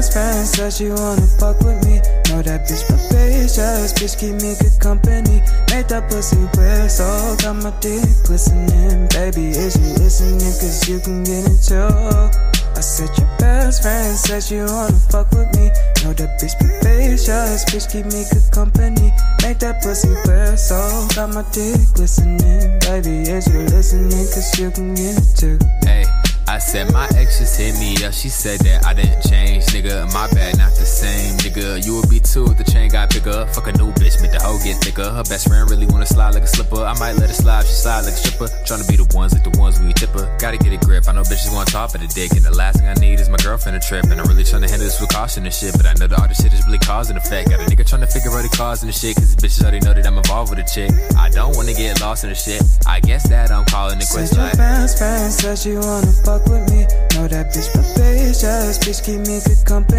Best 0.00 0.12
friend 0.14 0.46
said 0.48 0.72
she 0.72 0.88
wanna 0.88 1.26
fuck 1.36 1.60
with 1.60 1.76
me. 1.84 2.00
Know 2.32 2.40
that 2.40 2.64
bitch 2.64 2.84
capricious, 2.88 3.92
bitch 3.92 4.16
keep 4.16 4.32
me 4.40 4.56
good 4.56 4.72
company. 4.80 5.44
Made 5.68 5.92
that 5.92 6.08
pussy 6.08 6.40
wet, 6.56 6.90
so 6.90 7.04
got 7.44 7.60
my 7.60 7.68
dick 7.84 8.08
glistening. 8.24 9.08
Baby, 9.12 9.52
is 9.52 9.76
you 9.76 9.92
listening? 10.00 10.56
Cause 10.56 10.88
you 10.88 11.00
can 11.00 11.22
get 11.22 11.44
it 11.44 11.60
too. 11.60 11.84
I 11.84 12.80
said 12.80 13.12
your 13.18 13.28
best 13.36 13.82
friend 13.82 14.16
said 14.16 14.48
you 14.48 14.64
wanna 14.64 14.96
fuck 15.12 15.28
with 15.36 15.52
me. 15.52 15.68
Know 16.00 16.16
that 16.16 16.40
bitch 16.40 16.56
capricious, 16.56 17.68
bitch 17.68 17.92
keep 17.92 18.06
me 18.08 18.24
good 18.32 18.48
company. 18.56 19.12
Make 19.44 19.58
that 19.60 19.82
pussy 19.82 20.16
wet, 20.24 20.58
so 20.58 20.80
got 21.12 21.28
my 21.36 21.44
dick 21.52 21.76
glistening. 21.92 22.80
Baby, 22.88 23.28
is 23.28 23.44
you 23.52 23.68
listening? 23.68 24.24
Cause 24.32 24.48
you 24.56 24.70
can 24.70 24.94
get 24.94 25.20
it 25.20 25.28
too. 25.36 25.58
Hey. 25.84 26.09
I 26.50 26.58
said 26.58 26.92
my 26.92 27.06
ex 27.14 27.38
just 27.38 27.54
hit 27.56 27.78
me 27.78 27.94
up. 28.04 28.12
She 28.12 28.28
said 28.28 28.58
that 28.66 28.84
I 28.84 28.92
didn't 28.92 29.22
change, 29.22 29.70
nigga. 29.70 30.02
My 30.12 30.26
bad, 30.34 30.58
not 30.58 30.74
the 30.74 30.82
same, 30.82 31.38
nigga. 31.38 31.78
You 31.86 31.94
would 31.94 32.10
be 32.10 32.18
too 32.18 32.42
if 32.50 32.58
the 32.58 32.66
chain 32.66 32.90
got 32.90 33.14
bigger. 33.14 33.46
Fuck 33.54 33.68
a 33.68 33.72
new 33.78 33.94
bitch, 33.94 34.18
make 34.18 34.34
the 34.34 34.42
hoe 34.42 34.58
get 34.58 34.82
thicker. 34.82 35.06
Her 35.06 35.22
best 35.30 35.46
friend 35.46 35.70
really 35.70 35.86
wanna 35.86 36.10
slide 36.10 36.34
like 36.34 36.42
a 36.42 36.50
slipper. 36.50 36.82
I 36.82 36.98
might 36.98 37.14
let 37.14 37.30
her 37.30 37.38
slide, 37.38 37.62
she 37.70 37.74
slide 37.78 38.02
like 38.02 38.18
a 38.18 38.20
stripper. 38.20 38.50
Tryna 38.66 38.90
be 38.90 38.98
the 38.98 39.06
ones 39.14 39.30
like 39.30 39.46
the 39.46 39.54
ones 39.62 39.78
we 39.78 39.94
tipper. 39.94 40.26
Gotta 40.42 40.58
get 40.58 40.74
a 40.74 40.80
grip. 40.82 41.06
I 41.06 41.12
know 41.14 41.22
bitches 41.22 41.54
want 41.54 41.70
top 41.70 41.94
of 41.94 42.02
the 42.02 42.10
dick, 42.10 42.34
and 42.34 42.42
the 42.42 42.50
last 42.50 42.82
thing 42.82 42.90
I 42.90 42.98
need 42.98 43.22
is 43.22 43.30
my 43.30 43.38
girlfriend 43.38 43.78
a 43.78 43.80
trip. 43.80 44.10
And 44.10 44.18
I'm 44.18 44.26
really 44.26 44.42
tryna 44.42 44.66
handle 44.66 44.90
this 44.90 44.98
with 44.98 45.14
caution 45.14 45.46
and 45.46 45.54
shit. 45.54 45.78
But 45.78 45.86
I 45.86 45.94
know 46.02 46.10
that 46.10 46.18
all 46.18 46.26
this 46.26 46.42
shit 46.42 46.50
is 46.50 46.66
really 46.66 46.82
causing 46.82 47.14
effect. 47.14 47.54
Got 47.54 47.62
a 47.62 47.70
nigga 47.70 47.86
tryna 47.86 48.10
figure 48.10 48.34
out 48.34 48.42
the 48.42 48.50
cause 48.50 48.82
and 48.82 48.90
the 48.90 48.96
shit, 48.96 49.14
cause 49.14 49.30
these 49.30 49.38
bitches 49.38 49.62
already 49.62 49.86
know 49.86 49.94
that 49.94 50.02
I'm 50.02 50.18
involved 50.18 50.50
with 50.50 50.58
a 50.58 50.66
chick. 50.66 50.90
I 51.14 51.30
don't 51.30 51.54
wanna 51.54 51.78
get 51.78 52.02
lost 52.02 52.26
in 52.26 52.34
the 52.34 52.34
shit. 52.34 52.58
I 52.90 52.98
guess 52.98 53.22
that 53.30 53.54
I'm 53.54 53.64
calling 53.70 54.02
it 54.02 54.10
quits. 54.10 54.34
Your 54.34 54.50
best 54.58 54.98
friend 54.98 55.30
said 55.30 55.54
she 55.54 55.78
wanna 55.78 56.10
fuck 56.26 56.39
with 56.48 56.70
me. 56.70 56.86
Know 57.14 57.28
that 57.28 57.52
bitch 57.52 57.70
capricious, 57.72 58.78
bitch 58.78 59.04
keep 59.04 59.20
me 59.26 59.40
good 59.44 59.64
company. 59.66 59.90